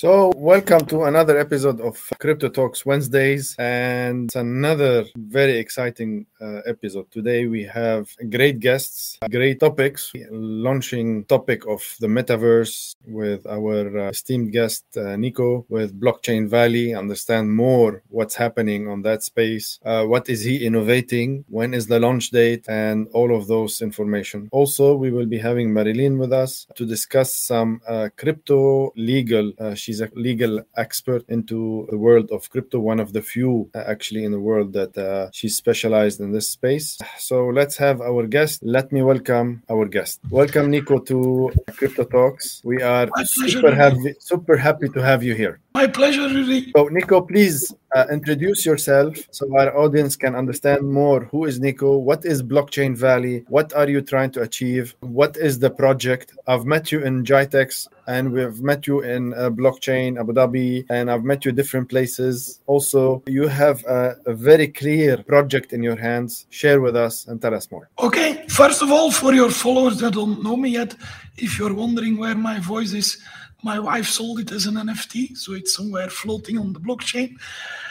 So, 0.00 0.32
welcome 0.34 0.86
to 0.86 1.02
another 1.02 1.38
episode 1.38 1.78
of 1.82 2.02
Crypto 2.18 2.48
Talks 2.48 2.86
Wednesdays, 2.86 3.54
and 3.58 4.30
another 4.34 5.04
very 5.14 5.58
exciting 5.58 6.24
uh, 6.40 6.62
episode. 6.64 7.10
Today 7.10 7.46
we 7.46 7.64
have 7.64 8.08
great 8.30 8.60
guests, 8.60 9.18
great 9.30 9.60
topics. 9.60 10.10
Launching 10.30 11.26
topic 11.26 11.66
of 11.66 11.82
the 12.00 12.06
metaverse 12.06 12.94
with 13.06 13.46
our 13.46 14.06
uh, 14.06 14.08
esteemed 14.08 14.52
guest 14.52 14.86
uh, 14.96 15.20
Niko 15.20 15.66
with 15.68 16.00
Blockchain 16.00 16.48
Valley. 16.48 16.94
Understand 16.94 17.54
more 17.54 18.02
what's 18.08 18.34
happening 18.34 18.88
on 18.88 19.02
that 19.02 19.22
space. 19.22 19.78
Uh, 19.84 20.04
what 20.06 20.30
is 20.30 20.42
he 20.42 20.64
innovating? 20.64 21.44
When 21.50 21.74
is 21.74 21.88
the 21.88 22.00
launch 22.00 22.30
date? 22.30 22.64
And 22.70 23.06
all 23.12 23.36
of 23.36 23.48
those 23.48 23.82
information. 23.82 24.48
Also, 24.50 24.94
we 24.94 25.10
will 25.10 25.26
be 25.26 25.36
having 25.36 25.74
Marilyne 25.74 26.16
with 26.16 26.32
us 26.32 26.66
to 26.76 26.86
discuss 26.86 27.34
some 27.34 27.82
uh, 27.86 28.08
crypto 28.16 28.94
legal 28.96 29.52
uh, 29.58 29.74
she's 29.90 30.00
a 30.00 30.08
legal 30.14 30.60
expert 30.76 31.24
into 31.28 31.88
the 31.90 31.98
world 31.98 32.30
of 32.30 32.48
crypto, 32.48 32.78
one 32.78 33.00
of 33.00 33.12
the 33.12 33.20
few 33.20 33.68
uh, 33.74 33.82
actually 33.94 34.22
in 34.24 34.30
the 34.30 34.38
world 34.38 34.72
that 34.72 34.96
uh, 34.96 35.28
she's 35.32 35.56
specialized 35.56 36.20
in 36.20 36.30
this 36.30 36.48
space. 36.48 36.96
So 37.18 37.48
let's 37.48 37.76
have 37.78 38.00
our 38.00 38.24
guest. 38.28 38.62
Let 38.62 38.92
me 38.92 39.02
welcome 39.02 39.64
our 39.68 39.86
guest. 39.86 40.20
Welcome, 40.30 40.70
Niko, 40.70 41.04
to 41.10 41.50
Crypto 41.78 42.04
Talks. 42.04 42.62
We 42.62 42.82
are 42.82 43.08
super 43.24 43.74
happy, 43.74 44.14
super 44.20 44.56
happy 44.56 44.88
to 44.90 45.00
have 45.02 45.24
you 45.24 45.34
here. 45.34 45.58
My 45.74 45.88
pleasure, 45.88 46.28
Rudy. 46.28 46.70
So, 46.76 46.88
Niko, 46.88 47.26
please 47.26 47.74
uh, 47.94 48.06
introduce 48.10 48.64
yourself 48.64 49.16
so 49.30 49.46
our 49.58 49.76
audience 49.76 50.16
can 50.16 50.34
understand 50.34 50.82
more. 50.82 51.24
Who 51.24 51.44
is 51.44 51.58
Niko? 51.58 52.00
What 52.00 52.24
is 52.24 52.42
Blockchain 52.42 52.96
Valley? 52.96 53.44
What 53.48 53.72
are 53.74 53.88
you 53.88 54.00
trying 54.00 54.30
to 54.32 54.42
achieve? 54.42 54.94
What 55.00 55.36
is 55.36 55.58
the 55.58 55.70
project? 55.70 56.34
I've 56.46 56.64
met 56.64 56.92
you 56.92 57.02
in 57.02 57.24
GITEX 57.24 57.88
and 58.06 58.32
we've 58.32 58.60
met 58.60 58.86
you 58.86 59.00
in 59.00 59.34
uh, 59.34 59.50
Blockchain 59.50 60.18
Abu 60.18 60.32
Dhabi, 60.32 60.84
and 60.90 61.10
I've 61.10 61.22
met 61.22 61.44
you 61.44 61.52
different 61.52 61.88
places. 61.88 62.60
Also, 62.66 63.22
you 63.26 63.46
have 63.46 63.84
a, 63.84 64.16
a 64.26 64.34
very 64.34 64.66
clear 64.66 65.22
project 65.22 65.72
in 65.72 65.80
your 65.82 65.96
hands. 65.96 66.46
Share 66.50 66.80
with 66.80 66.96
us 66.96 67.28
and 67.28 67.40
tell 67.40 67.54
us 67.54 67.70
more. 67.70 67.88
Okay, 68.00 68.44
first 68.48 68.82
of 68.82 68.90
all, 68.90 69.12
for 69.12 69.32
your 69.32 69.50
followers 69.50 69.98
that 69.98 70.14
don't 70.14 70.42
know 70.42 70.56
me 70.56 70.70
yet, 70.70 70.96
if 71.36 71.58
you're 71.58 71.74
wondering 71.74 72.16
where 72.18 72.34
my 72.34 72.58
voice 72.58 72.92
is, 72.92 73.22
my 73.62 73.78
wife 73.78 74.06
sold 74.06 74.40
it 74.40 74.50
as 74.52 74.66
an 74.66 74.74
NFT, 74.74 75.36
so 75.36 75.52
it's 75.52 75.74
somewhere 75.74 76.08
floating 76.08 76.58
on 76.58 76.72
the 76.72 76.80
blockchain. 76.80 77.36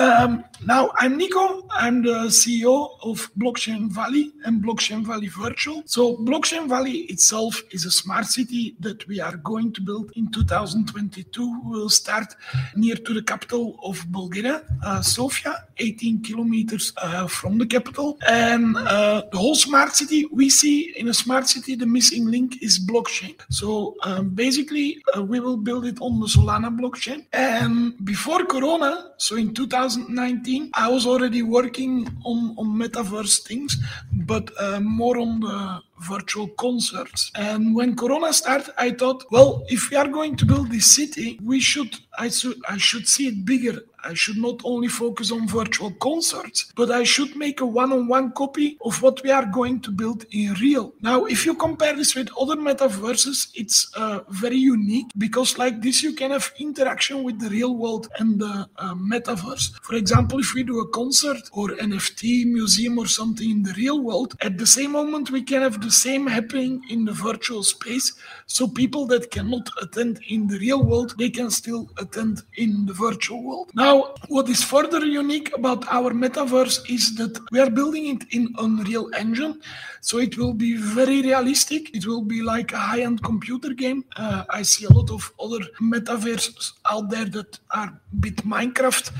Um, 0.00 0.44
now, 0.64 0.90
I'm 0.96 1.18
Niko. 1.18 1.66
I'm 1.70 2.02
the 2.02 2.28
CEO 2.28 2.96
of 3.02 3.30
Blockchain 3.34 3.90
Valley 3.90 4.32
and 4.44 4.62
Blockchain 4.62 5.04
Valley 5.06 5.28
Virtual. 5.28 5.82
So, 5.84 6.16
Blockchain 6.16 6.68
Valley 6.68 7.00
itself 7.12 7.62
is 7.70 7.84
a 7.84 7.90
smart 7.90 8.24
city 8.24 8.76
that 8.80 9.06
we 9.06 9.20
are 9.20 9.36
going 9.36 9.74
to 9.74 9.82
build 9.82 10.10
in 10.16 10.30
2022. 10.30 11.60
We'll 11.64 11.90
start 11.90 12.34
near 12.74 12.96
to 12.96 13.12
the 13.12 13.22
capital 13.22 13.78
of 13.82 14.02
Bulgaria, 14.10 14.62
uh, 14.82 15.02
Sofia, 15.02 15.66
18 15.76 16.22
kilometers 16.22 16.94
uh, 16.96 17.26
from 17.26 17.58
the 17.58 17.66
capital. 17.66 18.18
And 18.26 18.78
uh, 18.78 19.24
the 19.30 19.36
whole 19.38 19.54
smart 19.54 19.94
city, 19.94 20.26
we 20.32 20.48
see 20.48 20.94
in 20.96 21.08
a 21.08 21.14
smart 21.14 21.46
city, 21.46 21.74
the 21.74 21.86
missing 21.86 22.24
link 22.26 22.62
is 22.62 22.78
blockchain. 22.78 23.38
So, 23.50 23.96
um, 24.02 24.30
basically, 24.30 25.02
uh, 25.14 25.22
we 25.22 25.40
will 25.40 25.58
build 25.58 25.84
it 25.84 26.00
on 26.00 26.20
the 26.20 26.26
Solana 26.26 26.74
blockchain. 26.74 27.26
And 27.34 28.02
before 28.02 28.46
Corona, 28.46 29.12
so 29.18 29.36
in 29.36 29.52
2019, 29.96 30.70
I 30.74 30.88
was 30.88 31.06
already 31.06 31.42
working 31.42 32.06
on, 32.24 32.54
on 32.58 32.66
metaverse 32.66 33.42
things, 33.42 33.76
but 34.12 34.50
uh, 34.58 34.80
more 34.80 35.18
on 35.18 35.40
the 35.40 35.82
virtual 36.00 36.48
concerts. 36.48 37.30
And 37.34 37.74
when 37.74 37.96
Corona 37.96 38.32
started, 38.32 38.72
I 38.78 38.90
thought, 38.92 39.24
well, 39.30 39.64
if 39.68 39.90
we 39.90 39.96
are 39.96 40.08
going 40.08 40.36
to 40.36 40.46
build 40.46 40.70
this 40.70 40.94
city, 40.94 41.38
we 41.42 41.60
should 41.60 41.96
I 42.18 42.28
should 42.28 42.60
I 42.68 42.76
should 42.76 43.06
see 43.08 43.28
it 43.28 43.44
bigger. 43.44 43.80
I 44.04 44.14
should 44.14 44.36
not 44.36 44.60
only 44.64 44.88
focus 44.88 45.32
on 45.32 45.48
virtual 45.48 45.90
concerts, 45.92 46.72
but 46.76 46.90
I 46.90 47.04
should 47.04 47.36
make 47.36 47.60
a 47.60 47.66
one-on-one 47.66 48.32
copy 48.32 48.78
of 48.84 49.02
what 49.02 49.22
we 49.22 49.30
are 49.30 49.46
going 49.46 49.80
to 49.80 49.90
build 49.90 50.24
in 50.30 50.54
real. 50.54 50.92
Now, 51.00 51.24
if 51.24 51.46
you 51.46 51.54
compare 51.54 51.94
this 51.94 52.14
with 52.14 52.30
other 52.38 52.56
metaverses, 52.56 53.50
it's 53.54 53.90
uh, 53.96 54.20
very 54.28 54.56
unique 54.56 55.06
because 55.18 55.58
like 55.58 55.80
this, 55.82 56.02
you 56.02 56.12
can 56.14 56.30
have 56.30 56.52
interaction 56.58 57.22
with 57.22 57.38
the 57.40 57.50
real 57.50 57.74
world 57.76 58.08
and 58.18 58.40
the 58.40 58.68
uh, 58.76 58.94
metaverse. 58.94 59.72
For 59.82 59.94
example, 59.94 60.38
if 60.38 60.54
we 60.54 60.62
do 60.62 60.80
a 60.80 60.88
concert 60.88 61.42
or 61.52 61.68
NFT 61.68 62.46
museum 62.46 62.98
or 62.98 63.06
something 63.06 63.50
in 63.50 63.62
the 63.62 63.74
real 63.74 64.00
world, 64.00 64.36
at 64.40 64.58
the 64.58 64.66
same 64.66 64.92
moment 64.92 65.30
we 65.30 65.42
can 65.42 65.62
have 65.62 65.80
the 65.80 65.90
same 65.90 66.26
happening 66.26 66.82
in 66.90 67.04
the 67.04 67.12
virtual 67.12 67.62
space. 67.62 68.12
So 68.46 68.66
people 68.66 69.06
that 69.06 69.30
cannot 69.30 69.68
attend 69.82 70.20
in 70.28 70.46
the 70.46 70.58
real 70.58 70.82
world, 70.82 71.14
they 71.18 71.30
can 71.30 71.50
still 71.50 71.90
attend 71.98 72.42
in 72.56 72.86
the 72.86 72.92
virtual 72.92 73.42
world. 73.42 73.70
Now, 73.74 73.89
what 74.28 74.48
is 74.48 74.62
further 74.62 75.04
unique 75.04 75.54
about 75.56 75.86
our 75.88 76.12
metaverse 76.12 76.88
is 76.88 77.14
that 77.16 77.38
we 77.50 77.58
are 77.58 77.70
building 77.70 78.06
it 78.14 78.22
in 78.30 78.54
Unreal 78.58 79.10
Engine. 79.16 79.60
So 80.02 80.18
it 80.18 80.38
will 80.38 80.54
be 80.54 80.76
very 80.76 81.20
realistic. 81.20 81.94
It 81.94 82.06
will 82.06 82.22
be 82.22 82.40
like 82.42 82.72
a 82.72 82.78
high-end 82.78 83.22
computer 83.22 83.74
game. 83.74 84.04
Uh, 84.16 84.44
I 84.48 84.62
see 84.62 84.86
a 84.86 84.92
lot 84.92 85.10
of 85.10 85.30
other 85.38 85.60
metaverses 85.80 86.72
out 86.90 87.10
there 87.10 87.26
that 87.26 87.58
are 87.70 87.88
a 87.88 88.16
bit 88.16 88.36
Minecraft. 88.36 89.10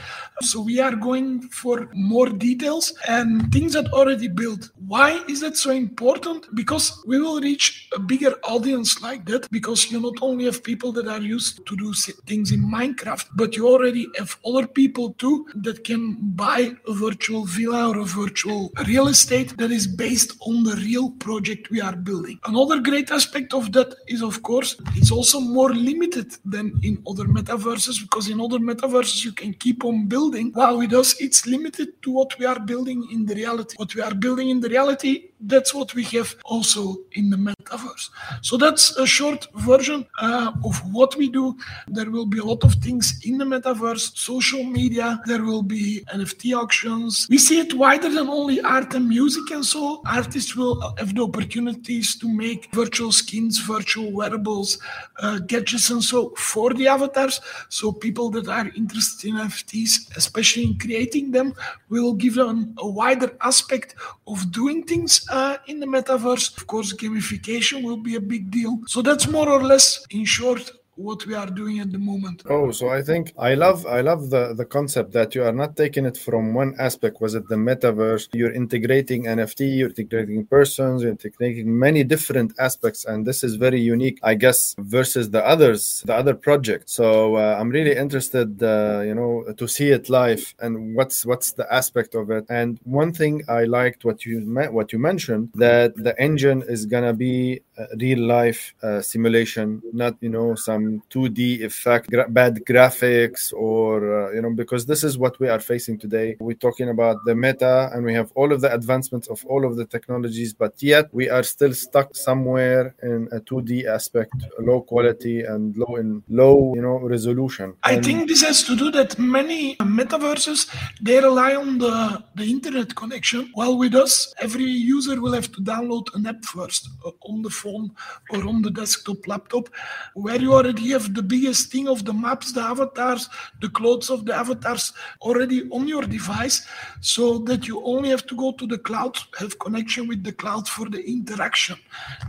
So 0.41 0.61
we 0.61 0.81
are 0.81 0.97
going 0.97 1.43
for 1.49 1.89
more 1.93 2.29
details 2.29 2.95
and 3.07 3.53
things 3.53 3.75
that 3.75 3.93
already 3.93 4.29
built. 4.29 4.71
Why 4.87 5.23
is 5.29 5.41
that 5.41 5.57
so 5.57 5.71
important? 5.71 6.55
Because 6.55 7.03
we 7.07 7.21
will 7.21 7.41
reach 7.41 7.89
a 7.95 7.99
bigger 7.99 8.35
audience 8.45 9.03
like 9.03 9.27
that 9.27 9.51
because 9.51 9.91
you 9.91 10.01
not 10.01 10.15
only 10.23 10.47
have 10.47 10.65
people 10.65 10.93
that 10.93 11.09
are 11.09 11.21
used 11.21 11.67
to 11.67 11.77
do 11.77 11.93
things 12.27 12.53
in 12.53 12.63
Minecraft, 12.63 13.27
but 13.37 13.55
you 13.55 13.69
already 13.69 14.09
have 14.17 14.37
other 14.47 14.60
people 14.67 15.15
too 15.15 15.47
that 15.55 15.85
can 15.85 16.17
buy 16.35 16.73
a 16.87 16.93
virtual 16.93 17.45
villa 17.45 17.89
or 17.91 17.99
a 18.01 18.05
virtual 18.05 18.71
real 18.87 19.09
estate 19.09 19.57
that 19.57 19.71
is 19.71 19.87
based 19.87 20.37
on 20.41 20.63
the 20.65 20.77
real 20.77 21.11
project 21.13 21.71
we 21.71 21.81
are 21.81 21.97
building. 21.97 22.39
Another 22.45 22.81
great 22.81 23.11
aspect 23.11 23.55
of 23.55 23.73
that 23.73 23.95
is, 24.09 24.23
of 24.23 24.43
course, 24.43 24.77
it's 24.95 25.11
also 25.11 25.41
more 25.41 25.71
limited 25.71 26.33
than 26.45 26.79
in 26.83 27.03
other 27.09 27.25
metaverses 27.25 28.01
because 28.01 28.29
in 28.29 28.41
other 28.41 28.59
metaverses 28.59 29.25
you 29.25 29.33
can 29.33 29.53
keep 29.55 29.85
on 29.85 30.07
building, 30.07 30.51
while 30.55 30.79
with 30.79 30.93
us 30.93 31.21
it's 31.21 31.47
limited 31.47 32.03
to 32.03 32.11
what 32.11 32.39
we 32.39 32.47
are 32.47 32.61
building 32.61 33.07
in 33.13 33.27
the 33.27 33.35
reality. 33.35 33.75
What 33.77 33.95
we 33.95 34.03
are 34.03 34.15
building 34.15 34.51
in 34.51 34.61
the 34.61 34.69
reality 34.69 35.30
that's 35.43 35.75
what 35.75 35.95
we 35.95 36.05
have 36.05 36.35
also 36.45 36.99
in 37.13 37.31
the 37.31 37.37
metaverse. 37.37 38.11
So 38.43 38.57
that's 38.57 38.97
a 38.97 39.07
short 39.07 39.47
version 39.55 40.07
uh, 40.21 40.53
of 40.65 40.79
what 40.93 41.17
we 41.17 41.29
do. 41.29 41.57
There 41.89 42.11
will 42.11 42.27
be 42.27 42.39
a 42.39 42.45
lot 42.45 42.65
of 42.65 42.75
things 42.75 43.21
in 43.25 43.39
the 43.39 43.45
metaverse, 43.45 44.17
social 44.17 44.65
media, 44.65 45.21
there 45.27 45.43
will 45.43 45.63
be 45.63 46.05
NFT 46.15 46.57
auctions. 46.57 47.27
We 47.31 47.39
see 47.39 47.61
it 47.61 47.75
wider 47.75 48.09
than 48.09 48.29
only 48.29 48.61
art 48.61 48.95
and 48.95 49.09
music, 49.09 49.51
and 49.51 49.65
so 49.65 50.03
artists 50.07 50.57
will 50.57 50.95
have 50.99 51.15
the 51.15 51.23
opportunities 51.23 52.17
to 52.17 52.29
make 52.29 52.69
virtual 52.73 53.13
skins, 53.13 53.59
virtual 53.59 54.13
wearables, 54.13 54.79
uh, 55.21 55.39
gadgets, 55.41 55.91
and 55.91 56.03
so 56.03 56.31
for 56.37 56.73
the 56.75 56.89
avatars. 56.89 57.41
So 57.69 57.93
people 57.93 58.31
that 58.31 58.49
are 58.49 58.71
interested 58.77 59.31
in 59.31 59.37
NFTs, 59.37 60.17
especially 60.17 60.65
in 60.65 60.79
creating 60.79 61.31
them, 61.31 61.55
will 61.99 62.15
give 62.15 62.35
them 62.37 62.75
a 62.79 62.89
wider 62.89 63.37
aspect 63.43 63.95
of 64.27 64.51
doing 64.53 64.85
things 64.85 65.27
uh, 65.31 65.57
in 65.67 65.81
the 65.81 65.87
metaverse. 65.87 66.57
Of 66.57 66.67
course, 66.67 66.93
gamification 66.93 67.83
will 67.83 67.97
be 67.97 68.15
a 68.15 68.21
big 68.21 68.51
deal. 68.51 68.79
So 68.87 69.03
that's 69.03 69.29
more 69.29 69.49
or 69.49 69.63
less, 69.63 70.07
in 70.11 70.25
short, 70.25 70.71
what 71.01 71.27
we 71.27 71.35
are 71.35 71.47
doing 71.47 71.81
at 71.81 71.91
the 71.91 71.99
moment. 71.99 72.43
Oh, 72.49 72.71
so 72.71 72.89
I 72.91 73.03
think 73.03 73.33
I 73.39 73.55
love 73.55 73.87
I 73.87 74.01
love 74.01 74.31
the 74.31 74.55
the 74.55 74.65
concept 74.65 75.13
that 75.13 75.35
you 75.35 75.43
are 75.45 75.53
not 75.53 75.77
taking 75.77 76.05
it 76.05 76.17
from 76.17 76.55
one 76.55 76.75
aspect. 76.79 77.21
Was 77.21 77.35
it 77.35 77.49
the 77.49 77.57
metaverse? 77.57 78.29
You're 78.33 78.53
integrating 78.53 79.25
NFT, 79.25 79.79
you're 79.79 79.89
integrating 79.89 80.47
persons, 80.47 81.03
you're 81.03 81.11
integrating 81.11 81.67
many 81.79 82.05
different 82.05 82.53
aspects, 82.59 83.05
and 83.05 83.27
this 83.27 83.43
is 83.43 83.57
very 83.57 83.81
unique, 83.81 84.19
I 84.23 84.35
guess, 84.35 84.75
versus 84.79 85.31
the 85.31 85.45
others, 85.47 86.03
the 86.07 86.15
other 86.15 86.35
projects. 86.35 86.93
So 86.93 87.37
uh, 87.37 87.57
I'm 87.59 87.71
really 87.71 87.97
interested, 87.97 88.63
uh, 88.63 89.01
you 89.01 89.15
know, 89.15 89.45
to 89.57 89.67
see 89.67 89.89
it 89.91 90.09
live 90.09 90.55
and 90.61 90.95
what's 90.95 91.25
what's 91.25 91.53
the 91.53 91.73
aspect 91.73 92.15
of 92.15 92.31
it. 92.31 92.45
And 92.49 92.79
one 92.85 93.13
thing 93.13 93.43
I 93.49 93.65
liked 93.65 94.05
what 94.05 94.25
you 94.27 94.41
what 94.79 94.93
you 94.93 94.99
mentioned 94.99 95.51
that 95.55 95.97
the 95.97 96.15
engine 96.21 96.63
is 96.69 96.87
gonna 96.87 97.15
be 97.15 97.63
real 97.99 98.21
life 98.27 98.75
uh, 98.83 99.01
simulation, 99.01 99.83
not 99.93 100.17
you 100.21 100.29
know 100.29 100.55
some 100.55 101.03
2D 101.11 101.63
effect, 101.63 102.11
gra- 102.11 102.29
bad 102.29 102.55
graphics, 102.65 103.53
or 103.53 104.29
uh, 104.29 104.33
you 104.33 104.43
know, 104.43 104.51
because 104.51 104.87
this 104.87 105.05
is 105.05 105.19
what 105.19 105.39
we 105.41 105.49
are 105.49 105.61
facing 105.61 105.99
today. 105.99 106.37
We're 106.41 106.55
talking 106.69 106.89
about 106.89 107.17
the 107.25 107.35
meta, 107.35 107.91
and 107.93 108.05
we 108.05 108.15
have 108.15 108.31
all 108.35 108.53
of 108.53 108.61
the 108.61 108.73
advancements 108.73 109.29
of 109.29 109.45
all 109.47 109.65
of 109.65 109.77
the 109.77 109.85
technologies, 109.85 110.53
but 110.53 110.75
yet 110.83 111.13
we 111.13 111.29
are 111.31 111.43
still 111.43 111.75
stuck 111.75 112.17
somewhere 112.17 112.95
in 113.03 113.29
a 113.33 113.41
2D 113.41 113.87
aspect, 113.87 114.35
low 114.59 114.81
quality 114.81 115.43
and 115.43 115.77
low 115.77 115.97
in 115.97 116.23
low, 116.29 116.75
you 116.75 116.83
know, 116.83 116.99
resolution. 116.99 117.75
I 117.83 117.95
and 117.95 118.05
think 118.05 118.29
this 118.29 118.43
has 118.43 118.63
to 118.65 118.77
do 118.77 118.91
that 118.93 119.19
many 119.19 119.77
metaverses 119.77 120.61
they 121.01 121.19
rely 121.21 121.55
on 121.55 121.79
the 121.79 122.23
the 122.35 122.45
internet 122.45 122.95
connection. 122.95 123.51
While 123.55 123.79
with 123.79 123.95
us, 123.95 124.35
every 124.39 124.65
user 124.65 125.21
will 125.21 125.33
have 125.33 125.51
to 125.53 125.61
download 125.61 126.07
an 126.15 126.27
app 126.27 126.45
first 126.45 126.89
uh, 127.05 127.11
on 127.31 127.43
the 127.43 127.51
phone 127.51 127.70
phone 127.71 127.91
or 128.31 128.49
on 128.49 128.63
the 128.63 128.71
desktop 128.71 129.27
laptop, 129.27 129.69
where 130.15 130.41
you 130.41 130.53
already 130.53 130.91
have 130.91 131.15
the 131.15 131.23
biggest 131.23 131.71
thing 131.73 131.89
of 131.89 132.05
the 132.05 132.13
maps, 132.13 132.53
the 132.53 132.61
avatars, 132.61 133.29
the 133.61 133.69
clothes 133.69 134.11
of 134.11 134.25
the 134.25 134.35
avatars 134.35 134.93
already 135.23 135.69
on 135.71 135.87
your 135.89 136.03
device, 136.03 136.67
so 137.01 137.39
that 137.39 137.67
you 137.67 137.83
only 137.85 138.09
have 138.09 138.27
to 138.27 138.37
go 138.37 138.53
to 138.53 138.67
the 138.67 138.79
cloud, 138.79 139.17
have 139.39 139.59
connection 139.59 140.09
with 140.09 140.23
the 140.25 140.33
cloud 140.33 140.69
for 140.69 140.89
the 140.89 141.03
interaction. 141.07 141.77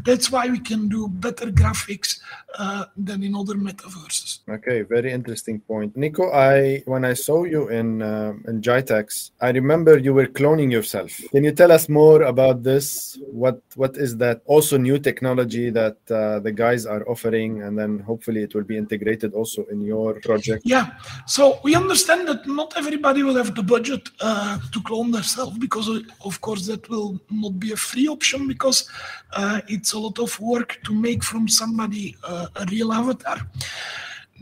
That's 0.05 0.31
why 0.31 0.47
we 0.47 0.59
can 0.59 0.89
do 0.89 1.07
better 1.07 1.47
graphics 1.47 2.19
uh, 2.57 2.85
than 2.97 3.23
in 3.23 3.35
other 3.35 3.55
metaverses. 3.55 4.39
Okay, 4.49 4.81
very 4.81 5.11
interesting 5.11 5.59
point, 5.59 5.97
Niko. 5.97 6.33
I 6.33 6.83
when 6.85 7.05
I 7.05 7.13
saw 7.13 7.43
you 7.43 7.69
in 7.69 8.01
uh, 8.01 8.33
in 8.47 8.61
GITEX, 8.61 9.31
I 9.41 9.49
remember 9.51 9.97
you 9.97 10.13
were 10.13 10.27
cloning 10.27 10.71
yourself. 10.71 11.11
Can 11.31 11.43
you 11.43 11.51
tell 11.51 11.71
us 11.71 11.87
more 11.89 12.23
about 12.23 12.63
this? 12.63 13.17
What 13.31 13.61
what 13.75 13.97
is 13.97 14.17
that? 14.17 14.41
Also, 14.45 14.77
new 14.77 14.99
technology 14.99 15.30
that 15.35 15.97
uh, 16.09 16.39
the 16.39 16.51
guys 16.51 16.85
are 16.85 17.07
offering, 17.07 17.63
and 17.63 17.77
then 17.77 17.99
hopefully 17.99 18.43
it 18.43 18.53
will 18.53 18.63
be 18.63 18.77
integrated 18.77 19.33
also 19.33 19.65
in 19.65 19.81
your 19.81 20.19
project. 20.21 20.63
Yeah. 20.65 20.91
So 21.25 21.59
we 21.63 21.75
understand 21.75 22.27
that 22.27 22.47
not 22.47 22.73
everybody 22.77 23.23
will 23.23 23.35
have 23.35 23.55
the 23.55 23.63
budget 23.63 24.09
uh, 24.19 24.59
to 24.71 24.81
clone 24.81 25.11
themselves 25.11 25.57
because, 25.57 25.89
uh, 25.89 25.99
of 26.25 26.41
course, 26.41 26.65
that 26.67 26.89
will 26.89 27.19
not 27.29 27.59
be 27.59 27.71
a 27.71 27.77
free 27.77 28.07
option 28.07 28.47
because 28.47 28.89
uh, 29.33 29.61
it's 29.67 29.93
a 29.93 29.99
lot 29.99 30.19
of 30.19 30.39
work 30.39 30.79
to 30.83 30.93
make 30.93 31.23
from 31.23 31.47
somebody 31.47 32.15
uh, 32.23 32.47
a 32.55 32.65
real 32.65 32.91
avatar. 32.91 33.37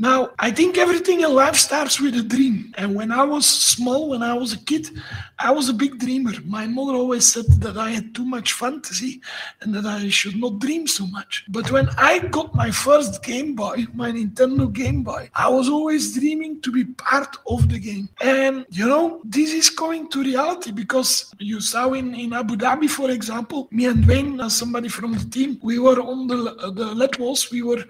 Now, 0.01 0.31
I 0.39 0.49
think 0.49 0.77
everything 0.77 1.19
in 1.21 1.33
life 1.35 1.57
starts 1.57 1.99
with 1.99 2.15
a 2.15 2.23
dream. 2.23 2.73
And 2.77 2.95
when 2.95 3.11
I 3.11 3.23
was 3.23 3.45
small, 3.45 4.09
when 4.09 4.23
I 4.23 4.33
was 4.33 4.53
a 4.53 4.59
kid, 4.59 4.89
I 5.37 5.51
was 5.51 5.67
a 5.67 5.73
big 5.73 5.99
dreamer. 5.99 6.31
My 6.45 6.67
mother 6.67 6.93
always 6.93 7.25
said 7.25 7.47
that 7.59 7.77
I 7.77 7.89
had 7.91 8.15
too 8.15 8.23
much 8.23 8.53
fantasy 8.53 9.19
and 9.59 9.75
that 9.75 9.85
I 9.85 10.07
should 10.07 10.37
not 10.37 10.59
dream 10.59 10.87
so 10.87 11.05
much. 11.07 11.43
But 11.49 11.69
when 11.69 11.89
I 11.97 12.19
got 12.19 12.55
my 12.55 12.71
first 12.71 13.21
Game 13.23 13.55
Boy, 13.55 13.87
my 13.93 14.09
Nintendo 14.09 14.71
Game 14.71 15.03
Boy, 15.03 15.29
I 15.35 15.49
was 15.49 15.67
always 15.67 16.17
dreaming 16.17 16.61
to 16.61 16.71
be 16.71 16.85
part 16.85 17.35
of 17.47 17.67
the 17.67 17.77
game. 17.77 18.07
And, 18.21 18.65
you 18.69 18.87
know, 18.87 19.21
this 19.25 19.51
is 19.51 19.69
coming 19.69 20.09
to 20.11 20.23
reality 20.23 20.71
because 20.71 21.33
you 21.39 21.59
saw 21.59 21.91
in, 21.91 22.15
in 22.15 22.31
Abu 22.31 22.55
Dhabi, 22.55 22.89
for 22.89 23.11
example, 23.11 23.67
me 23.71 23.87
and 23.87 24.05
Wayne, 24.07 24.39
uh, 24.39 24.47
somebody 24.47 24.87
from 24.87 25.11
the 25.11 25.25
team, 25.25 25.59
we 25.61 25.77
were 25.77 25.99
on 26.01 26.27
the, 26.27 26.71
the 26.73 26.85
LED 26.95 27.19
walls. 27.19 27.51
We 27.51 27.63
were 27.63 27.83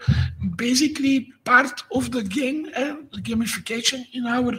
basically 0.56 1.34
part 1.50 1.82
of 1.98 2.12
the 2.12 2.22
game 2.22 2.70
and 2.76 3.10
the 3.12 3.22
gamification 3.30 4.06
in 4.14 4.24
our 4.28 4.54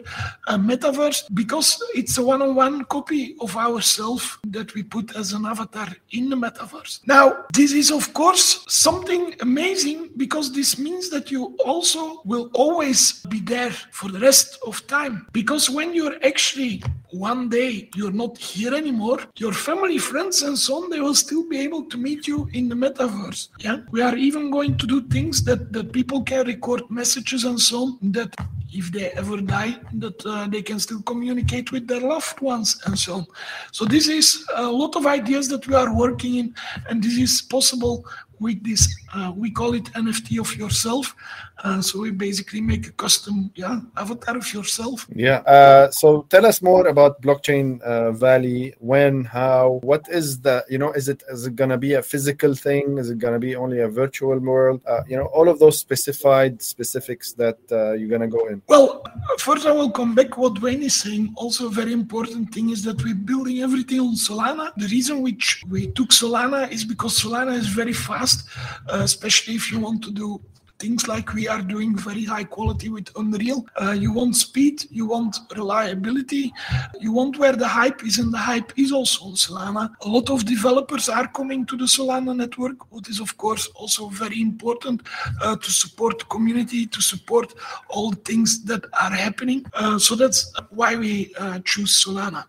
uh, 0.49 0.59
metaverse 0.71 1.21
because 1.35 1.69
it's 1.95 2.19
a 2.19 2.25
one-on-one 2.33 2.85
copy 2.97 3.37
of 3.41 3.57
ourselves 3.57 4.27
that 4.57 4.75
we 4.75 4.83
put 4.83 5.07
as 5.15 5.33
an 5.33 5.45
avatar 5.47 5.89
in 6.11 6.29
the 6.29 6.35
metaverse. 6.45 6.95
Now, 7.07 7.27
this 7.53 7.71
is 7.73 7.93
of 7.93 8.13
course 8.13 8.65
something 8.67 9.23
amazing 9.41 10.11
because 10.17 10.47
this 10.53 10.71
means 10.87 11.11
that 11.11 11.31
you 11.31 11.43
also 11.71 12.23
will 12.25 12.51
always 12.55 13.01
be 13.35 13.41
there 13.55 13.75
for 13.99 14.09
the 14.11 14.19
rest 14.19 14.59
of 14.67 14.75
time 14.89 15.27
because 15.33 15.71
when 15.71 15.95
you're 15.95 16.19
actually 16.25 16.83
one 17.13 17.49
day 17.49 17.89
you're 17.95 18.13
not 18.13 18.37
here 18.39 18.75
anymore, 18.75 19.21
your 19.37 19.53
family, 19.53 19.99
friends, 19.99 20.43
and 20.43 20.57
so 20.57 20.83
on, 20.83 20.91
they 20.91 21.01
will 21.01 21.15
still 21.15 21.49
be 21.49 21.59
able 21.59 21.85
to 21.85 21.99
meet 21.99 22.27
you 22.27 22.49
in 22.53 22.69
the 22.69 22.75
metaverse. 22.75 23.49
Yeah, 23.59 23.79
we 23.91 24.03
are 24.03 24.17
even 24.17 24.51
going 24.51 24.77
to 24.79 24.87
do 24.87 25.03
things 25.09 25.43
that 25.45 25.73
that 25.73 25.93
people 25.93 26.23
can 26.23 26.47
record 26.47 26.83
messages 26.91 27.45
and 27.45 27.61
so 27.61 27.83
on 27.83 28.13
that 28.13 28.35
if 28.73 28.93
they 28.93 29.11
ever 29.11 29.41
die 29.41 29.77
that 29.95 30.25
uh, 30.27 30.47
they 30.49 30.63
can 30.63 30.79
still 30.79 31.03
communicate 31.03 31.73
with 31.73 31.87
their 31.87 32.01
loved 32.01 32.41
ones 32.41 32.81
and 32.87 32.99
so 32.99 33.15
on. 33.15 33.27
So 33.73 33.85
this 33.85 34.09
is 34.09 34.47
a 34.55 34.71
lot 34.71 34.97
of 34.97 35.07
ideas 35.07 35.49
that 35.49 35.67
we 35.67 35.75
are 35.75 35.95
working 35.95 36.37
in 36.37 36.55
and 36.89 37.03
this 37.03 37.17
is 37.19 37.43
possible 37.43 38.05
with 38.41 38.65
this 38.65 38.89
uh, 39.15 39.33
we 39.37 39.51
call 39.51 39.75
it 39.75 39.85
nft 39.93 40.39
of 40.41 40.57
yourself. 40.57 41.15
Uh, 41.63 41.83
so 41.83 42.01
we 42.01 42.11
basically 42.11 42.61
make 42.61 42.87
a 42.87 42.93
custom 42.93 43.51
yeah 43.55 43.81
avatar 43.97 44.37
of 44.37 44.53
yourself. 44.53 45.07
Yeah 45.15 45.41
uh, 45.41 45.91
so 45.91 46.23
tell 46.31 46.47
us 46.47 46.63
more 46.63 46.89
about 46.89 47.21
blockchain 47.21 47.81
uh, 47.83 48.13
valley. 48.13 48.75
When 48.79 49.25
how 49.25 49.81
what 49.83 50.09
is 50.09 50.41
the 50.41 50.65
you 50.69 50.79
know 50.79 50.93
is 50.93 51.09
it 51.09 51.23
is 51.31 51.47
it 51.47 51.55
gonna 51.55 51.77
be 51.77 51.95
a 51.95 52.03
physical 52.03 52.55
thing? 52.55 52.99
Is 52.99 53.11
it 53.11 53.19
gonna 53.19 53.39
be 53.39 53.55
only 53.57 53.81
a 53.81 53.89
virtual 53.89 54.39
world? 54.39 54.81
Uh, 54.87 55.03
you 55.07 55.17
know 55.17 55.27
all 55.27 55.49
of 55.49 55.59
those 55.59 55.79
specified 55.79 56.63
specifics 56.63 57.33
that 57.35 57.59
you're 57.71 58.09
gonna 58.09 58.27
go 58.27 58.47
in 58.47 58.60
well 58.67 59.03
first 59.39 59.67
i 59.67 59.73
will 59.73 59.91
come 59.91 60.15
back. 60.15 60.37
What 60.37 60.61
wayne 60.61 60.83
is 60.83 60.95
saying 60.95 61.33
also 61.37 61.67
a 61.67 61.71
very 61.71 61.93
important 61.93 62.53
thing 62.53 62.71
is 62.71 62.83
that 62.85 63.03
we're 63.03 63.15
building 63.15 63.61
everything 63.61 64.01
on 64.01 64.15
solana. 64.15 64.73
The 64.77 64.89
reason 64.89 65.23
which 65.23 65.63
we 65.69 65.89
took 65.89 66.11
solana 66.11 66.71
is 66.71 66.85
because 66.85 67.19
solana 67.21 67.57
is 67.57 67.67
very 67.69 67.93
fast 67.93 68.49
uh, 68.89 69.01
especially 69.03 69.55
if 69.55 69.71
you 69.71 69.81
want 69.81 70.03
to 70.05 70.11
do 70.11 70.41
things 70.81 71.07
like 71.07 71.35
we 71.35 71.47
are 71.47 71.63
doing 71.63 71.97
very 71.97 72.25
high 72.25 72.45
quality 72.45 72.89
with 72.89 73.09
Unreal. 73.17 73.67
Uh, 73.81 73.93
you 73.93 74.13
want 74.13 74.35
speed, 74.35 74.85
you 74.91 75.07
want 75.07 75.37
reliability, 75.57 76.53
you 76.99 77.13
want 77.13 77.39
where 77.39 77.55
the 77.55 77.69
hype 77.69 78.05
is, 78.05 78.19
and 78.19 78.33
the 78.33 78.39
hype 78.39 78.73
is 78.77 78.91
also 78.91 79.27
on 79.27 79.35
Solana. 79.35 79.91
A 80.03 80.09
lot 80.09 80.31
of 80.31 80.45
developers 80.45 81.09
are 81.09 81.29
coming 81.29 81.67
to 81.67 81.77
the 81.77 81.85
Solana 81.85 82.35
network, 82.35 82.91
what 82.91 83.09
is 83.09 83.21
of 83.21 83.37
course 83.37 83.67
also 83.75 84.09
very 84.09 84.41
important 84.41 85.03
uh, 85.43 85.57
to 85.57 85.71
support 85.71 86.19
the 86.19 86.25
community, 86.25 86.87
to 86.87 87.03
support 87.03 87.55
all 87.89 88.13
things 88.13 88.65
that 88.65 88.85
are 89.01 89.11
happening. 89.11 89.65
Uh, 89.75 89.99
so 89.99 90.15
that's 90.15 90.53
why 90.71 90.97
we 90.97 91.35
uh, 91.39 91.59
choose 91.65 92.05
Solana. 92.05 92.45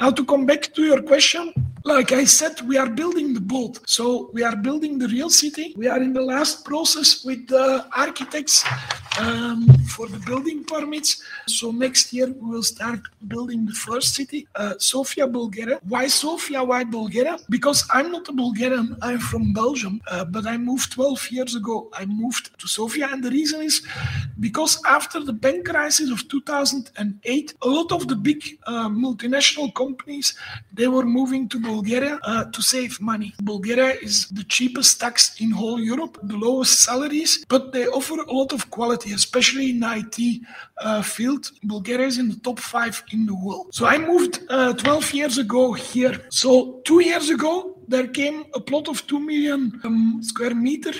Now 0.00 0.10
to 0.10 0.24
come 0.24 0.46
back 0.46 0.62
to 0.74 0.82
your 0.82 1.02
question, 1.02 1.52
like 1.84 2.12
I 2.12 2.24
said, 2.24 2.60
we 2.62 2.78
are 2.78 2.88
building 2.88 3.34
the 3.34 3.40
boat. 3.40 3.78
So 3.86 4.30
we 4.32 4.42
are 4.42 4.56
building 4.56 4.98
the 4.98 5.08
real 5.08 5.28
city. 5.28 5.74
We 5.76 5.86
are 5.86 6.00
in 6.02 6.14
the 6.14 6.22
last 6.22 6.64
process 6.64 7.24
with 7.24 7.46
the 7.48 7.73
arquitetos 7.90 8.64
um, 9.20 9.66
for 9.94 10.06
the 10.08 10.18
building 10.18 10.64
permits. 10.64 11.22
So 11.46 11.70
next 11.70 12.12
year 12.12 12.26
we 12.26 12.50
will 12.50 12.62
start 12.62 13.00
building 13.28 13.66
the 13.66 13.72
first 13.72 14.14
city, 14.14 14.46
uh, 14.54 14.74
Sofia, 14.78 15.26
Bulgaria. 15.26 15.78
Why 15.88 16.06
Sofia? 16.08 16.62
Why 16.64 16.84
Bulgaria? 16.84 17.38
Because 17.48 17.84
I'm 17.90 18.10
not 18.10 18.28
a 18.28 18.32
Bulgarian. 18.32 18.96
I'm 19.02 19.18
from 19.18 19.52
Belgium, 19.52 20.00
uh, 20.10 20.24
but 20.24 20.46
I 20.46 20.56
moved 20.56 20.92
12 20.92 21.30
years 21.30 21.54
ago. 21.54 21.88
I 21.92 22.04
moved 22.04 22.58
to 22.58 22.68
Sofia, 22.68 23.08
and 23.12 23.22
the 23.22 23.30
reason 23.30 23.62
is 23.62 23.82
because 24.40 24.80
after 24.86 25.20
the 25.20 25.32
bank 25.32 25.66
crisis 25.68 26.10
of 26.10 26.28
2008, 26.28 27.54
a 27.62 27.68
lot 27.68 27.92
of 27.92 28.08
the 28.08 28.16
big 28.16 28.58
uh, 28.66 28.88
multinational 28.88 29.72
companies 29.74 30.34
they 30.72 30.88
were 30.88 31.04
moving 31.04 31.48
to 31.48 31.58
Bulgaria 31.60 32.18
uh, 32.22 32.44
to 32.44 32.62
save 32.62 33.00
money. 33.00 33.32
Bulgaria 33.42 33.90
is 34.02 34.28
the 34.28 34.44
cheapest 34.44 35.00
tax 35.00 35.40
in 35.40 35.50
whole 35.50 35.80
Europe, 35.80 36.18
the 36.22 36.36
lowest 36.36 36.80
salaries, 36.82 37.44
but 37.48 37.72
they 37.72 37.86
offer 37.86 38.16
a 38.20 38.32
lot 38.32 38.52
of 38.52 38.70
quality, 38.70 39.03
especially 39.12 39.70
in 39.70 39.82
IT 39.82 40.42
uh, 40.78 41.02
field. 41.02 41.50
Bulgaria 41.62 42.06
is 42.06 42.18
in 42.18 42.28
the 42.28 42.36
top 42.36 42.58
five 42.58 43.02
in 43.12 43.26
the 43.26 43.34
world. 43.34 43.68
So 43.72 43.86
I 43.86 43.98
moved 43.98 44.40
uh, 44.48 44.72
12 44.72 45.14
years 45.14 45.38
ago 45.38 45.72
here. 45.72 46.20
So 46.30 46.80
two 46.84 47.00
years 47.00 47.30
ago, 47.30 47.78
there 47.88 48.06
came 48.06 48.44
a 48.54 48.60
plot 48.60 48.88
of 48.88 49.06
2 49.06 49.20
million 49.20 49.80
um, 49.84 50.20
square 50.22 50.54
meter 50.54 50.92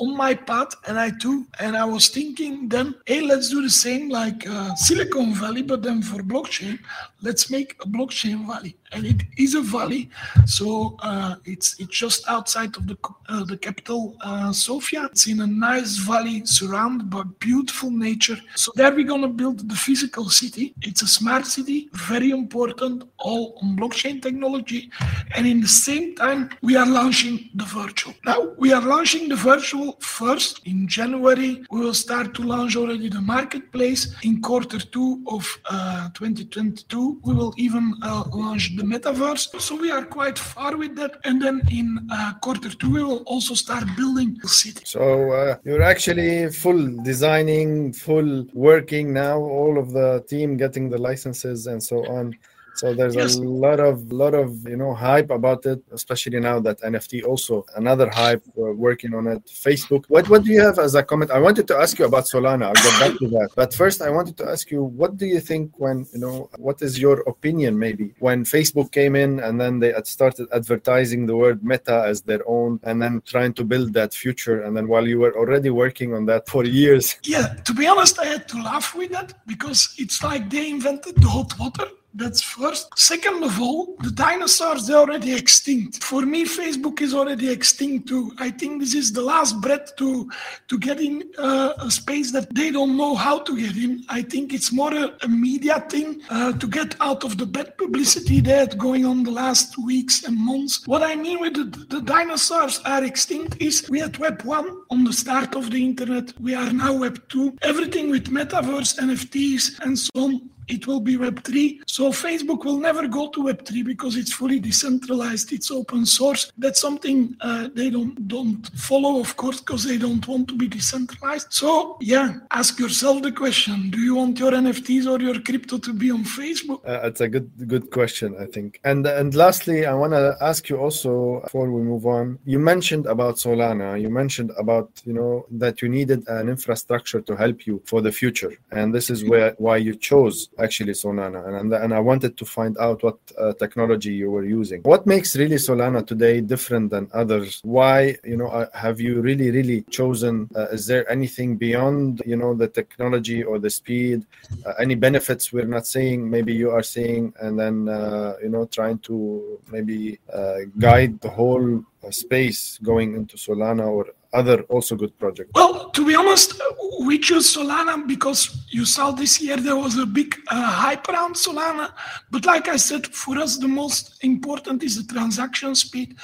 on 0.00 0.16
my 0.16 0.34
path 0.34 0.74
and 0.86 0.98
I 0.98 1.10
too 1.10 1.46
and 1.58 1.76
I 1.76 1.84
was 1.84 2.08
thinking 2.08 2.68
then 2.68 2.94
hey 3.06 3.20
let's 3.20 3.50
do 3.50 3.62
the 3.62 3.70
same 3.70 4.08
like 4.08 4.48
uh, 4.48 4.74
Silicon 4.74 5.34
Valley 5.34 5.62
but 5.62 5.82
then 5.82 6.02
for 6.02 6.22
blockchain 6.22 6.78
let's 7.22 7.50
make 7.50 7.76
a 7.82 7.88
blockchain 7.88 8.46
valley. 8.46 8.76
And 8.92 9.06
it 9.06 9.22
is 9.36 9.54
a 9.54 9.60
valley. 9.60 10.10
So 10.46 10.96
uh, 11.00 11.36
it's 11.44 11.78
it's 11.78 11.96
just 11.96 12.28
outside 12.28 12.76
of 12.76 12.86
the 12.86 12.96
uh, 13.28 13.44
the 13.44 13.56
capital 13.56 14.16
uh, 14.20 14.52
sofia. 14.52 15.04
It's 15.12 15.26
in 15.28 15.40
a 15.40 15.46
nice 15.46 15.96
valley 15.96 16.44
surrounded 16.44 17.08
by 17.10 17.22
beautiful 17.38 17.90
nature. 17.90 18.38
So 18.56 18.72
there 18.74 18.92
we're 18.92 19.06
going 19.06 19.22
to 19.22 19.28
build 19.28 19.68
the 19.68 19.76
physical 19.76 20.28
city. 20.28 20.74
It's 20.82 21.02
a 21.02 21.06
smart 21.06 21.46
city 21.46 21.88
very 22.10 22.30
important 22.30 23.04
all 23.18 23.58
on 23.62 23.76
blockchain 23.76 24.20
technology. 24.20 24.90
And 25.36 25.46
in 25.46 25.60
the 25.60 25.68
same 25.68 26.14
time 26.16 26.50
we 26.62 26.76
are 26.76 26.86
launching 26.86 27.50
the 27.54 27.64
virtual. 27.64 28.14
Now 28.24 28.40
we 28.58 28.72
are 28.72 28.82
launching 28.82 29.28
the 29.28 29.36
virtual 29.36 29.96
first. 30.00 30.60
In 30.66 30.88
january 30.88 31.52
we 31.70 31.80
will 31.80 31.94
start 31.94 32.34
to 32.34 32.42
launch 32.42 32.76
already 32.76 33.08
the 33.08 33.20
marketplace. 33.20 34.02
In 34.22 34.40
quarter 34.42 34.78
two 34.78 35.22
of 35.26 35.42
uh, 35.70 36.08
2022 36.14 37.09
we 37.24 37.34
will 37.34 37.54
even 37.56 37.94
uh, 38.02 38.24
launch 38.32 38.76
the 38.76 38.82
metaverse. 38.82 39.60
So 39.60 39.76
we 39.76 39.90
are 39.90 40.04
quite 40.04 40.38
far 40.38 40.76
with 40.76 40.96
that. 40.96 41.12
And 41.24 41.40
then 41.40 41.62
in 41.70 42.08
uh, 42.10 42.34
quarter 42.40 42.70
two, 42.70 42.90
we 42.90 43.02
will 43.02 43.22
also 43.26 43.54
start 43.54 43.84
building 43.96 44.38
the 44.42 44.48
city. 44.48 44.82
So 44.84 45.32
uh, 45.32 45.56
you're 45.64 45.82
actually 45.82 46.50
full 46.50 47.02
designing, 47.02 47.92
full 47.92 48.46
working 48.52 49.12
now, 49.12 49.38
all 49.38 49.78
of 49.78 49.92
the 49.92 50.24
team 50.28 50.56
getting 50.56 50.90
the 50.90 50.98
licenses 50.98 51.66
and 51.66 51.82
so 51.82 51.96
on. 52.06 52.36
So 52.74 52.94
there's 52.94 53.14
yes. 53.14 53.36
a 53.36 53.42
lot 53.42 53.80
of 53.80 54.12
lot 54.12 54.34
of 54.34 54.66
you 54.68 54.76
know 54.76 54.94
hype 54.94 55.30
about 55.30 55.66
it, 55.66 55.82
especially 55.92 56.40
now 56.40 56.60
that 56.60 56.80
NFT 56.80 57.24
also 57.24 57.64
another 57.76 58.08
hype. 58.08 58.42
We're 58.54 58.72
working 58.72 59.14
on 59.14 59.26
it. 59.26 59.44
Facebook. 59.46 60.04
What 60.08 60.28
what 60.28 60.44
do 60.44 60.50
you 60.52 60.60
have 60.60 60.78
as 60.78 60.94
a 60.94 61.02
comment? 61.02 61.30
I 61.30 61.38
wanted 61.38 61.66
to 61.68 61.76
ask 61.76 61.98
you 61.98 62.04
about 62.04 62.24
Solana. 62.24 62.66
I'll 62.66 62.84
get 62.88 63.00
back 63.00 63.18
to 63.18 63.28
that. 63.28 63.50
But 63.54 63.74
first, 63.74 64.02
I 64.02 64.10
wanted 64.10 64.36
to 64.38 64.48
ask 64.48 64.70
you, 64.70 64.82
what 64.82 65.16
do 65.16 65.26
you 65.26 65.40
think 65.40 65.78
when 65.78 66.06
you 66.12 66.20
know? 66.20 66.50
What 66.58 66.82
is 66.82 66.98
your 66.98 67.20
opinion 67.20 67.78
maybe 67.78 68.14
when 68.18 68.44
Facebook 68.44 68.92
came 68.92 69.14
in 69.16 69.40
and 69.40 69.60
then 69.60 69.78
they 69.78 69.92
had 69.92 70.06
started 70.06 70.48
advertising 70.52 71.26
the 71.26 71.36
word 71.36 71.62
Meta 71.64 72.04
as 72.06 72.22
their 72.22 72.42
own, 72.46 72.80
and 72.82 73.00
then 73.02 73.22
trying 73.26 73.54
to 73.54 73.64
build 73.64 73.92
that 73.94 74.14
future, 74.14 74.62
and 74.62 74.76
then 74.76 74.88
while 74.88 75.06
you 75.06 75.18
were 75.18 75.36
already 75.36 75.70
working 75.70 76.14
on 76.14 76.26
that 76.26 76.48
for 76.48 76.64
years. 76.64 77.16
Yeah, 77.24 77.54
to 77.66 77.72
be 77.74 77.86
honest, 77.86 78.18
I 78.18 78.26
had 78.26 78.48
to 78.48 78.62
laugh 78.62 78.94
with 78.94 79.10
that 79.12 79.34
because 79.46 79.94
it's 79.98 80.22
like 80.22 80.48
they 80.50 80.70
invented 80.70 81.16
the 81.16 81.28
hot 81.28 81.58
water 81.58 81.88
that's 82.14 82.42
first. 82.42 82.88
Second 82.98 83.44
of 83.44 83.60
all, 83.60 83.96
the 84.00 84.10
dinosaurs, 84.10 84.86
they're 84.86 84.98
already 84.98 85.32
extinct. 85.34 86.02
For 86.02 86.22
me, 86.22 86.44
Facebook 86.44 87.00
is 87.00 87.14
already 87.14 87.50
extinct 87.50 88.08
too. 88.08 88.32
I 88.38 88.50
think 88.50 88.80
this 88.80 88.94
is 88.94 89.12
the 89.12 89.22
last 89.22 89.60
breath 89.60 89.94
to, 89.96 90.30
to 90.68 90.78
get 90.78 91.00
in 91.00 91.30
uh, 91.38 91.74
a 91.78 91.90
space 91.90 92.32
that 92.32 92.52
they 92.54 92.70
don't 92.70 92.96
know 92.96 93.14
how 93.14 93.40
to 93.40 93.56
get 93.56 93.76
in. 93.76 94.04
I 94.08 94.22
think 94.22 94.52
it's 94.52 94.72
more 94.72 94.92
a, 94.92 95.14
a 95.22 95.28
media 95.28 95.80
thing 95.88 96.22
uh, 96.30 96.52
to 96.52 96.66
get 96.66 96.96
out 97.00 97.24
of 97.24 97.38
the 97.38 97.46
bad 97.46 97.78
publicity 97.78 98.40
that 98.40 98.76
going 98.76 99.06
on 99.06 99.22
the 99.22 99.30
last 99.30 99.78
weeks 99.78 100.24
and 100.24 100.36
months. 100.36 100.86
What 100.86 101.02
I 101.02 101.14
mean 101.14 101.40
with 101.40 101.54
the, 101.54 101.96
the 101.96 102.02
dinosaurs 102.02 102.80
are 102.84 103.04
extinct 103.04 103.56
is 103.60 103.88
we 103.88 104.00
had 104.00 104.18
Web 104.18 104.42
1 104.42 104.82
on 104.90 105.04
the 105.04 105.12
start 105.12 105.54
of 105.54 105.70
the 105.70 105.84
internet. 105.84 106.38
We 106.40 106.54
are 106.54 106.72
now 106.72 106.94
Web 106.94 107.22
2. 107.28 107.58
Everything 107.62 108.10
with 108.10 108.26
metaverse, 108.26 108.98
NFTs, 108.98 109.80
and 109.80 109.98
so 109.98 110.10
on 110.16 110.50
it 110.70 110.86
will 110.86 111.00
be 111.00 111.16
Web3. 111.16 111.80
So 111.86 112.10
Facebook 112.10 112.64
will 112.64 112.78
never 112.78 113.06
go 113.08 113.28
to 113.30 113.40
Web3 113.42 113.84
because 113.84 114.16
it's 114.16 114.32
fully 114.32 114.60
decentralized. 114.60 115.52
It's 115.52 115.70
open 115.70 116.06
source. 116.06 116.52
That's 116.56 116.80
something 116.80 117.36
uh, 117.40 117.68
they 117.74 117.90
don't 117.90 118.28
don't 118.28 118.66
follow, 118.78 119.20
of 119.20 119.36
course, 119.36 119.60
because 119.60 119.84
they 119.84 119.98
don't 119.98 120.26
want 120.26 120.48
to 120.48 120.56
be 120.56 120.68
decentralized. 120.68 121.48
So 121.50 121.98
yeah, 122.00 122.38
ask 122.50 122.78
yourself 122.78 123.22
the 123.22 123.32
question: 123.32 123.90
Do 123.90 123.98
you 123.98 124.14
want 124.14 124.38
your 124.38 124.52
NFTs 124.52 125.06
or 125.10 125.20
your 125.22 125.40
crypto 125.40 125.78
to 125.78 125.92
be 125.92 126.10
on 126.10 126.24
Facebook? 126.24 126.80
Uh, 126.86 127.08
it's 127.08 127.20
a 127.20 127.28
good 127.28 127.50
good 127.66 127.90
question, 127.90 128.36
I 128.38 128.46
think. 128.46 128.80
And 128.84 129.06
and 129.06 129.34
lastly, 129.34 129.86
I 129.86 129.94
want 129.94 130.12
to 130.12 130.36
ask 130.40 130.68
you 130.68 130.76
also 130.78 131.40
before 131.44 131.70
we 131.70 131.82
move 131.82 132.06
on. 132.06 132.38
You 132.44 132.58
mentioned 132.58 133.06
about 133.06 133.36
Solana. 133.36 134.00
You 134.00 134.10
mentioned 134.10 134.52
about 134.56 134.90
you 135.04 135.12
know 135.12 135.46
that 135.50 135.82
you 135.82 135.88
needed 135.88 136.26
an 136.28 136.48
infrastructure 136.48 137.20
to 137.20 137.36
help 137.36 137.66
you 137.66 137.82
for 137.84 138.00
the 138.00 138.12
future, 138.12 138.52
and 138.70 138.94
this 138.94 139.10
is 139.10 139.24
where 139.24 139.54
why 139.58 139.76
you 139.76 139.94
chose 139.96 140.48
actually 140.62 140.92
Solana, 140.92 141.60
and 141.60 141.72
and 141.72 141.94
I 141.94 142.00
wanted 142.00 142.36
to 142.36 142.44
find 142.44 142.76
out 142.78 143.02
what 143.02 143.18
uh, 143.38 143.52
technology 143.54 144.12
you 144.12 144.30
were 144.30 144.44
using. 144.44 144.82
What 144.82 145.06
makes 145.06 145.36
really 145.36 145.56
Solana 145.56 146.06
today 146.06 146.40
different 146.40 146.90
than 146.90 147.08
others? 147.12 147.60
Why 147.64 148.16
you 148.24 148.36
know 148.36 148.48
uh, 148.48 148.68
have 148.74 149.00
you 149.00 149.20
really 149.20 149.50
really 149.50 149.82
chosen? 149.82 150.48
Uh, 150.54 150.68
is 150.76 150.86
there 150.86 151.10
anything 151.10 151.56
beyond 151.56 152.22
you 152.26 152.36
know 152.36 152.54
the 152.54 152.68
technology 152.68 153.42
or 153.42 153.58
the 153.58 153.70
speed? 153.70 154.26
Uh, 154.66 154.74
any 154.78 154.94
benefits 154.94 155.52
we're 155.52 155.72
not 155.76 155.86
seeing? 155.86 156.28
Maybe 156.28 156.52
you 156.52 156.70
are 156.70 156.82
seeing, 156.82 157.32
and 157.40 157.58
then 157.58 157.88
uh, 157.88 158.34
you 158.42 158.48
know 158.48 158.66
trying 158.66 158.98
to 159.00 159.58
maybe 159.70 160.18
uh, 160.32 160.60
guide 160.78 161.20
the 161.20 161.30
whole 161.30 161.84
space 162.10 162.78
going 162.82 163.14
into 163.14 163.36
Solana 163.36 163.86
or 163.86 164.06
other 164.32 164.62
also 164.62 164.96
good 164.96 165.18
projects? 165.18 165.50
Well, 165.54 165.90
to 165.90 166.06
be 166.06 166.14
honest, 166.14 166.60
we 167.00 167.18
chose 167.18 167.56
Solana 167.56 168.06
because 168.06 168.64
you 168.68 168.84
saw 168.84 169.10
this 169.10 169.40
year 169.40 169.56
there 169.56 169.76
was 169.76 169.98
a 169.98 170.06
big 170.06 170.36
uh, 170.48 170.62
hype 170.62 171.08
around 171.08 171.34
Solana. 171.34 171.92
But 172.30 172.44
like 172.44 172.68
I 172.68 172.76
said, 172.76 173.06
for 173.06 173.38
us, 173.38 173.56
the 173.56 173.68
most 173.68 174.22
important 174.22 174.82
is 174.82 175.04
the 175.04 175.12
transaction 175.12 175.74
speed. 175.74 176.16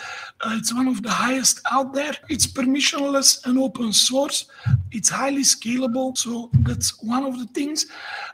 Uh, 0.42 0.56
it's 0.58 0.72
one 0.72 0.86
of 0.86 1.02
the 1.02 1.10
highest 1.10 1.60
out 1.72 1.94
there. 1.94 2.14
It's 2.28 2.46
permissionless 2.46 3.44
and 3.46 3.58
open 3.58 3.92
source. 3.92 4.46
It's 4.92 5.08
highly 5.08 5.42
scalable. 5.42 6.16
So 6.16 6.50
that's 6.60 7.02
one 7.02 7.24
of 7.24 7.38
the 7.38 7.46
things. 7.46 7.86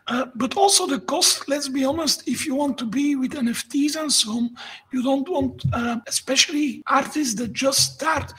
Uh, 0.09 0.27
but 0.35 0.57
also 0.57 0.87
the 0.87 1.01
cost, 1.01 1.49
let's 1.49 1.69
be 1.69 1.85
honest, 1.85 2.27
if 2.27 2.45
you 2.45 2.57
want 2.57 2.77
to 2.79 2.85
be 2.85 3.15
with 3.15 3.33
NFTs 3.33 3.97
and 3.97 4.13
so 4.13 4.33
on, 4.33 4.51
you 4.93 5.03
don't 5.03 5.29
want, 5.29 5.65
uh, 5.73 6.01
especially 6.09 6.83
artists 6.89 7.35
that 7.35 7.53
just 7.53 7.95
start, 7.95 8.33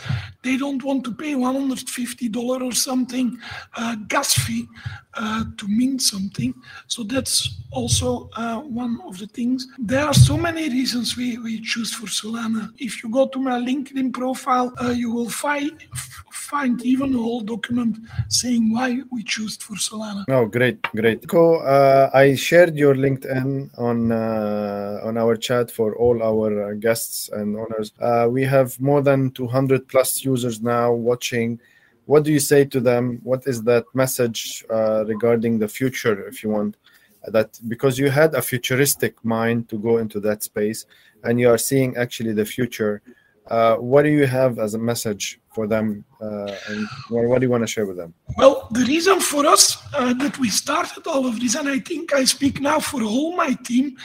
they 0.43 0.57
don't 0.57 0.83
want 0.83 1.05
to 1.05 1.13
pay 1.13 1.22
$150 1.31 2.61
or 2.61 2.71
something 2.73 3.37
uh, 3.75 3.95
gas 4.07 4.33
fee 4.33 4.67
uh, 5.15 5.45
to 5.57 5.67
mint 5.67 6.01
something. 6.01 6.53
So 6.87 7.03
that's 7.03 7.61
also 7.71 8.29
uh, 8.35 8.59
one 8.59 8.99
of 9.05 9.17
the 9.17 9.27
things. 9.27 9.67
There 9.77 10.05
are 10.05 10.13
so 10.13 10.37
many 10.37 10.69
reasons 10.69 11.15
we, 11.17 11.37
we 11.37 11.61
choose 11.61 11.93
for 11.93 12.07
Solana. 12.07 12.71
If 12.77 13.03
you 13.03 13.09
go 13.09 13.27
to 13.27 13.39
my 13.39 13.59
LinkedIn 13.59 14.13
profile, 14.13 14.73
uh, 14.81 14.89
you 14.89 15.11
will 15.11 15.29
find 15.29 15.71
find 16.43 16.81
even 16.83 17.15
a 17.15 17.17
whole 17.17 17.41
document 17.41 17.97
saying 18.29 18.71
why 18.73 19.01
we 19.11 19.23
chose 19.23 19.55
for 19.55 19.75
Solana. 19.75 20.23
Oh, 20.29 20.45
great, 20.45 20.81
great. 20.91 21.27
Cool. 21.27 21.61
Uh, 21.65 22.09
I 22.13 22.35
shared 22.35 22.75
your 22.75 22.95
LinkedIn 22.95 23.77
on 23.77 24.11
uh, 24.11 24.99
on 25.07 25.17
our 25.17 25.35
chat 25.35 25.71
for 25.71 25.95
all 25.95 26.21
our 26.21 26.75
guests 26.75 27.29
and 27.37 27.57
owners. 27.57 27.91
we 28.29 28.43
have 28.43 28.79
more 28.79 29.01
than 29.01 29.31
200 29.31 29.87
plus 29.87 30.23
users 30.25 30.61
now 30.61 30.91
watching 30.91 31.59
what 32.05 32.23
do 32.23 32.31
you 32.31 32.39
say 32.39 32.65
to 32.65 32.79
them 32.79 33.19
what 33.23 33.47
is 33.47 33.63
that 33.63 33.85
message 33.93 34.63
uh, 34.69 35.03
regarding 35.05 35.57
the 35.59 35.67
future 35.67 36.27
if 36.27 36.43
you 36.43 36.49
want 36.49 36.75
that 37.27 37.57
because 37.67 37.97
you 37.97 38.09
had 38.09 38.33
a 38.35 38.41
futuristic 38.41 39.13
mind 39.23 39.69
to 39.69 39.77
go 39.77 39.97
into 39.97 40.19
that 40.19 40.43
space 40.43 40.85
and 41.23 41.39
you 41.39 41.49
are 41.49 41.57
seeing 41.57 41.95
actually 41.95 42.33
the 42.33 42.45
future 42.45 43.01
uh, 43.47 43.75
what 43.75 44.03
do 44.03 44.09
you 44.09 44.25
have 44.25 44.59
as 44.59 44.73
a 44.73 44.79
message 44.79 45.39
for 45.53 45.67
them 45.67 46.03
uh, 46.21 46.51
and 46.69 46.87
what 47.09 47.39
do 47.39 47.45
you 47.45 47.51
want 47.51 47.63
to 47.63 47.67
share 47.67 47.85
with 47.85 47.97
them 47.97 48.13
well 48.37 48.67
the 48.71 48.85
reason 48.85 49.19
for 49.19 49.45
us 49.45 49.63
uh, 49.93 50.13
that 50.13 50.37
we 50.39 50.49
started 50.49 51.05
all 51.07 51.25
of 51.25 51.39
this 51.39 51.55
and 51.55 51.67
i 51.69 51.79
think 51.79 52.13
i 52.13 52.23
speak 52.23 52.59
now 52.59 52.79
for 52.79 53.01
all 53.03 53.35
my 53.35 53.53
team 53.69 53.95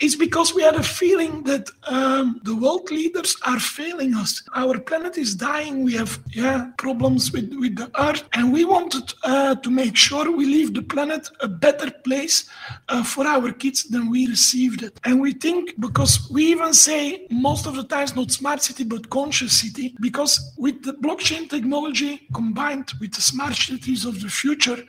is 0.00 0.16
because 0.16 0.54
we 0.54 0.62
had 0.62 0.76
a 0.76 0.82
feeling 0.82 1.42
that 1.44 1.68
um, 1.84 2.40
the 2.44 2.56
world 2.56 2.90
leaders 2.90 3.36
are 3.44 3.60
failing 3.60 4.14
us. 4.14 4.42
Our 4.54 4.78
planet 4.78 5.18
is 5.18 5.34
dying. 5.34 5.84
We 5.84 5.94
have 5.94 6.18
yeah 6.32 6.70
problems 6.78 7.32
with, 7.32 7.52
with 7.54 7.76
the 7.76 7.90
earth, 8.00 8.24
and 8.32 8.52
we 8.52 8.64
wanted 8.64 9.12
uh, 9.24 9.56
to 9.56 9.70
make 9.70 9.96
sure 9.96 10.34
we 10.34 10.46
leave 10.46 10.72
the 10.74 10.82
planet 10.82 11.28
a 11.40 11.48
better 11.48 11.90
place 11.90 12.48
uh, 12.88 13.04
for 13.04 13.26
our 13.26 13.52
kids 13.52 13.84
than 13.84 14.10
we 14.10 14.26
received 14.26 14.82
it. 14.82 14.98
And 15.04 15.20
we 15.20 15.32
think 15.32 15.78
because 15.78 16.28
we 16.30 16.46
even 16.46 16.72
say 16.72 17.26
most 17.30 17.66
of 17.66 17.76
the 17.76 17.84
times 17.84 18.16
not 18.16 18.30
smart 18.30 18.62
city 18.62 18.84
but 18.84 19.10
conscious 19.10 19.60
city 19.60 19.94
because 20.00 20.54
with 20.80 21.02
the 21.02 21.08
blockchain 21.08 21.48
technology 21.48 22.26
combined 22.32 22.92
with 23.00 23.12
the 23.14 23.20
smart 23.20 23.54
cities 23.54 24.04
of 24.04 24.20
the 24.20 24.28
future, 24.28 24.82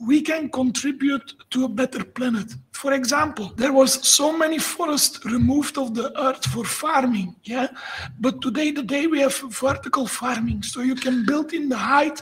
we 0.00 0.20
can 0.20 0.48
contribute 0.50 1.34
to 1.50 1.64
a 1.64 1.68
better 1.68 2.04
planet. 2.04 2.52
For 2.72 2.92
example, 2.92 3.52
there 3.56 3.72
was 3.72 4.06
so 4.06 4.36
many 4.36 4.58
forests 4.58 5.24
removed 5.24 5.78
of 5.78 5.94
the 5.94 6.12
earth 6.20 6.44
for 6.46 6.64
farming, 6.64 7.36
yeah. 7.44 7.68
But 8.20 8.42
today, 8.42 8.70
the 8.72 8.82
day 8.82 9.06
we 9.06 9.20
have 9.20 9.36
vertical 9.38 10.06
farming, 10.06 10.62
so 10.62 10.80
you 10.80 10.94
can 10.94 11.24
build 11.24 11.52
in 11.52 11.68
the 11.68 11.76
height, 11.76 12.20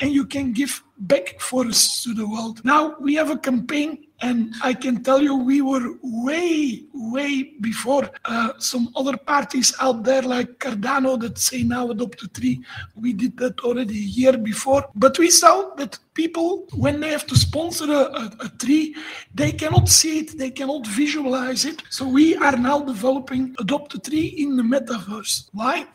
and 0.00 0.10
you 0.12 0.24
can 0.24 0.52
give 0.52 0.82
back 0.98 1.40
forests 1.40 2.04
to 2.04 2.14
the 2.14 2.26
world. 2.26 2.64
Now 2.64 2.96
we 3.00 3.14
have 3.16 3.30
a 3.30 3.38
campaign 3.38 4.07
and 4.20 4.54
I 4.62 4.74
can 4.74 5.02
tell 5.02 5.22
you, 5.22 5.36
we 5.36 5.62
were 5.62 5.94
way, 6.02 6.82
way 6.92 7.54
before 7.60 8.10
uh, 8.24 8.52
some 8.58 8.90
other 8.96 9.16
parties 9.16 9.74
out 9.80 10.02
there 10.02 10.22
like 10.22 10.58
Cardano 10.58 11.18
that 11.20 11.38
say 11.38 11.62
now 11.62 11.90
adopt 11.90 12.22
a 12.22 12.28
tree. 12.28 12.62
We 12.96 13.12
did 13.12 13.36
that 13.38 13.60
already 13.60 13.98
a 13.98 14.10
year 14.20 14.36
before. 14.36 14.88
But 14.94 15.18
we 15.18 15.30
saw 15.30 15.74
that 15.76 15.98
people, 16.14 16.66
when 16.74 16.98
they 16.98 17.10
have 17.10 17.26
to 17.28 17.36
sponsor 17.36 17.84
a, 17.84 18.02
a, 18.22 18.32
a 18.40 18.48
tree, 18.58 18.96
they 19.32 19.52
cannot 19.52 19.88
see 19.88 20.18
it, 20.18 20.36
they 20.36 20.50
cannot 20.50 20.84
visualize 20.86 21.64
it. 21.64 21.80
So 21.90 22.08
we 22.08 22.36
are 22.36 22.56
now 22.56 22.80
developing 22.80 23.54
adopt 23.60 23.94
a 23.94 24.00
tree 24.00 24.26
in 24.42 24.56
the 24.56 24.64
metaverse. 24.64 25.48
Why? 25.52 25.86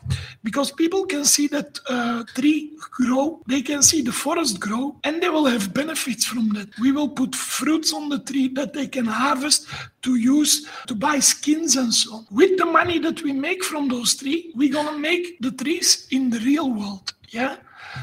Because 0.42 0.72
people 0.72 1.04
can 1.04 1.26
see 1.26 1.46
that 1.48 1.78
uh, 1.90 2.24
tree 2.34 2.72
grow, 2.78 3.42
they 3.46 3.60
can 3.60 3.82
see 3.82 4.00
the 4.00 4.12
forest 4.12 4.60
grow, 4.60 4.96
and 5.04 5.22
they 5.22 5.28
will 5.28 5.44
have 5.44 5.74
benefits 5.74 6.24
from 6.24 6.48
that. 6.50 6.68
We 6.78 6.90
will 6.90 7.10
put 7.10 7.34
fruits 7.34 7.92
on 7.92 8.08
the 8.08 8.13
the 8.14 8.22
tree 8.28 8.48
that 8.58 8.72
they 8.72 8.86
can 8.86 9.06
harvest 9.06 9.66
to 10.02 10.12
use 10.16 10.68
to 10.86 10.94
buy 10.94 11.18
skins 11.18 11.76
and 11.76 11.92
so 11.92 12.14
on. 12.16 12.26
With 12.30 12.58
the 12.58 12.66
money 12.66 12.98
that 13.00 13.22
we 13.22 13.32
make 13.32 13.62
from 13.64 13.88
those 13.88 14.14
trees, 14.16 14.52
we're 14.54 14.72
gonna 14.72 14.98
make 14.98 15.24
the 15.40 15.52
trees 15.62 16.06
in 16.10 16.30
the 16.30 16.40
real 16.40 16.70
world. 16.70 17.12
Yeah. 17.30 17.56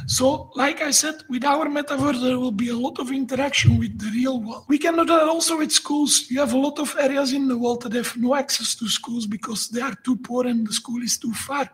So, 0.08 0.52
like 0.56 0.82
I 0.82 0.92
said, 0.92 1.16
with 1.30 1.44
our 1.44 1.66
metaverse, 1.68 2.22
there 2.22 2.40
will 2.40 2.52
be 2.52 2.70
a 2.70 2.76
lot 2.76 3.00
of 3.00 3.12
interaction 3.12 3.78
with 3.78 3.98
the 4.00 4.10
real 4.12 4.40
world. 4.40 4.66
We 4.68 4.78
can 4.78 4.96
do 4.96 5.06
that 5.06 5.28
also 5.28 5.58
with 5.58 5.72
schools. 5.72 6.30
You 6.30 6.40
have 6.40 6.54
a 6.54 6.58
lot 6.58 6.80
of 6.80 6.96
areas 7.00 7.34
in 7.34 7.48
the 7.48 7.58
world 7.58 7.82
that 7.84 7.94
have 7.94 8.16
no 8.18 8.36
access 8.36 8.76
to 8.76 8.88
schools 8.88 9.26
because 9.26 9.70
they 9.70 9.82
are 9.82 9.96
too 10.04 10.18
poor 10.18 10.48
and 10.48 10.68
the 10.68 10.74
school 10.74 11.02
is 11.02 11.18
too 11.18 11.34
far. 11.34 11.70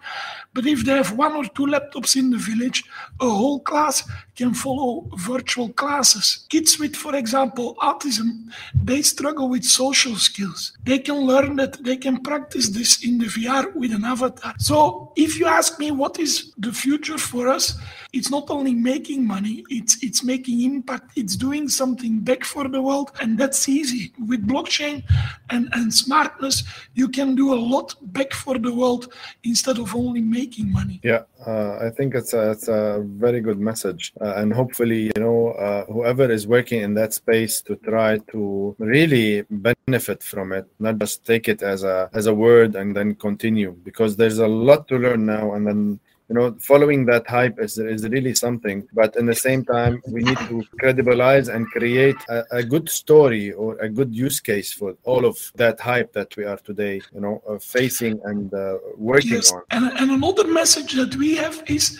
But 0.53 0.65
if 0.65 0.83
they 0.83 0.93
have 0.93 1.11
one 1.17 1.35
or 1.35 1.45
two 1.45 1.67
laptops 1.67 2.15
in 2.15 2.31
the 2.31 2.37
village, 2.37 2.83
a 3.19 3.29
whole 3.29 3.59
class 3.59 4.03
can 4.37 4.53
follow 4.53 5.09
virtual 5.15 5.69
classes. 5.69 6.45
Kids 6.49 6.79
with, 6.79 6.95
for 6.95 7.15
example, 7.15 7.75
autism, 7.81 8.27
they 8.83 9.01
struggle 9.01 9.49
with 9.49 9.63
social 9.63 10.15
skills. 10.15 10.77
They 10.85 10.99
can 10.99 11.17
learn 11.31 11.55
that 11.57 11.83
they 11.83 11.97
can 11.97 12.21
practice 12.21 12.69
this 12.69 13.03
in 13.03 13.17
the 13.17 13.25
VR 13.25 13.73
with 13.75 13.91
an 13.91 14.05
avatar. 14.05 14.53
So 14.59 15.11
if 15.15 15.39
you 15.39 15.47
ask 15.47 15.79
me 15.79 15.91
what 15.91 16.19
is 16.19 16.53
the 16.57 16.71
future 16.71 17.17
for 17.17 17.47
us, 17.47 17.77
it's 18.13 18.29
not 18.29 18.49
only 18.49 18.73
making 18.73 19.25
money, 19.25 19.63
it's 19.69 20.01
it's 20.01 20.23
making 20.23 20.61
impact, 20.61 21.11
it's 21.15 21.35
doing 21.35 21.67
something 21.67 22.19
back 22.19 22.43
for 22.43 22.67
the 22.67 22.81
world, 22.81 23.11
and 23.21 23.37
that's 23.37 23.67
easy. 23.67 24.13
With 24.29 24.47
blockchain 24.47 25.03
and, 25.49 25.69
and 25.73 25.93
smartness, 25.93 26.63
you 26.93 27.07
can 27.09 27.35
do 27.35 27.53
a 27.53 27.59
lot 27.73 27.95
back 28.13 28.33
for 28.33 28.57
the 28.57 28.73
world 28.73 29.13
instead 29.43 29.77
of 29.77 29.95
only 29.95 30.21
making 30.21 30.71
money. 30.71 30.99
Yeah, 31.03 31.23
uh, 31.45 31.77
I 31.81 31.89
think 31.89 32.15
it's 32.15 32.33
a, 32.33 32.51
it's 32.51 32.67
a 32.67 33.03
very 33.05 33.41
good 33.41 33.59
message, 33.59 34.13
uh, 34.21 34.26
and 34.35 34.53
hopefully, 34.53 35.11
you 35.15 35.21
know, 35.21 35.49
uh, 35.51 35.85
whoever 35.85 36.29
is 36.29 36.47
working 36.47 36.81
in 36.81 36.93
that 36.95 37.13
space 37.13 37.61
to 37.61 37.75
try 37.77 38.17
to 38.31 38.75
really 38.79 39.45
benefit 39.49 40.23
from 40.23 40.51
it, 40.51 40.65
not 40.79 40.97
just 40.97 41.25
take 41.25 41.47
it 41.47 41.61
as 41.61 41.83
a 41.83 42.09
as 42.13 42.25
a 42.27 42.33
word 42.33 42.75
and 42.75 42.95
then 42.95 43.15
continue, 43.15 43.71
because 43.83 44.15
there's 44.15 44.39
a 44.39 44.47
lot 44.47 44.87
to 44.87 44.97
learn 44.97 45.25
now, 45.25 45.53
and 45.53 45.65
then 45.67 45.99
you 46.29 46.35
know 46.35 46.55
following 46.59 47.05
that 47.05 47.27
hype 47.27 47.59
is, 47.59 47.77
is 47.77 48.07
really 48.09 48.35
something 48.35 48.87
but 48.93 49.15
in 49.15 49.25
the 49.25 49.35
same 49.35 49.63
time 49.63 50.01
we 50.09 50.21
need 50.21 50.37
to 50.39 50.63
credibilize 50.81 51.53
and 51.53 51.65
create 51.67 52.17
a, 52.29 52.43
a 52.51 52.63
good 52.63 52.89
story 52.89 53.53
or 53.53 53.77
a 53.77 53.89
good 53.89 54.13
use 54.13 54.39
case 54.39 54.73
for 54.73 54.95
all 55.03 55.25
of 55.25 55.37
that 55.55 55.79
hype 55.79 56.11
that 56.13 56.35
we 56.35 56.43
are 56.43 56.57
today 56.57 57.01
you 57.13 57.21
know 57.21 57.41
uh, 57.47 57.57
facing 57.59 58.19
and 58.25 58.53
uh, 58.53 58.77
working 58.97 59.33
yes. 59.33 59.53
on 59.53 59.61
and, 59.71 59.85
and 59.99 60.11
another 60.11 60.47
message 60.47 60.93
that 60.93 61.15
we 61.15 61.35
have 61.35 61.63
is 61.67 61.99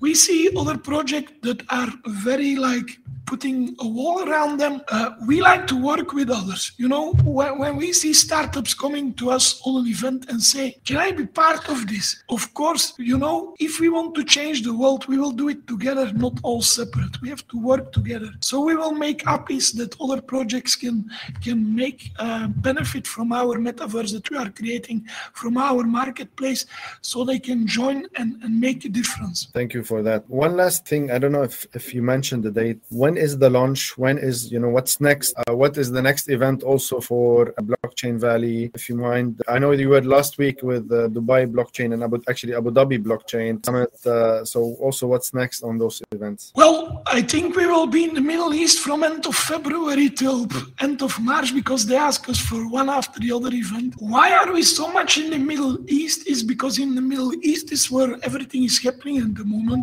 we 0.00 0.14
see 0.14 0.50
other 0.56 0.78
projects 0.78 1.32
that 1.42 1.62
are 1.70 1.92
very 2.06 2.56
like 2.56 2.88
putting 3.28 3.76
a 3.80 3.86
wall 3.86 4.26
around 4.26 4.58
them. 4.58 4.80
Uh, 4.88 5.10
we 5.26 5.40
like 5.42 5.66
to 5.66 5.76
work 5.90 6.12
with 6.14 6.30
others. 6.30 6.72
You 6.78 6.88
know, 6.88 7.12
when, 7.38 7.58
when 7.58 7.76
we 7.76 7.92
see 7.92 8.14
startups 8.14 8.72
coming 8.72 9.12
to 9.14 9.30
us 9.30 9.60
on 9.66 9.82
an 9.82 9.86
event 9.86 10.30
and 10.30 10.42
say, 10.42 10.78
Can 10.86 10.96
I 10.96 11.10
be 11.12 11.26
part 11.26 11.68
of 11.68 11.86
this? 11.86 12.06
Of 12.30 12.42
course, 12.54 12.94
you 12.98 13.18
know, 13.18 13.54
if 13.60 13.80
we 13.80 13.88
want 13.90 14.14
to 14.14 14.24
change 14.24 14.62
the 14.62 14.74
world, 14.74 15.06
we 15.06 15.18
will 15.18 15.32
do 15.42 15.48
it 15.50 15.66
together, 15.66 16.10
not 16.12 16.34
all 16.42 16.62
separate. 16.62 17.20
We 17.20 17.28
have 17.28 17.46
to 17.48 17.58
work 17.58 17.92
together. 17.92 18.30
So 18.40 18.60
we 18.68 18.74
will 18.74 18.96
make 19.06 19.26
APIs 19.26 19.72
that 19.72 20.00
other 20.00 20.20
projects 20.22 20.74
can 20.74 21.10
can 21.46 21.58
make 21.82 22.00
uh, 22.18 22.46
benefit 22.68 23.06
from 23.06 23.32
our 23.32 23.54
metaverse 23.58 24.12
that 24.14 24.30
we 24.30 24.36
are 24.38 24.50
creating 24.50 25.06
from 25.34 25.58
our 25.58 25.82
marketplace 25.84 26.64
so 27.02 27.24
they 27.24 27.38
can 27.38 27.66
join 27.66 28.06
and, 28.16 28.42
and 28.42 28.58
make 28.58 28.84
a 28.86 28.88
difference. 29.00 29.48
Thank 29.52 29.74
you 29.74 29.82
for 29.90 30.00
that. 30.08 30.20
One 30.28 30.54
last 30.62 30.80
thing, 30.90 31.02
I 31.14 31.18
don't 31.20 31.34
know 31.36 31.46
if, 31.52 31.56
if 31.80 31.84
you 31.94 32.02
mentioned 32.14 32.42
the 32.44 32.54
date. 32.62 32.78
When 33.02 33.14
is 33.26 33.32
the 33.42 33.50
launch? 33.58 33.80
When 34.04 34.16
is 34.28 34.36
you 34.52 34.60
know 34.62 34.72
what's 34.76 34.94
next? 35.10 35.28
Uh, 35.40 35.54
what 35.62 35.72
is 35.82 35.88
the 35.96 36.02
next 36.08 36.24
event 36.36 36.58
also 36.70 36.94
for 37.10 37.36
Blockchain 37.70 38.14
Valley? 38.28 38.58
If 38.78 38.82
you 38.88 38.96
mind, 39.10 39.30
I 39.54 39.56
know 39.58 39.70
you 39.82 39.88
were 39.94 40.04
last 40.16 40.32
week 40.44 40.58
with 40.70 40.84
uh, 40.92 41.08
Dubai 41.16 41.40
Blockchain 41.56 41.88
and 41.94 42.00
Abu, 42.06 42.16
actually 42.30 42.54
Abu 42.60 42.70
Dhabi 42.78 42.98
Blockchain 43.08 43.52
Summit. 43.66 43.94
Uh, 44.06 44.44
so 44.52 44.58
also, 44.84 45.02
what's 45.12 45.30
next 45.42 45.58
on 45.68 45.74
those 45.82 45.96
events? 46.12 46.52
Well, 46.54 47.02
I 47.06 47.20
think 47.32 47.56
we 47.56 47.66
will 47.72 47.90
be 47.98 48.02
in 48.08 48.14
the 48.14 48.26
Middle 48.32 48.52
East 48.62 48.78
from 48.84 48.98
end 49.10 49.24
of 49.30 49.34
February 49.52 50.08
till 50.20 50.46
end 50.86 50.98
of 51.08 51.12
March 51.30 51.48
because 51.60 51.82
they 51.88 51.96
ask 52.10 52.28
us 52.32 52.40
for 52.48 52.60
one 52.80 52.88
after 52.98 53.18
the 53.24 53.32
other 53.36 53.52
event. 53.64 53.94
Why 53.98 54.28
are 54.38 54.50
we 54.52 54.62
so 54.62 54.84
much 54.98 55.10
in 55.22 55.30
the 55.34 55.38
Middle 55.52 55.74
East? 56.00 56.18
Is 56.32 56.42
because 56.42 56.74
in 56.84 56.90
the 56.98 57.04
Middle 57.12 57.32
East 57.50 57.66
is 57.76 57.82
where 57.94 58.10
everything 58.28 58.62
is 58.70 58.76
happening 58.86 59.16
at 59.26 59.32
the 59.40 59.46
moment. 59.56 59.77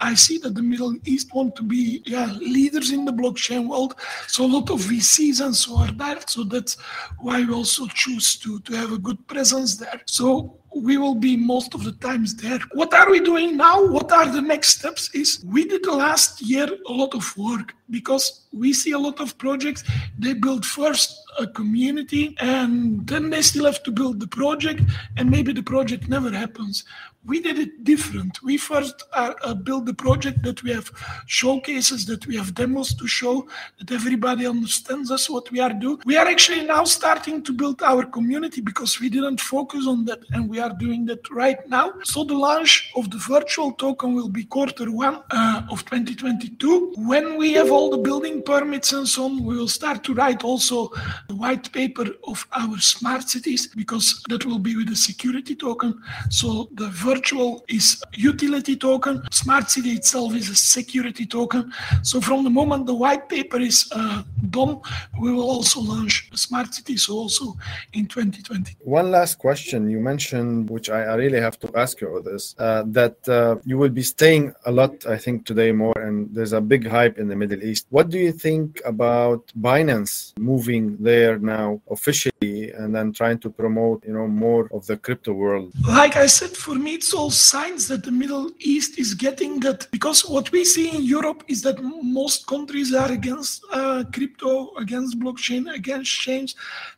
I 0.00 0.14
see 0.14 0.38
that 0.38 0.54
the 0.54 0.62
Middle 0.62 0.96
East 1.04 1.34
want 1.34 1.56
to 1.56 1.62
be 1.62 2.02
yeah 2.06 2.32
leaders 2.32 2.90
in 2.90 3.04
the 3.04 3.12
blockchain 3.12 3.68
world. 3.68 3.94
So 4.28 4.44
a 4.44 4.52
lot 4.56 4.70
of 4.70 4.80
VCs 4.80 5.44
and 5.44 5.54
so 5.54 5.78
are 5.78 5.92
there. 5.92 6.20
So 6.26 6.44
that's 6.44 6.76
why 7.18 7.44
we 7.44 7.52
also 7.52 7.86
choose 7.86 8.36
to, 8.36 8.60
to 8.60 8.72
have 8.74 8.92
a 8.92 8.98
good 8.98 9.26
presence 9.26 9.76
there. 9.76 10.00
So 10.06 10.58
we 10.74 10.98
will 10.98 11.14
be 11.14 11.36
most 11.36 11.74
of 11.74 11.84
the 11.84 11.92
times 11.92 12.34
there. 12.34 12.58
What 12.74 12.92
are 12.92 13.10
we 13.10 13.20
doing 13.20 13.56
now? 13.56 13.86
What 13.86 14.12
are 14.12 14.30
the 14.30 14.42
next 14.42 14.78
steps? 14.78 15.10
Is 15.14 15.42
we 15.44 15.64
did 15.64 15.84
the 15.84 15.92
last 15.92 16.42
year 16.42 16.68
a 16.86 16.92
lot 16.92 17.14
of 17.14 17.36
work 17.36 17.74
because 17.90 18.46
we 18.52 18.72
see 18.72 18.92
a 18.92 18.98
lot 18.98 19.20
of 19.20 19.38
projects. 19.38 19.84
They 20.18 20.34
build 20.34 20.66
first 20.66 21.22
a 21.38 21.46
community 21.46 22.36
and 22.40 23.06
then 23.06 23.30
they 23.30 23.42
still 23.42 23.64
have 23.64 23.82
to 23.84 23.90
build 23.90 24.20
the 24.20 24.26
project 24.26 24.82
and 25.16 25.30
maybe 25.30 25.52
the 25.52 25.62
project 25.62 26.08
never 26.08 26.30
happens 26.30 26.84
we 27.26 27.40
did 27.40 27.58
it 27.58 27.84
different. 27.84 28.42
We 28.42 28.56
first 28.56 29.02
uh, 29.12 29.34
uh, 29.42 29.54
built 29.54 29.86
the 29.86 29.94
project 29.94 30.42
that 30.44 30.62
we 30.62 30.70
have 30.72 30.90
showcases, 31.26 32.06
that 32.06 32.26
we 32.26 32.36
have 32.36 32.54
demos 32.54 32.94
to 32.94 33.06
show, 33.06 33.48
that 33.78 33.90
everybody 33.90 34.46
understands 34.46 35.10
us 35.10 35.28
what 35.28 35.50
we 35.50 35.58
are 35.60 35.72
doing. 35.72 35.98
We 36.04 36.16
are 36.16 36.26
actually 36.26 36.64
now 36.64 36.84
starting 36.84 37.42
to 37.42 37.52
build 37.52 37.82
our 37.82 38.04
community 38.04 38.60
because 38.60 39.00
we 39.00 39.08
didn't 39.08 39.40
focus 39.40 39.86
on 39.86 40.04
that, 40.04 40.20
and 40.30 40.48
we 40.48 40.60
are 40.60 40.72
doing 40.78 41.04
that 41.06 41.28
right 41.30 41.68
now. 41.68 41.94
So 42.04 42.22
the 42.22 42.34
launch 42.34 42.92
of 42.94 43.10
the 43.10 43.18
virtual 43.18 43.72
token 43.72 44.14
will 44.14 44.28
be 44.28 44.44
quarter 44.44 44.90
one 44.90 45.22
uh, 45.30 45.62
of 45.70 45.84
2022. 45.84 46.94
When 46.96 47.36
we 47.36 47.52
have 47.54 47.72
all 47.72 47.90
the 47.90 47.98
building 47.98 48.42
permits 48.42 48.92
and 48.92 49.08
so 49.08 49.24
on, 49.24 49.42
we 49.44 49.56
will 49.56 49.68
start 49.68 50.04
to 50.04 50.14
write 50.14 50.44
also 50.44 50.90
the 51.28 51.34
white 51.34 51.72
paper 51.72 52.06
of 52.24 52.46
our 52.52 52.78
smart 52.78 53.28
cities 53.28 53.66
because 53.74 54.22
that 54.28 54.44
will 54.44 54.60
be 54.60 54.76
with 54.76 54.88
the 54.88 54.96
security 54.96 55.56
token. 55.56 56.00
So 56.30 56.68
the 56.74 56.88
virtual 56.88 57.15
virtual 57.16 57.64
is 57.68 57.86
utility 58.12 58.76
token. 58.76 59.14
Smart 59.30 59.70
city 59.70 59.92
itself 60.00 60.34
is 60.34 60.48
a 60.50 60.58
security 60.76 61.26
token. 61.26 61.62
So 62.02 62.20
from 62.20 62.44
the 62.44 62.50
moment 62.50 62.86
the 62.86 62.98
white 63.04 63.24
paper 63.28 63.58
is 63.70 63.78
uh, 63.92 64.22
done, 64.50 64.80
we 65.22 65.32
will 65.32 65.48
also 65.56 65.80
launch 65.80 66.14
smart 66.34 66.74
city. 66.74 66.96
So 66.96 67.10
also 67.22 67.44
in 67.92 68.06
2020. 68.06 68.76
One 68.80 69.10
last 69.10 69.34
question 69.38 69.88
you 69.94 70.00
mentioned, 70.12 70.70
which 70.74 70.88
I, 70.90 71.00
I 71.12 71.14
really 71.14 71.40
have 71.40 71.58
to 71.64 71.68
ask 71.84 72.00
you 72.00 72.10
this, 72.30 72.54
uh, 72.58 72.82
that 72.98 73.16
uh, 73.28 73.56
you 73.64 73.76
will 73.78 73.94
be 74.02 74.02
staying 74.02 74.44
a 74.70 74.72
lot, 74.80 74.92
I 75.06 75.18
think, 75.24 75.46
today 75.50 75.72
more, 75.72 75.98
and 76.06 76.16
there's 76.34 76.52
a 76.52 76.60
big 76.60 76.86
hype 76.86 77.18
in 77.18 77.28
the 77.28 77.36
Middle 77.36 77.62
East. 77.62 77.86
What 77.90 78.10
do 78.10 78.18
you 78.18 78.32
think 78.32 78.80
about 78.84 79.40
Binance 79.68 80.12
moving 80.38 80.84
there 81.00 81.38
now 81.38 81.80
officially 81.90 82.72
and 82.78 82.94
then 82.94 83.12
trying 83.12 83.38
to 83.44 83.50
promote, 83.50 84.04
you 84.06 84.14
know, 84.16 84.26
more 84.26 84.68
of 84.72 84.86
the 84.86 84.96
crypto 84.96 85.32
world? 85.32 85.72
Like 85.86 86.16
I 86.16 86.26
said, 86.26 86.50
for 86.56 86.74
me, 86.74 86.95
it's 86.96 87.12
all 87.12 87.30
signs 87.30 87.88
that 87.88 88.02
the 88.04 88.10
Middle 88.10 88.50
East 88.58 88.98
is 88.98 89.12
getting 89.12 89.60
that 89.60 89.86
because 89.90 90.20
what 90.34 90.50
we 90.50 90.64
see 90.64 90.88
in 90.96 91.02
Europe 91.02 91.44
is 91.46 91.60
that 91.60 91.78
most 92.18 92.46
countries 92.46 92.94
are 92.94 93.12
against 93.12 93.62
uh, 93.70 94.02
crypto, 94.14 94.74
against 94.76 95.20
blockchain, 95.20 95.62
against 95.74 96.10
change, 96.10 96.54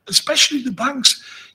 especially 0.07 0.63
the 0.63 0.71
banks. 0.85 1.11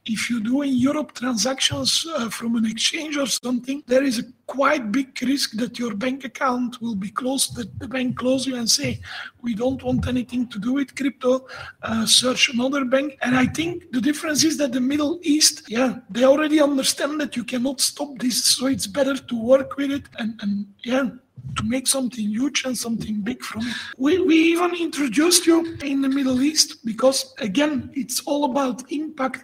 If 0.05 0.29
you 0.29 0.43
do 0.43 0.61
in 0.63 0.75
Europe 0.75 1.13
transactions 1.13 2.05
uh, 2.05 2.29
from 2.29 2.57
an 2.57 2.65
exchange 2.65 3.15
or 3.15 3.27
something, 3.27 3.81
there 3.87 4.03
is 4.03 4.19
a 4.19 4.25
quite 4.47 4.91
big 4.91 5.17
risk 5.21 5.51
that 5.53 5.79
your 5.79 5.95
bank 5.95 6.25
account 6.25 6.81
will 6.81 6.95
be 6.95 7.09
closed, 7.09 7.55
that 7.55 7.79
the 7.79 7.87
bank 7.87 8.17
close 8.17 8.45
you 8.45 8.55
and 8.55 8.69
say, 8.69 8.99
we 9.41 9.55
don't 9.55 9.81
want 9.83 10.07
anything 10.07 10.47
to 10.47 10.59
do 10.59 10.73
with 10.73 10.95
crypto, 10.95 11.47
uh, 11.81 12.05
search 12.05 12.49
another 12.49 12.85
bank. 12.85 13.17
And 13.21 13.35
I 13.35 13.45
think 13.45 13.91
the 13.91 14.01
difference 14.01 14.43
is 14.43 14.57
that 14.57 14.71
the 14.71 14.81
Middle 14.81 15.19
East, 15.23 15.63
yeah, 15.69 15.99
they 16.09 16.25
already 16.25 16.61
understand 16.61 17.19
that 17.21 17.35
you 17.35 17.43
cannot 17.43 17.79
stop 17.81 18.17
this. 18.19 18.43
So 18.43 18.67
it's 18.67 18.87
better 18.87 19.15
to 19.15 19.41
work 19.41 19.77
with 19.77 19.91
it 19.91 20.03
and, 20.19 20.39
and 20.41 20.67
yeah, 20.83 21.09
to 21.57 21.63
make 21.63 21.87
something 21.87 22.25
huge 22.29 22.65
and 22.65 22.77
something 22.77 23.21
big 23.21 23.43
from 23.43 23.67
it. 23.67 23.75
We, 23.97 24.19
we 24.19 24.35
even 24.35 24.75
introduced 24.75 25.45
you 25.45 25.77
in 25.83 26.01
the 26.01 26.09
Middle 26.09 26.41
East 26.41 26.85
because, 26.85 27.33
again, 27.39 27.91
it's 27.93 28.21
all 28.21 28.45
about 28.45 28.91
impact. 28.91 29.43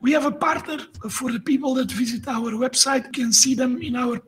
We 0.00 0.12
have 0.12 0.26
a 0.26 0.32
partner 0.32 0.78
for 1.08 1.32
the 1.32 1.40
people 1.40 1.72
that 1.74 1.90
visit 1.90 2.28
our 2.28 2.50
website. 2.52 3.06
You 3.06 3.24
can 3.24 3.32
see 3.32 3.54
them 3.54 3.80
in 3.80 3.96
our 3.96 4.18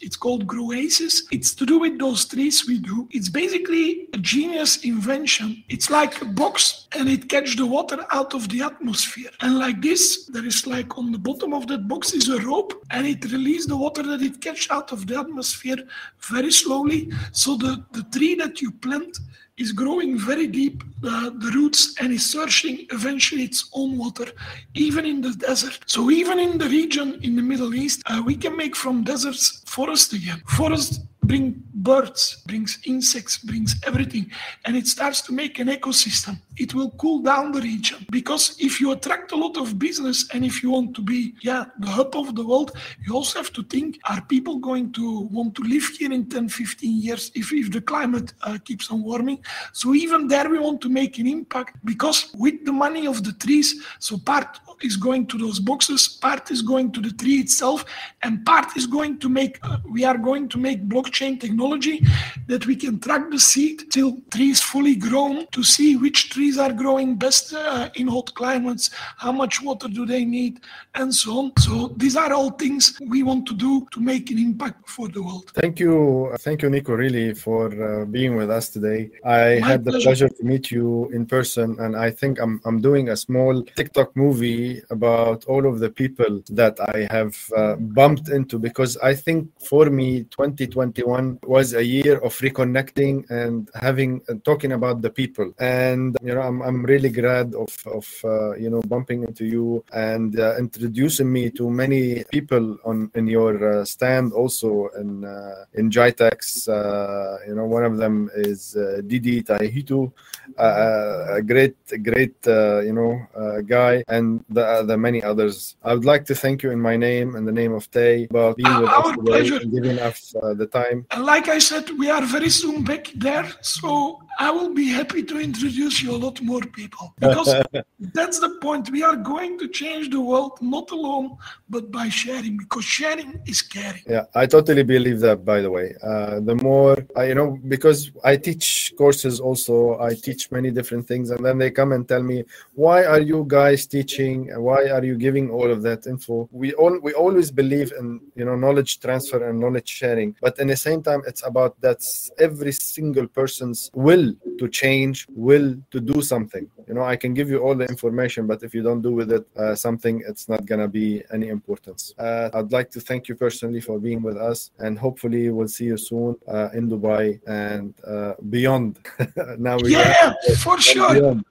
It's 0.00 0.16
called 0.16 0.46
Groasis. 0.46 1.24
It's 1.30 1.54
to 1.54 1.66
do 1.66 1.78
with 1.78 1.98
those 1.98 2.24
trees 2.24 2.66
we 2.66 2.78
do. 2.78 3.06
It's 3.10 3.28
basically 3.28 4.08
a 4.14 4.18
genius 4.18 4.84
invention. 4.84 5.62
It's 5.68 5.90
like 5.90 6.22
a 6.22 6.24
box 6.24 6.88
and 6.96 7.08
it 7.08 7.28
catches 7.28 7.56
the 7.56 7.66
water 7.66 8.06
out 8.10 8.34
of 8.34 8.48
the 8.48 8.62
atmosphere. 8.62 9.30
And 9.40 9.58
like 9.58 9.82
this, 9.82 10.26
there 10.26 10.46
is 10.46 10.66
like 10.66 10.96
on 10.96 11.12
the 11.12 11.18
bottom 11.18 11.52
of 11.52 11.66
that 11.68 11.88
box 11.88 12.14
is 12.14 12.28
a 12.28 12.40
rope 12.40 12.72
and 12.90 13.06
it 13.06 13.24
releases 13.30 13.66
the 13.66 13.76
water 13.76 14.02
that 14.02 14.22
it 14.22 14.40
catches 14.40 14.70
out 14.70 14.92
of 14.92 15.06
the 15.06 15.18
atmosphere 15.18 15.78
very 16.20 16.50
slowly. 16.50 17.12
So 17.32 17.56
the, 17.56 17.84
the 17.92 18.04
tree 18.04 18.34
that 18.36 18.60
you 18.62 18.70
plant 18.72 19.18
is 19.60 19.72
growing 19.72 20.18
very 20.18 20.46
deep, 20.46 20.82
uh, 21.04 21.30
the 21.44 21.50
roots, 21.54 21.94
and 22.00 22.12
is 22.12 22.24
searching 22.36 22.86
eventually 22.90 23.44
its 23.44 23.68
own 23.74 23.98
water, 23.98 24.26
even 24.74 25.04
in 25.04 25.20
the 25.20 25.32
desert. 25.32 25.78
So 25.86 26.10
even 26.10 26.38
in 26.38 26.58
the 26.58 26.68
region 26.68 27.20
in 27.22 27.36
the 27.36 27.42
Middle 27.42 27.74
East, 27.74 28.02
uh, 28.06 28.22
we 28.24 28.36
can 28.36 28.56
make 28.56 28.74
from 28.74 29.04
deserts 29.04 29.62
forest 29.66 30.12
again. 30.12 30.42
Forest 30.46 31.02
bring 31.30 31.62
birds, 31.74 32.42
brings 32.46 32.80
insects, 32.86 33.38
brings 33.38 33.76
everything, 33.86 34.28
and 34.64 34.76
it 34.76 34.88
starts 34.88 35.20
to 35.22 35.32
make 35.32 35.60
an 35.60 35.68
ecosystem. 35.68 36.36
It 36.56 36.74
will 36.74 36.90
cool 37.02 37.22
down 37.22 37.52
the 37.52 37.60
region 37.60 38.04
because 38.10 38.56
if 38.58 38.80
you 38.80 38.90
attract 38.90 39.30
a 39.30 39.36
lot 39.36 39.56
of 39.56 39.78
business 39.78 40.28
and 40.34 40.44
if 40.44 40.60
you 40.60 40.70
want 40.70 40.94
to 40.96 41.02
be, 41.02 41.34
yeah, 41.40 41.66
the 41.78 41.86
hub 41.86 42.16
of 42.16 42.34
the 42.34 42.44
world, 42.44 42.72
you 43.06 43.14
also 43.14 43.38
have 43.38 43.52
to 43.52 43.62
think: 43.62 43.98
Are 44.08 44.20
people 44.22 44.56
going 44.58 44.92
to 44.92 45.20
want 45.30 45.54
to 45.54 45.62
live 45.62 45.86
here 45.98 46.12
in 46.12 46.28
10, 46.28 46.48
15 46.48 47.00
years 47.00 47.30
if 47.36 47.52
if 47.52 47.70
the 47.70 47.80
climate 47.80 48.32
uh, 48.42 48.58
keeps 48.64 48.90
on 48.90 49.02
warming? 49.02 49.38
So 49.72 49.94
even 49.94 50.26
there, 50.26 50.50
we 50.50 50.58
want 50.58 50.80
to 50.80 50.88
make 50.88 51.18
an 51.18 51.28
impact 51.28 51.76
because 51.84 52.34
with 52.36 52.64
the 52.64 52.72
money 52.72 53.06
of 53.06 53.22
the 53.22 53.32
trees, 53.34 53.86
so 54.00 54.18
part 54.18 54.58
is 54.82 54.96
going 54.96 55.26
to 55.26 55.38
those 55.38 55.60
boxes, 55.60 56.08
part 56.08 56.50
is 56.50 56.62
going 56.62 56.90
to 56.92 57.00
the 57.00 57.12
tree 57.12 57.38
itself, 57.38 57.84
and 58.22 58.44
part 58.44 58.76
is 58.76 58.86
going 58.86 59.18
to 59.20 59.28
make. 59.28 59.58
Uh, 59.62 59.78
we 59.88 60.04
are 60.04 60.18
going 60.18 60.48
to 60.48 60.58
make 60.58 60.88
blockchain 60.88 61.19
technology 61.20 62.02
that 62.46 62.66
we 62.66 62.74
can 62.76 62.98
track 62.98 63.30
the 63.30 63.38
seed 63.38 63.90
till 63.90 64.18
trees 64.30 64.60
fully 64.60 64.96
grown 64.96 65.46
to 65.48 65.62
see 65.62 65.96
which 65.96 66.30
trees 66.30 66.58
are 66.58 66.72
growing 66.72 67.16
best 67.16 67.52
uh, 67.52 67.90
in 67.94 68.08
hot 68.08 68.34
climates, 68.34 68.90
how 69.16 69.32
much 69.32 69.62
water 69.62 69.88
do 69.88 70.06
they 70.06 70.24
need, 70.24 70.60
and 70.94 71.14
so 71.14 71.38
on. 71.38 71.52
So 71.58 71.88
these 71.96 72.16
are 72.16 72.32
all 72.32 72.50
things 72.50 72.98
we 73.06 73.22
want 73.22 73.46
to 73.46 73.54
do 73.54 73.86
to 73.92 74.00
make 74.00 74.30
an 74.30 74.38
impact 74.38 74.88
for 74.88 75.08
the 75.08 75.22
world. 75.22 75.50
Thank 75.54 75.78
you, 75.78 76.32
thank 76.40 76.62
you, 76.62 76.68
Niko, 76.70 76.96
really 76.96 77.34
for 77.34 77.66
uh, 77.68 78.04
being 78.06 78.36
with 78.36 78.50
us 78.50 78.68
today. 78.70 79.10
I 79.24 79.58
My 79.60 79.68
had 79.68 79.84
the 79.84 79.90
pleasure. 79.92 80.06
pleasure 80.08 80.28
to 80.28 80.44
meet 80.44 80.70
you 80.70 81.10
in 81.12 81.26
person, 81.26 81.76
and 81.80 81.94
I 81.96 82.10
think 82.10 82.40
I'm 82.40 82.60
I'm 82.64 82.80
doing 82.80 83.10
a 83.10 83.16
small 83.16 83.62
TikTok 83.62 84.16
movie 84.16 84.82
about 84.90 85.44
all 85.44 85.66
of 85.66 85.78
the 85.78 85.90
people 85.90 86.42
that 86.50 86.76
I 86.94 87.06
have 87.10 87.36
uh, 87.56 87.74
bumped 87.76 88.28
into 88.28 88.58
because 88.58 88.96
I 88.98 89.14
think 89.14 89.48
for 89.60 89.90
me 89.90 90.24
2021 90.24 91.09
was 91.44 91.74
a 91.74 91.84
year 91.84 92.18
of 92.18 92.36
reconnecting 92.38 93.28
and 93.30 93.68
having 93.74 94.22
and 94.28 94.44
talking 94.44 94.72
about 94.72 95.02
the 95.02 95.10
people, 95.10 95.52
and 95.58 96.16
you 96.22 96.34
know 96.34 96.42
I'm 96.42 96.62
I'm 96.62 96.82
really 96.84 97.10
glad 97.10 97.54
of 97.54 97.72
of 97.86 98.06
uh, 98.24 98.52
you 98.56 98.70
know 98.70 98.82
bumping 98.82 99.22
into 99.24 99.44
you 99.44 99.84
and 99.92 100.38
uh, 100.38 100.56
introducing 100.58 101.32
me 101.32 101.50
to 101.58 101.70
many 101.70 102.24
people 102.30 102.76
on 102.84 103.10
in 103.14 103.26
your 103.26 103.54
uh, 103.72 103.84
stand 103.84 104.32
also 104.32 104.88
in 104.98 105.24
uh, 105.24 105.64
in 105.74 105.90
GITEX. 105.90 106.68
Uh, 106.68 107.38
you 107.46 107.54
know, 107.54 107.64
one 107.64 107.84
of 107.84 107.96
them 107.96 108.30
is 108.34 108.76
uh, 108.76 109.00
Didi 109.06 109.42
Taihitu, 109.42 110.12
uh, 110.58 111.38
a 111.38 111.42
great, 111.42 111.76
great, 112.02 112.36
uh, 112.46 112.80
you 112.80 112.92
know, 112.92 113.12
uh, 113.36 113.60
guy, 113.60 114.04
and 114.08 114.44
the, 114.48 114.82
the 114.86 114.96
many 114.96 115.22
others. 115.22 115.76
I 115.82 115.94
would 115.94 116.04
like 116.04 116.24
to 116.26 116.34
thank 116.34 116.62
you 116.62 116.70
in 116.70 116.80
my 116.80 116.96
name 116.96 117.34
and 117.36 117.46
the 117.46 117.56
name 117.62 117.72
of 117.72 117.90
Tay 117.90 118.26
about 118.30 118.56
being 118.56 118.76
with 118.80 118.90
us 118.90 119.08
today 119.16 119.44
and 119.56 119.72
giving 119.72 119.98
us 119.98 120.34
uh, 120.42 120.54
the 120.54 120.66
time. 120.66 120.89
And 120.90 121.24
like 121.24 121.48
I 121.48 121.58
said, 121.58 121.90
we 121.98 122.10
are 122.10 122.22
very 122.22 122.50
soon 122.50 122.84
back 122.84 123.10
there. 123.14 123.46
So 123.60 124.20
I 124.40 124.50
will 124.50 124.72
be 124.72 124.88
happy 124.88 125.22
to 125.22 125.38
introduce 125.38 126.02
you 126.02 126.12
a 126.12 126.20
lot 126.26 126.40
more 126.40 126.62
people 126.62 127.14
because 127.18 127.62
that's 128.14 128.38
the 128.40 128.50
point. 128.62 128.90
We 128.90 129.02
are 129.02 129.16
going 129.16 129.58
to 129.58 129.68
change 129.68 130.08
the 130.10 130.20
world 130.20 130.58
not 130.62 130.90
alone, 130.90 131.36
but 131.68 131.90
by 131.90 132.08
sharing 132.08 132.56
because 132.56 132.84
sharing 132.84 133.40
is 133.46 133.60
caring. 133.60 134.02
Yeah, 134.08 134.24
I 134.34 134.46
totally 134.46 134.82
believe 134.82 135.20
that. 135.20 135.44
By 135.44 135.60
the 135.60 135.70
way, 135.70 135.94
uh, 136.02 136.40
the 136.40 136.54
more 136.54 136.96
I, 137.14 137.24
you 137.24 137.34
know, 137.34 137.58
because 137.68 138.10
I 138.24 138.36
teach 138.36 138.94
courses 138.96 139.40
also, 139.40 140.00
I 140.00 140.14
teach 140.14 140.50
many 140.50 140.70
different 140.70 141.06
things, 141.06 141.30
and 141.30 141.44
then 141.44 141.58
they 141.58 141.70
come 141.70 141.92
and 141.92 142.08
tell 142.08 142.22
me, 142.22 142.44
"Why 142.74 143.04
are 143.04 143.20
you 143.20 143.44
guys 143.46 143.86
teaching? 143.86 144.48
Why 144.68 144.88
are 144.88 145.04
you 145.04 145.16
giving 145.16 145.50
all 145.50 145.70
of 145.70 145.82
that 145.82 146.06
info?" 146.06 146.48
We 146.50 146.72
all 146.74 146.98
we 146.98 147.12
always 147.12 147.50
believe 147.50 147.92
in 147.98 148.20
you 148.34 148.46
know 148.46 148.56
knowledge 148.56 149.00
transfer 149.00 149.40
and 149.48 149.60
knowledge 149.60 149.88
sharing, 149.88 150.34
but 150.40 150.58
in 150.58 150.68
the 150.68 150.76
same 150.88 151.00
time, 151.08 151.22
it's 151.30 151.42
about 151.50 151.72
that's 151.80 152.30
every 152.46 152.72
single 152.72 153.26
person's 153.40 153.90
will 153.94 154.26
to 154.60 154.66
change, 154.82 155.26
will 155.48 155.68
to 155.92 155.98
do 156.12 156.22
something. 156.32 156.66
You 156.88 156.94
know, 156.96 157.04
I 157.14 157.16
can 157.22 157.32
give 157.38 157.48
you 157.52 157.58
all 157.64 157.76
the 157.82 157.88
information, 157.96 158.46
but 158.50 158.58
if 158.66 158.70
you 158.74 158.82
don't 158.88 159.02
do 159.08 159.12
with 159.20 159.30
it 159.38 159.44
uh, 159.56 159.74
something, 159.86 160.22
it's 160.30 160.48
not 160.52 160.62
gonna 160.70 160.88
be 160.88 161.08
any 161.36 161.48
importance. 161.48 162.02
Uh, 162.18 162.50
I'd 162.56 162.72
like 162.78 162.90
to 162.96 163.00
thank 163.00 163.28
you 163.28 163.34
personally 163.46 163.82
for 163.88 163.98
being 163.98 164.22
with 164.28 164.38
us, 164.50 164.58
and 164.84 164.98
hopefully 164.98 165.42
we'll 165.50 165.74
see 165.78 165.86
you 165.92 165.98
soon 166.10 166.36
uh, 166.48 166.68
in 166.78 166.88
Dubai 166.92 167.24
and 167.46 167.94
uh, 168.06 168.34
beyond. 168.56 168.90
now 169.58 169.76
we 169.82 169.92
Yeah, 169.92 170.32
for 170.64 170.76
sure. 170.80 171.14
beyond. 171.14 171.44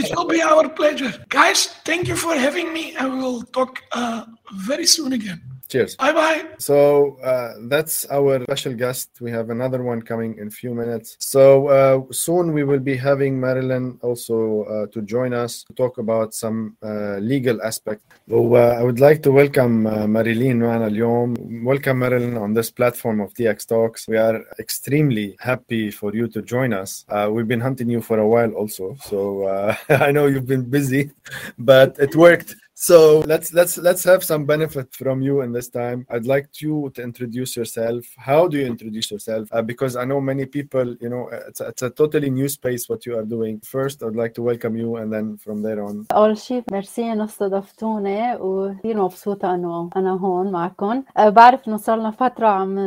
It 0.00 0.06
will 0.16 0.28
be 0.36 0.40
our 0.42 0.68
pleasure. 0.68 1.12
Guys, 1.28 1.66
thank 1.84 2.08
you 2.08 2.16
for 2.16 2.34
having 2.34 2.72
me, 2.72 2.94
and 2.96 3.06
we 3.14 3.18
will 3.20 3.42
talk 3.42 3.72
uh, 3.92 4.24
very 4.70 4.86
soon 4.86 5.12
again. 5.12 5.40
Cheers. 5.70 5.94
Bye 5.94 6.12
bye. 6.12 6.44
So 6.58 7.16
uh, 7.22 7.54
that's 7.68 8.04
our 8.10 8.42
special 8.42 8.74
guest. 8.74 9.10
We 9.20 9.30
have 9.30 9.50
another 9.50 9.84
one 9.84 10.02
coming 10.02 10.36
in 10.38 10.48
a 10.48 10.50
few 10.50 10.74
minutes. 10.74 11.16
So 11.20 11.68
uh, 11.68 12.12
soon 12.12 12.52
we 12.52 12.64
will 12.64 12.80
be 12.80 12.96
having 12.96 13.40
Marilyne 13.40 13.96
also 14.02 14.64
uh, 14.64 14.86
to 14.88 15.00
join 15.02 15.32
us 15.32 15.62
to 15.68 15.72
talk 15.74 15.98
about 15.98 16.34
some 16.34 16.76
uh, 16.82 17.18
legal 17.18 17.62
aspect. 17.62 18.02
So 18.28 18.56
uh, 18.56 18.76
I 18.80 18.82
would 18.82 18.98
like 18.98 19.22
to 19.22 19.30
welcome 19.30 19.86
uh, 19.86 20.06
Marilyne 20.08 20.58
معنا 20.58 21.64
Welcome 21.64 22.00
Marilyne 22.00 22.36
on 22.36 22.52
this 22.52 22.72
platform 22.72 23.20
of 23.20 23.32
DX 23.34 23.68
Talks. 23.68 24.08
We 24.08 24.16
are 24.16 24.44
extremely 24.58 25.36
happy 25.38 25.92
for 25.92 26.12
you 26.12 26.26
to 26.28 26.42
join 26.42 26.72
us. 26.72 27.04
we've 27.30 27.46
been 27.46 27.60
hunting 27.60 27.88
you 27.88 28.02
for 28.02 28.18
a 28.18 28.26
while 28.26 28.52
also. 28.54 28.96
So 29.02 29.46
I 29.88 30.10
know 30.10 30.26
you've 30.26 30.48
been 30.48 30.64
busy, 30.64 31.12
but 31.58 31.96
it 32.00 32.16
worked 32.16 32.56
So 32.79 33.19
let's 33.19 33.53
let's 33.53 33.77
let's 33.77 34.03
have 34.03 34.21
some 34.23 34.45
benefit 34.45 34.93
from 34.93 35.21
you 35.21 35.41
in 35.41 35.53
this 35.53 35.69
time. 35.69 36.05
I'd 36.09 36.25
like 36.25 36.61
you 36.61 36.91
to 36.95 37.01
introduce 37.01 37.55
yourself. 37.55 38.03
How 38.17 38.47
do 38.49 38.57
you 38.57 38.65
introduce 38.65 39.11
yourself? 39.11 39.47
Uh, 39.51 39.61
because 39.61 39.95
I 39.95 40.03
know 40.03 40.19
many 40.19 40.45
people, 40.45 40.87
you 40.99 41.09
know, 41.09 41.29
it's 41.49 41.61
a, 41.61 41.67
it's 41.67 41.83
a 41.83 41.89
totally 41.89 42.29
new 42.29 42.49
space 42.49 42.89
what 42.89 43.05
you 43.05 43.17
are 43.17 43.23
doing. 43.23 43.61
First, 43.61 44.03
I'd 44.03 44.15
like 44.15 44.33
to 44.33 44.41
welcome 44.41 44.75
you, 44.75 44.97
and 44.97 45.07
then 45.13 45.37
from 45.37 45.61
there 45.61 45.83
on. 45.83 46.05
أول 46.11 46.37
شيء 46.37 46.63
ميرسي 46.71 47.11
إنه 47.13 47.25
استضفتوني 47.25 48.35
وكثير 48.35 48.97
مبسوطة 48.97 49.55
إنه 49.55 49.89
أنا 49.95 50.11
هون 50.11 50.51
معكم 50.51 51.03
أه 51.17 51.29
بعرف 51.29 51.67
إنه 51.67 51.77
صار 51.77 51.99
لنا 51.99 52.11
فترة 52.11 52.47
عم 52.47 52.79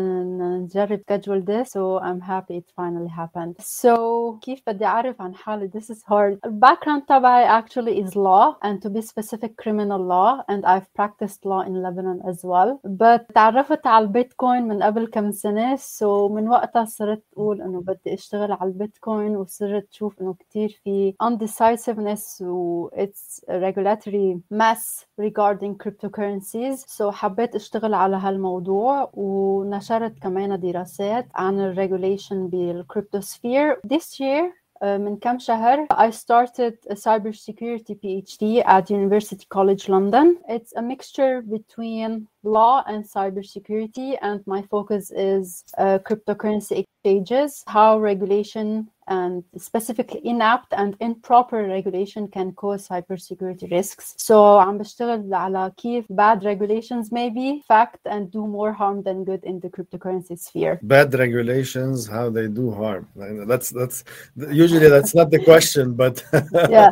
نجرب 0.42 1.01
schedule 1.01 1.40
this 1.40 1.73
so 1.73 1.99
I'm 2.01 2.21
happy 2.21 2.57
it 2.57 2.71
finally 2.77 3.09
happened 3.09 3.55
so 3.61 4.38
كيف 4.42 4.62
بدي 4.66 4.85
أعرف 4.85 5.23
عن 5.23 5.35
حالي 5.35 5.71
this 5.77 5.85
is 5.85 6.03
hard 6.03 6.38
the 6.47 6.51
background 6.51 7.07
تبعي 7.09 7.62
actually 7.62 8.05
is 8.05 8.16
law 8.16 8.57
and 8.62 8.83
to 8.83 8.90
be 8.90 9.03
specific 9.03 9.57
criminal 9.57 9.79
law 9.89 10.43
and 10.48 10.65
I've 10.65 10.93
practiced 10.93 11.46
law 11.46 11.62
in 11.62 11.82
Lebanon 11.82 12.22
as 12.28 12.43
well. 12.43 12.80
But 12.84 13.34
تعرفت 13.36 13.88
على 13.88 14.06
البيتكوين 14.06 14.67
من 14.67 14.84
قبل 14.84 15.08
كم 15.08 15.32
سنة 15.32 15.76
so 15.76 16.32
من 16.32 16.50
وقتها 16.50 16.86
صرت 16.86 17.24
أقول 17.34 17.62
إنه 17.62 17.82
بدي 17.82 18.13
أشتغل 18.13 18.52
على 18.52 18.69
البيتكوين 18.69 19.36
وصرت 19.36 19.88
شوف 19.93 20.22
إنه 20.22 20.34
كتير 20.34 20.82
في 20.84 21.13
undecisiveness 21.24 22.41
و 22.41 22.89
it's 22.89 23.43
a 23.48 23.60
regulatory 23.60 24.41
mess 24.52 25.06
regarding 25.22 25.78
cryptocurrencies. 25.84 26.86
So 26.88 27.10
حبيت 27.10 27.56
أشتغل 27.56 27.93
على 27.93 28.15
هالموضوع 28.15 29.10
ونشرت 29.13 30.19
كمان 30.19 30.60
دراسات 30.60 31.28
عن 31.36 31.60
ال 31.60 31.76
regulation 31.76 32.34
بالكريبتوسفير 32.34 33.80
this 33.88 34.19
year 34.19 34.62
من 34.83 35.16
كم 35.16 35.38
شهر 35.38 35.87
I 35.90 36.11
started 36.11 36.75
a 36.90 36.94
cybersecurity 36.94 37.94
PhD 38.03 38.62
at 38.64 38.90
University 38.90 39.47
College 39.51 39.88
London. 39.88 40.38
It's 40.49 40.73
a 40.77 40.83
mixture 40.83 41.42
between 41.42 42.29
law 42.42 42.83
and 42.87 43.05
cybersecurity 43.05 44.16
and 44.23 44.47
my 44.47 44.62
focus 44.62 45.11
is 45.11 45.64
uh, 45.77 45.99
cryptocurrency 46.07 46.85
exchanges, 46.85 47.64
how 47.66 47.99
regulation 47.99 48.88
and 49.09 49.42
specifically 49.57 50.21
inapt 50.25 50.66
and 50.73 50.94
improper 51.01 51.62
regulation 51.62 52.29
can 52.29 52.53
cause 52.53 52.87
cybersecurity 52.88 53.71
risks. 53.71 54.14
So 54.18 54.59
عم 54.59 54.79
بشتغل 54.79 55.35
على 55.35 55.73
كيف 55.77 56.05
bad 56.11 56.44
regulations 56.44 57.11
may 57.11 57.31
be 57.31 57.62
fact 57.68 58.01
and 58.05 58.31
do 58.31 58.47
more 58.47 58.73
harm 58.73 59.03
than 59.03 59.25
good 59.25 59.44
in 59.44 59.61
the 59.61 59.68
cryptocurrency 59.68 60.38
sphere. 60.38 60.79
Bad 60.83 61.14
regulations, 61.14 62.07
how 62.07 62.29
they 62.31 62.49
do 62.49 62.71
harm. 62.71 63.09
That's 63.47 63.71
that's 63.71 64.05
usually 64.37 64.88
that's 64.88 65.14
not 65.14 65.31
the 65.31 65.42
question, 65.44 65.94
but 65.94 66.23
Yeah, 66.68 66.90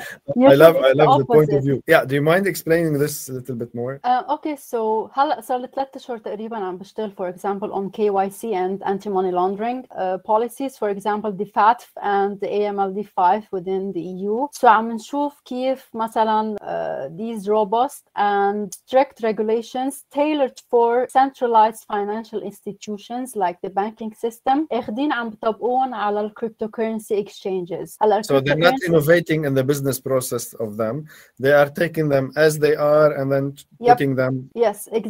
I 0.52 0.55
love 0.55 0.76
I 0.76 0.88
usually 0.88 0.90
it's 0.90 0.98
love 1.00 1.18
the 1.18 1.26
point 1.26 1.50
of 1.50 1.57
opposite. 1.57 1.64
view. 1.64 1.83
Yeah, 1.87 2.05
do 2.07 2.14
you 2.14 2.22
mind 2.22 2.46
explaining 2.46 2.94
this 2.98 3.29
a 3.29 3.35
little 3.38 3.57
bit 3.57 3.74
more? 3.74 4.00
Uh, 4.05 4.22
okay, 4.37 4.57
so 4.57 5.11
هلا 5.40 5.40
صار 5.40 5.59
لي 5.59 5.68
ثلاث 5.74 5.96
اشهر 5.96 6.18
تقريبا 6.18 6.57
عم 6.57 6.76
بشتغل 6.76 7.12
for 7.12 7.35
example 7.35 7.72
on 7.72 7.90
KYC 7.90 8.42
and 8.52 8.83
anti-money 8.83 9.33
laundering 9.33 9.85
uh, 9.90 10.18
policies 10.31 10.76
for 10.76 10.90
example 10.90 11.33
the 11.33 11.46
FATF 11.57 11.88
and 12.02 12.40
the 12.40 12.48
AMLD5 12.61 13.42
within 13.52 13.92
the 13.92 14.00
EU. 14.00 14.46
So 14.52 14.68
عم 14.68 14.92
نشوف 14.92 15.40
كيف 15.44 15.90
مثلا 15.94 16.57
uh, 16.57 17.16
these 17.16 17.48
robust 17.48 18.05
and 18.16 18.74
strict 18.74 19.22
regulations 19.22 20.05
tailored 20.14 20.61
for 20.70 21.09
centralized 21.09 21.85
financial 21.92 22.42
institutions 22.42 23.37
like 23.37 23.59
the 23.64 23.70
banking 23.70 24.12
system 24.14 24.66
اخدين 24.72 25.12
عم 25.12 25.31
بطبقون 25.31 25.94
على 25.94 26.20
ال 26.20 26.33
cryptocurrency 26.40 27.16
exchanges. 27.24 27.96
هلا 28.02 28.22
So 28.22 28.40
they're 28.40 28.64
not 28.70 28.83
innovating 28.88 29.44
in 29.44 29.55
the 29.55 29.64
business 29.64 29.98
process 29.98 30.55
of 30.55 30.76
them. 30.76 31.05
They 31.40 31.52
are 31.52 31.70
taking 31.70 32.09
them 32.09 32.33
as 32.37 32.59
they 32.59 32.74
are 32.76 33.11
and 33.18 33.33
then 33.33 33.55
Yep. 33.81 33.96
putting 33.96 34.14
them 34.16 34.35
Yes, 34.66 34.88
exactly. 34.92 35.07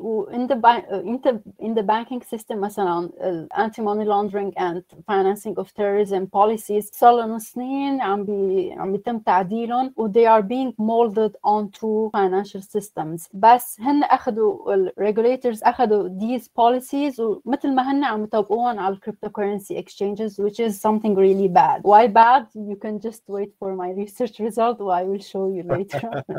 و 0.00 0.26
in 0.30 0.46
the 0.48 0.56
ban- 0.56 0.86
uh, 0.90 1.02
in 1.10 1.18
the 1.24 1.40
in 1.66 1.74
the 1.74 1.82
banking 1.82 2.22
system 2.34 2.56
مثلا 2.58 3.08
uh, 3.08 3.60
anti-money 3.60 4.04
laundering 4.04 4.52
and 4.56 4.82
financing 5.10 5.54
of 5.58 5.66
terrorism 5.74 6.26
policies 6.26 6.90
صار 6.92 7.16
لهم 7.16 7.38
سنين 7.38 8.00
عم 8.00 8.24
بي 8.24 8.72
عم 8.72 8.92
بيتم 8.92 9.18
تعديلهم 9.18 9.92
و 9.96 10.08
they 10.08 10.26
are 10.26 10.42
being 10.42 10.72
molded 10.78 11.32
onto 11.44 12.10
financial 12.16 12.60
systems 12.62 13.28
بس 13.32 13.80
هن 13.80 14.04
اخذوا 14.04 14.74
ال 14.74 14.92
regulators 15.00 15.58
اخذوا 15.62 16.08
these 16.08 16.42
policies 16.42 17.20
ومثل 17.20 17.74
ما 17.74 17.92
هن 17.92 18.04
عم 18.04 18.24
يطبقوهم 18.24 18.78
على 18.78 18.94
ال 18.94 19.00
cryptocurrency 19.00 19.74
exchanges 19.76 20.32
which 20.38 20.60
is 20.60 20.80
something 20.86 21.14
really 21.14 21.48
bad. 21.48 21.78
Why 21.82 22.06
bad? 22.22 22.42
You 22.70 22.76
can 22.84 22.94
just 23.08 23.22
wait 23.36 23.50
for 23.60 23.70
my 23.82 23.90
research 24.02 24.34
result 24.48 24.76
or 24.80 24.90
I 25.00 25.02
will 25.10 25.24
show 25.32 25.44
you 25.56 25.62
later. 25.76 26.08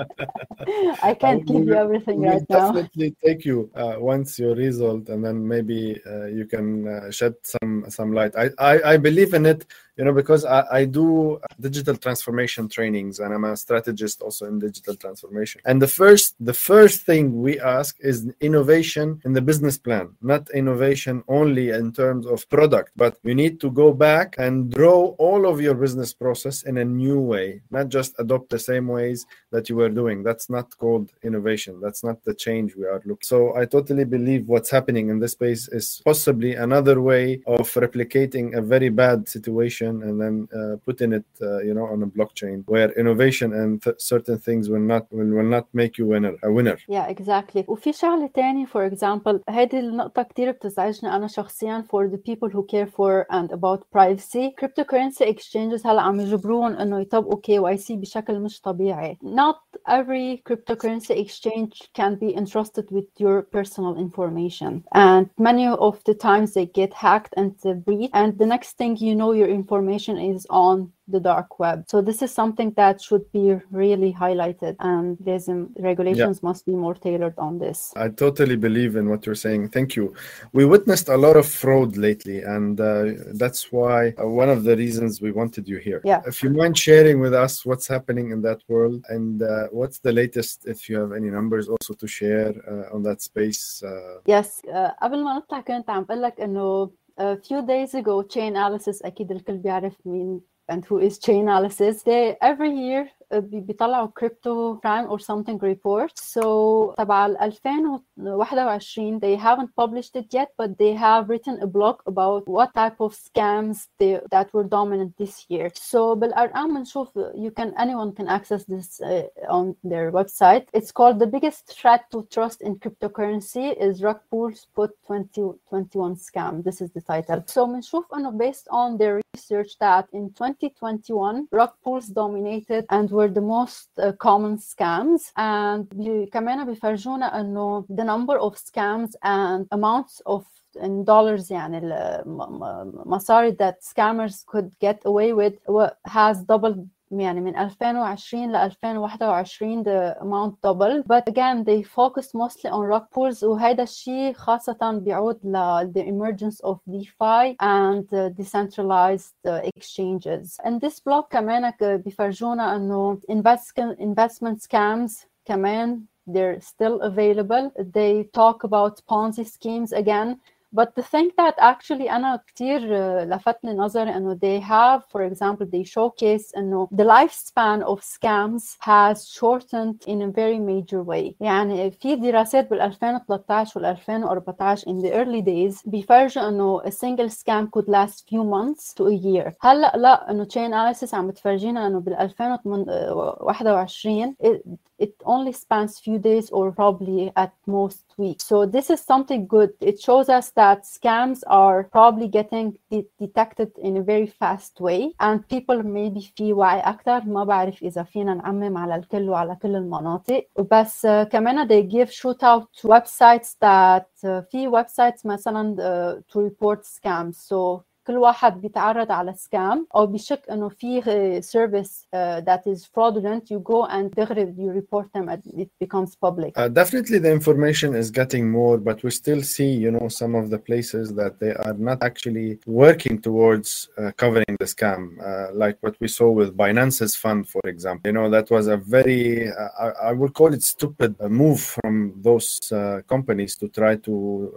I 1.09 1.13
can't 1.21 1.41
I 1.41 1.49
give 1.51 1.63
you 1.69 1.73
will- 1.75 1.83
everything 1.85 2.17
We'll 2.21 2.31
right 2.33 2.49
now. 2.49 2.57
definitely 2.59 3.09
take 3.24 3.44
you 3.44 3.70
uh, 3.74 3.96
once 3.98 4.38
your 4.38 4.54
result, 4.54 5.08
and 5.08 5.24
then 5.24 5.46
maybe 5.46 6.00
uh, 6.06 6.26
you 6.26 6.46
can 6.46 6.86
uh, 6.88 7.10
shed 7.10 7.34
some 7.42 7.84
some 7.88 8.12
light. 8.12 8.34
I, 8.36 8.50
I 8.58 8.92
I 8.92 8.96
believe 8.96 9.34
in 9.34 9.46
it, 9.46 9.66
you 9.96 10.04
know, 10.04 10.12
because 10.12 10.44
I, 10.44 10.64
I 10.72 10.84
do 10.84 11.40
digital 11.60 11.96
transformation 11.96 12.68
trainings, 12.68 13.20
and 13.20 13.32
I'm 13.32 13.44
a 13.44 13.56
strategist 13.56 14.22
also 14.22 14.46
in 14.46 14.58
digital 14.58 14.96
transformation. 14.96 15.60
And 15.64 15.80
the 15.80 15.88
first 15.88 16.34
the 16.40 16.54
first 16.54 17.02
thing 17.02 17.40
we 17.40 17.60
ask 17.60 17.96
is 18.00 18.26
innovation 18.40 19.20
in 19.24 19.32
the 19.32 19.40
business 19.40 19.78
plan, 19.78 20.10
not 20.20 20.50
innovation 20.50 21.22
only 21.28 21.70
in 21.70 21.92
terms 21.92 22.26
of 22.26 22.48
product, 22.48 22.90
but 22.96 23.18
you 23.22 23.34
need 23.34 23.60
to 23.60 23.70
go 23.70 23.92
back 23.92 24.34
and 24.38 24.72
draw 24.72 25.14
all 25.18 25.46
of 25.46 25.60
your 25.60 25.74
business 25.74 26.12
process 26.12 26.64
in 26.64 26.78
a 26.78 26.84
new 26.84 27.20
way, 27.20 27.60
not 27.70 27.88
just 27.88 28.14
adopt 28.18 28.50
the 28.50 28.58
same 28.58 28.88
ways 28.88 29.26
that 29.52 29.68
you 29.68 29.76
were 29.76 29.88
doing. 29.88 30.22
That's 30.22 30.50
not 30.50 30.76
called 30.76 31.12
innovation. 31.22 31.80
That's 31.80 32.02
not 32.02 32.24
the 32.24 32.34
change 32.34 32.74
we 32.74 32.86
are 32.86 33.00
looking. 33.04 33.18
So 33.22 33.56
I 33.56 33.64
totally 33.64 34.04
believe 34.04 34.48
what's 34.48 34.70
happening 34.70 35.08
in 35.08 35.20
this 35.20 35.32
space 35.32 35.68
is 35.68 36.02
possibly 36.04 36.54
another 36.54 37.00
way 37.00 37.42
of 37.46 37.70
replicating 37.74 38.56
a 38.56 38.62
very 38.62 38.88
bad 38.88 39.28
situation 39.28 39.83
and 40.07 40.19
then 40.21 40.47
uh, 40.55 40.75
putting 40.85 41.13
it, 41.13 41.25
uh, 41.41 41.59
you 41.59 41.73
know, 41.73 41.85
on 41.85 42.03
a 42.03 42.07
blockchain 42.07 42.63
where 42.65 42.91
innovation 43.01 43.53
and 43.53 43.81
th- 43.83 43.95
certain 43.99 44.37
things 44.37 44.69
will 44.69 44.79
not 44.93 45.03
will, 45.11 45.31
will 45.37 45.51
not 45.57 45.67
make 45.73 45.97
you 45.97 46.05
winner 46.05 46.33
a 46.43 46.51
winner. 46.51 46.77
Yeah, 46.87 47.07
exactly. 47.07 47.65
وفي 47.67 47.93
شغلة 47.93 48.27
تاني 48.33 48.65
for 48.67 48.85
example 48.91 49.39
هيدي 49.49 49.79
النقطة 49.79 50.23
كتير 50.23 50.51
بتزعجني 50.51 51.15
أنا 51.15 51.27
شخصيا 51.27 51.83
for 51.91 52.07
the 52.07 52.17
people 52.17 52.49
who 52.49 52.63
care 52.63 52.87
for 52.87 53.25
and 53.29 53.51
about 53.51 53.83
privacy 53.91 54.53
cryptocurrency 54.61 55.25
exchanges 55.27 55.85
هلا 55.85 56.01
عم 56.01 56.19
يجبروهم 56.19 56.73
إنه 56.73 56.99
يطبقوا 56.99 57.41
KYC 57.41 57.91
بشكل 57.91 58.39
مش 58.39 58.61
طبيعي. 58.61 59.17
Not 59.23 59.79
every 59.87 60.41
cryptocurrency 60.49 61.15
exchange 61.25 61.89
can 61.99 62.15
be 62.15 62.35
entrusted 62.35 62.85
with 62.91 63.07
your 63.19 63.41
personal 63.41 63.97
information 63.97 64.83
and 64.95 65.29
many 65.37 65.67
of 65.67 65.95
the 66.05 66.13
times 66.13 66.53
they 66.53 66.65
get 66.65 66.93
hacked 66.93 67.33
and 67.37 67.51
breached 67.85 68.11
and 68.13 68.37
the 68.37 68.45
next 68.45 68.71
thing 68.77 68.95
you 68.97 69.15
know 69.15 69.31
your 69.31 69.47
information 69.47 69.72
is 69.73 70.47
on 70.49 70.91
the 71.07 71.19
dark 71.19 71.59
web. 71.59 71.85
So 71.87 72.01
this 72.01 72.21
is 72.21 72.31
something 72.31 72.71
that 72.77 73.01
should 73.01 73.31
be 73.31 73.59
really 73.71 74.13
highlighted 74.13 74.75
and 74.79 75.17
there's 75.19 75.49
um, 75.49 75.69
regulations 75.79 76.43
must 76.43 76.65
be 76.65 76.75
more 76.75 76.93
tailored 76.93 77.37
on 77.37 77.57
this. 77.59 77.91
I 77.95 78.09
totally 78.09 78.55
believe 78.55 78.95
in 78.95 79.09
what 79.09 79.25
you're 79.25 79.35
saying. 79.35 79.69
Thank 79.69 79.95
you. 79.95 80.13
We 80.53 80.65
witnessed 80.65 81.09
a 81.09 81.17
lot 81.17 81.35
of 81.35 81.47
fraud 81.47 81.97
lately, 81.97 82.41
and 82.41 82.79
uh, 82.79 83.05
that's 83.33 83.71
why 83.71 84.13
uh, 84.21 84.27
one 84.27 84.49
of 84.49 84.63
the 84.63 84.75
reasons 84.77 85.21
we 85.21 85.31
wanted 85.31 85.67
you 85.67 85.77
here. 85.77 86.01
Yeah. 86.05 86.21
If 86.27 86.43
you 86.43 86.49
mind 86.51 86.77
sharing 86.77 87.19
with 87.19 87.33
us 87.33 87.65
what's 87.65 87.87
happening 87.87 88.31
in 88.31 88.41
that 88.43 88.61
world 88.67 89.03
and 89.09 89.41
uh, 89.41 89.67
what's 89.71 89.99
the 89.99 90.11
latest, 90.11 90.67
if 90.67 90.89
you 90.89 90.99
have 90.99 91.11
any 91.11 91.29
numbers 91.29 91.67
also 91.69 91.93
to 91.93 92.07
share 92.07 92.53
uh, 92.67 92.95
on 92.95 93.03
that 93.03 93.21
space. 93.21 93.83
Uh, 93.83 94.19
Yes 94.25 94.61
uh, 94.67 94.91
قبل 95.01 95.23
ما 95.23 95.37
نطلع 95.37 95.61
كنت 95.61 95.89
عم 95.89 96.03
بقول 96.03 96.21
لك 96.21 96.41
انه 96.41 96.89
a 97.17 97.35
few 97.37 97.61
days 97.65 97.95
ago 97.95 98.23
Chainalysis 98.23 99.05
اكيد 99.05 99.31
الكل 99.31 99.57
بيعرف 99.57 99.93
مين 100.05 100.41
and 100.71 100.85
who 100.85 100.99
is 100.99 101.19
Chainalysis 101.19 102.03
they 102.03 102.35
every 102.41 102.71
year 102.71 103.05
uh, 103.22 103.22
بي- 103.22 103.22
بيطلعوا 103.40 104.06
كريبتو 104.06 104.74
برايم 104.74 105.08
or 105.08 105.18
something 105.18 105.58
report 105.58 106.18
so 106.18 106.94
تبع 106.98 107.26
2021 107.26 109.20
they 109.20 109.36
haven't 109.36 109.74
published 109.76 110.16
it 110.16 110.26
yet 110.32 110.48
but 110.56 110.78
they 110.78 110.92
have 110.92 111.28
written 111.28 111.58
a 111.62 111.66
blog 111.66 111.96
about 112.06 112.46
what 112.48 112.72
type 112.74 113.00
of 113.00 113.14
scams 113.14 113.88
they, 113.98 114.20
that 114.30 114.52
were 114.54 114.64
dominant 114.64 115.16
this 115.18 115.46
year. 115.48 115.70
So 115.74 116.14
بالارقام 116.14 116.74
بنشوف 116.74 117.18
you 117.34 117.50
can 117.50 117.74
anyone 117.78 118.12
can 118.12 118.28
access 118.28 118.64
this 118.64 119.00
uh, 119.00 119.22
on 119.48 119.76
their 119.84 120.12
website. 120.12 120.64
It's 120.72 120.92
called 120.92 121.18
the 121.18 121.26
biggest 121.26 121.66
threat 121.66 122.10
to 122.12 122.26
trust 122.30 122.62
in 122.62 122.76
cryptocurrency 122.76 123.76
is 123.86 124.02
rug 124.02 124.20
pulls 124.30 124.66
put 124.74 124.90
2021 125.06 126.16
scam. 126.16 126.62
This 126.62 126.80
is 126.80 126.90
the 126.92 127.00
title. 127.00 127.42
So 127.46 127.66
بنشوف 127.66 128.14
انه 128.14 128.30
based 128.38 128.68
on 128.70 128.98
their 128.98 129.20
research 129.34 129.78
that 129.78 130.06
in 130.12 130.32
2021 130.32 131.48
rug 131.50 131.72
pulls 131.84 132.06
dominated 132.06 132.84
and 132.90 133.10
were 133.10 133.23
the 133.23 133.41
most 133.41 133.89
uh, 133.99 134.11
common 134.17 134.57
scams 134.57 135.21
and 135.37 135.83
بي- 135.95 136.25
كمان 136.25 136.65
بيفرجونا 136.65 137.39
انه 137.39 137.85
the 137.89 138.03
number 138.03 138.37
of 138.39 138.55
scams 138.55 139.09
and 139.23 139.65
amounts 139.71 140.21
of 140.27 140.43
in 140.77 141.03
dollars 141.03 141.51
يعني 141.51 141.77
المصاري 141.77 143.51
that 143.57 143.75
scammers 143.83 144.43
could 144.45 144.69
get 144.85 144.97
away 145.05 145.33
with 145.33 145.53
wa- 145.67 145.91
has 146.07 146.37
doubled 146.43 146.87
يعني 147.20 147.40
من 147.40 147.56
2020 147.56 148.52
ل 148.52 148.56
2021 148.56 149.84
the 149.84 150.16
amount 150.20 150.54
doubled 150.62 151.04
but 151.06 151.28
again 151.28 151.64
they 151.64 151.82
focus 151.82 152.34
mostly 152.34 152.70
on 152.70 152.80
rug 152.86 153.10
pools 153.10 153.42
وهذا 153.42 153.82
الشيء 153.82 154.32
خاصة 154.32 154.98
بيعود 155.04 155.38
ل 155.44 155.56
the 155.92 156.02
emergence 156.02 156.60
of 156.64 156.78
DeFi 156.90 157.56
and 157.60 158.06
uh, 158.12 158.28
decentralized 158.30 159.34
uh, 159.46 159.60
exchanges 159.76 160.60
and 160.64 160.80
this 160.80 161.00
blog 161.00 161.24
كمان 161.30 161.72
بيفرجونا 161.80 162.76
انه 162.76 163.18
invest- 163.30 163.96
investment 164.00 164.60
scams 164.62 165.26
كمان 165.44 166.02
they're 166.26 166.60
still 166.60 167.00
available 167.02 167.70
they 167.78 168.24
talk 168.32 168.64
about 168.64 168.94
Ponzi 169.10 169.44
schemes 169.44 169.92
again 169.92 170.40
but 170.74 170.94
the 170.96 171.02
thing 171.02 171.30
that 171.38 171.54
actually 171.58 172.10
أنا 172.10 172.40
كتير 172.46 172.80
لفتني 173.24 173.74
نظري 173.74 174.16
إنه 174.16 174.34
they 174.34 174.60
have 174.60 175.02
for 175.12 175.22
example 175.22 175.66
they 175.66 175.84
showcase 175.84 176.52
إنه 176.56 176.88
the 176.92 177.04
lifespan 177.04 177.82
of 177.82 178.00
scams 178.00 178.76
has 178.80 179.28
shortened 179.28 180.02
in 180.06 180.22
a 180.22 180.28
very 180.28 180.58
major 180.58 181.02
way. 181.02 181.34
يعني 181.40 181.90
في 181.90 182.16
دراسات 182.16 182.70
بال 182.70 182.80
2013 182.80 183.80
وال 183.80 183.84
2014 183.84 184.90
in 184.90 185.02
the 185.02 185.12
early 185.12 185.42
days 185.42 185.82
بيفرجوا 185.88 186.48
إنه 186.48 186.82
a 186.84 186.90
single 186.90 187.28
scam 187.28 187.70
could 187.70 187.88
last 187.88 188.28
few 188.28 188.44
months 188.44 188.92
to 188.94 189.06
a 189.06 189.14
year. 189.14 189.52
هلا 189.60 189.92
لا 189.96 190.30
إنه 190.30 190.44
Chainalysis 190.44 191.14
عم 191.14 191.28
بتفرجينا 191.28 191.86
إنه 191.86 192.00
بال 192.00 192.14
2021 192.14 194.36
it, 194.40 194.62
it 194.98 195.14
only 195.24 195.52
spans 195.52 195.98
few 195.98 196.18
days 196.18 196.50
or 196.50 196.72
probably 196.72 197.32
at 197.36 197.52
most 197.66 198.04
weeks. 198.16 198.44
So 198.44 198.66
this 198.66 198.90
is 198.90 199.00
something 199.00 199.46
good. 199.46 199.72
It 199.80 200.00
shows 200.00 200.28
us 200.28 200.50
that 200.50 200.63
scams 200.63 201.43
are 201.47 201.83
probably 201.83 202.27
getting 202.27 202.77
de- 202.91 203.07
detected 203.19 203.71
in 203.77 203.97
a 203.97 204.01
very 204.01 204.27
fast 204.27 204.79
way 204.81 205.13
and 205.19 205.47
people 205.47 205.83
maybe 205.83 206.21
في 206.35 206.53
وعي 206.53 206.79
أكتر 206.79 207.25
ما 207.25 207.43
بعرف 207.43 207.83
إذا 207.83 208.03
فينا 208.03 208.33
نعمم 208.33 208.77
على 208.77 208.95
الكل 208.95 209.29
وعلى 209.29 209.55
كل 209.55 209.75
المناطق 209.75 210.47
بس 210.71 211.05
uh, 211.07 211.09
كمان 211.09 211.67
they 211.67 211.83
give 211.83 212.11
shout 212.11 212.43
out 212.43 212.67
to 212.81 212.87
websites 212.87 213.55
that 213.61 214.09
uh, 214.23 214.41
في 214.51 214.69
websites 214.71 215.25
مثلا 215.25 215.75
uh, 215.75 216.33
to 216.33 216.39
report 216.39 216.83
scams 216.83 217.35
so 217.35 217.83
كل 218.07 218.17
واحد 218.17 218.61
بيتعرض 218.61 219.11
على 219.11 219.33
سكام 219.33 219.87
او 219.95 220.07
بيشك 220.07 220.41
انه 220.51 220.69
في 220.69 221.01
service 221.41 222.05
uh, 222.15 222.41
that 222.41 222.61
is 222.73 222.85
fraudulent 222.85 223.43
you 223.51 223.59
go 223.59 223.85
and 223.85 224.15
تغرب 224.15 224.55
you 224.57 224.81
report 224.81 225.07
them 225.13 225.29
and 225.29 225.61
it 225.61 225.69
becomes 225.83 226.15
public 226.25 226.51
Uh, 226.55 226.67
definitely, 226.81 227.19
the 227.25 227.31
information 227.39 227.89
is 228.01 228.07
getting 228.19 228.43
more, 228.59 228.77
but 228.89 228.97
we 229.05 229.11
still 229.21 229.41
see, 229.55 229.71
you 229.85 229.91
know, 229.95 230.07
some 230.21 230.33
of 230.41 230.45
the 230.53 230.59
places 230.69 231.05
that 231.19 231.33
they 231.41 231.53
are 231.65 231.77
not 231.89 231.99
actually 232.09 232.49
working 232.83 233.15
towards 233.27 233.69
uh, 233.99 234.11
covering 234.23 234.53
the 234.61 234.69
scam, 234.75 235.01
uh, 235.29 235.47
like 235.63 235.77
what 235.85 235.95
we 236.01 236.07
saw 236.17 236.29
with 236.39 236.49
Binance's 236.61 237.13
fund, 237.23 237.41
for 237.53 237.63
example. 237.73 238.05
You 238.09 238.15
know, 238.17 238.27
that 238.35 238.47
was 238.55 238.65
a 238.75 238.77
very, 238.97 239.23
uh, 239.61 239.71
I, 239.85 239.87
I 240.09 240.11
would 240.19 240.33
call 240.39 240.51
it 240.57 240.63
stupid 240.75 241.11
uh, 241.19 241.29
move 241.43 241.59
from 241.75 241.93
those 242.27 242.47
uh, 242.71 242.77
companies 243.13 243.53
to 243.61 243.65
try 243.79 243.93
to, 244.07 244.13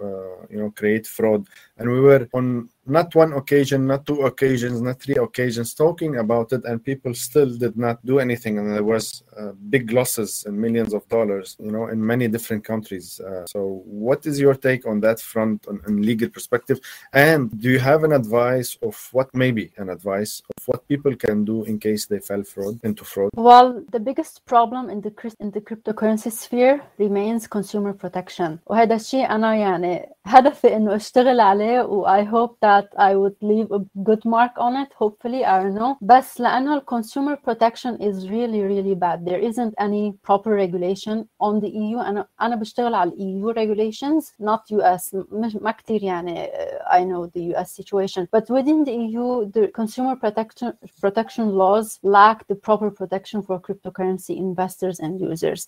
uh, 0.07 0.35
you 0.51 0.59
know, 0.61 0.71
create 0.79 1.05
fraud. 1.17 1.41
And 1.77 1.85
we 1.95 1.99
were 2.09 2.23
on 2.39 2.45
not 2.88 3.14
one 3.14 3.32
occasion, 3.32 3.86
not 3.86 4.06
two 4.06 4.22
occasions, 4.22 4.80
not 4.80 5.00
three 5.00 5.16
occasions, 5.16 5.74
talking 5.74 6.16
about 6.16 6.52
it, 6.52 6.64
and 6.64 6.82
people 6.82 7.14
still 7.14 7.56
did 7.56 7.76
not 7.76 8.04
do 8.04 8.18
anything, 8.18 8.58
and 8.58 8.72
there 8.72 8.84
was 8.84 9.22
uh, 9.38 9.52
big 9.70 9.92
losses 9.92 10.44
and 10.46 10.58
millions 10.58 10.94
of 10.94 11.08
dollars, 11.08 11.56
you 11.60 11.70
know, 11.70 11.88
in 11.88 12.04
many 12.04 12.28
different 12.28 12.64
countries. 12.64 13.20
Uh, 13.20 13.44
so, 13.46 13.82
what 13.84 14.26
is 14.26 14.40
your 14.40 14.54
take 14.54 14.86
on 14.86 15.00
that 15.00 15.20
front, 15.20 15.66
on, 15.68 15.80
on 15.86 16.02
legal 16.02 16.28
perspective? 16.28 16.80
And 17.12 17.40
do 17.60 17.70
you 17.70 17.78
have 17.78 18.04
an 18.04 18.12
advice 18.12 18.76
of 18.82 19.08
what 19.12 19.34
maybe 19.34 19.72
an 19.76 19.88
advice 19.90 20.42
what 20.65 20.87
people 20.87 21.15
can 21.15 21.45
do 21.45 21.63
in 21.63 21.79
case 21.79 22.05
they 22.05 22.19
fell 22.19 22.43
fraud 22.43 22.79
into 22.83 23.03
fraud? 23.03 23.29
Well, 23.35 23.83
the 23.95 23.99
biggest 23.99 24.45
problem 24.45 24.89
in 24.89 25.01
the 25.01 25.11
in 25.39 25.51
the 25.51 25.61
cryptocurrency 25.61 26.31
sphere 26.31 26.75
remains 26.97 27.47
consumer 27.47 27.93
protection. 27.93 28.59
وهذا 28.65 28.95
الشيء 28.95 29.29
أنا 29.29 29.55
يعني 29.55 30.09
هدفي 30.25 30.75
إنه 30.75 30.95
أشتغل 30.95 31.39
عليه 31.39 31.81
و 31.81 32.05
I 32.05 32.23
hope 32.23 32.57
that 32.61 32.87
I 32.97 33.15
would 33.15 33.35
leave 33.41 33.71
a 33.71 33.79
good 34.03 34.25
mark 34.25 34.51
on 34.57 34.75
it. 34.83 34.93
Hopefully, 34.93 35.45
I 35.45 35.63
don't 35.63 35.75
know. 35.75 35.95
بس 36.01 36.41
لأنه 36.41 36.79
consumer 36.79 37.35
protection 37.35 37.97
is 38.01 38.29
really 38.29 38.61
really 38.61 38.95
bad. 38.95 39.25
There 39.25 39.39
isn't 39.39 39.73
any 39.79 40.13
proper 40.23 40.51
regulation 40.51 41.27
on 41.41 41.59
the 41.59 41.69
EU. 41.69 41.99
أنا 41.99 42.27
أنا 42.41 42.55
بشتغل 42.55 42.93
على 42.93 43.11
EU 43.11 43.53
regulations, 43.53 44.33
not 44.39 44.61
US. 44.71 45.15
مش 45.31 45.55
ما 45.55 45.71
كتير 45.71 46.03
يعني 46.03 46.47
I 46.91 47.03
know 47.03 47.27
the 47.27 47.55
US 47.55 47.71
situation. 47.71 48.27
But 48.31 48.49
within 48.49 48.83
the 48.83 48.91
EU, 48.91 49.51
the 49.55 49.67
consumer 49.79 50.15
protection 50.15 50.43
protection, 50.48 50.72
protection 51.00 51.48
laws 51.50 51.98
lack 52.02 52.46
the 52.46 52.54
proper 52.54 52.90
protection 52.90 53.42
for 53.42 53.60
cryptocurrency 53.60 54.36
investors 54.36 54.98
and 55.00 55.20
users. 55.20 55.66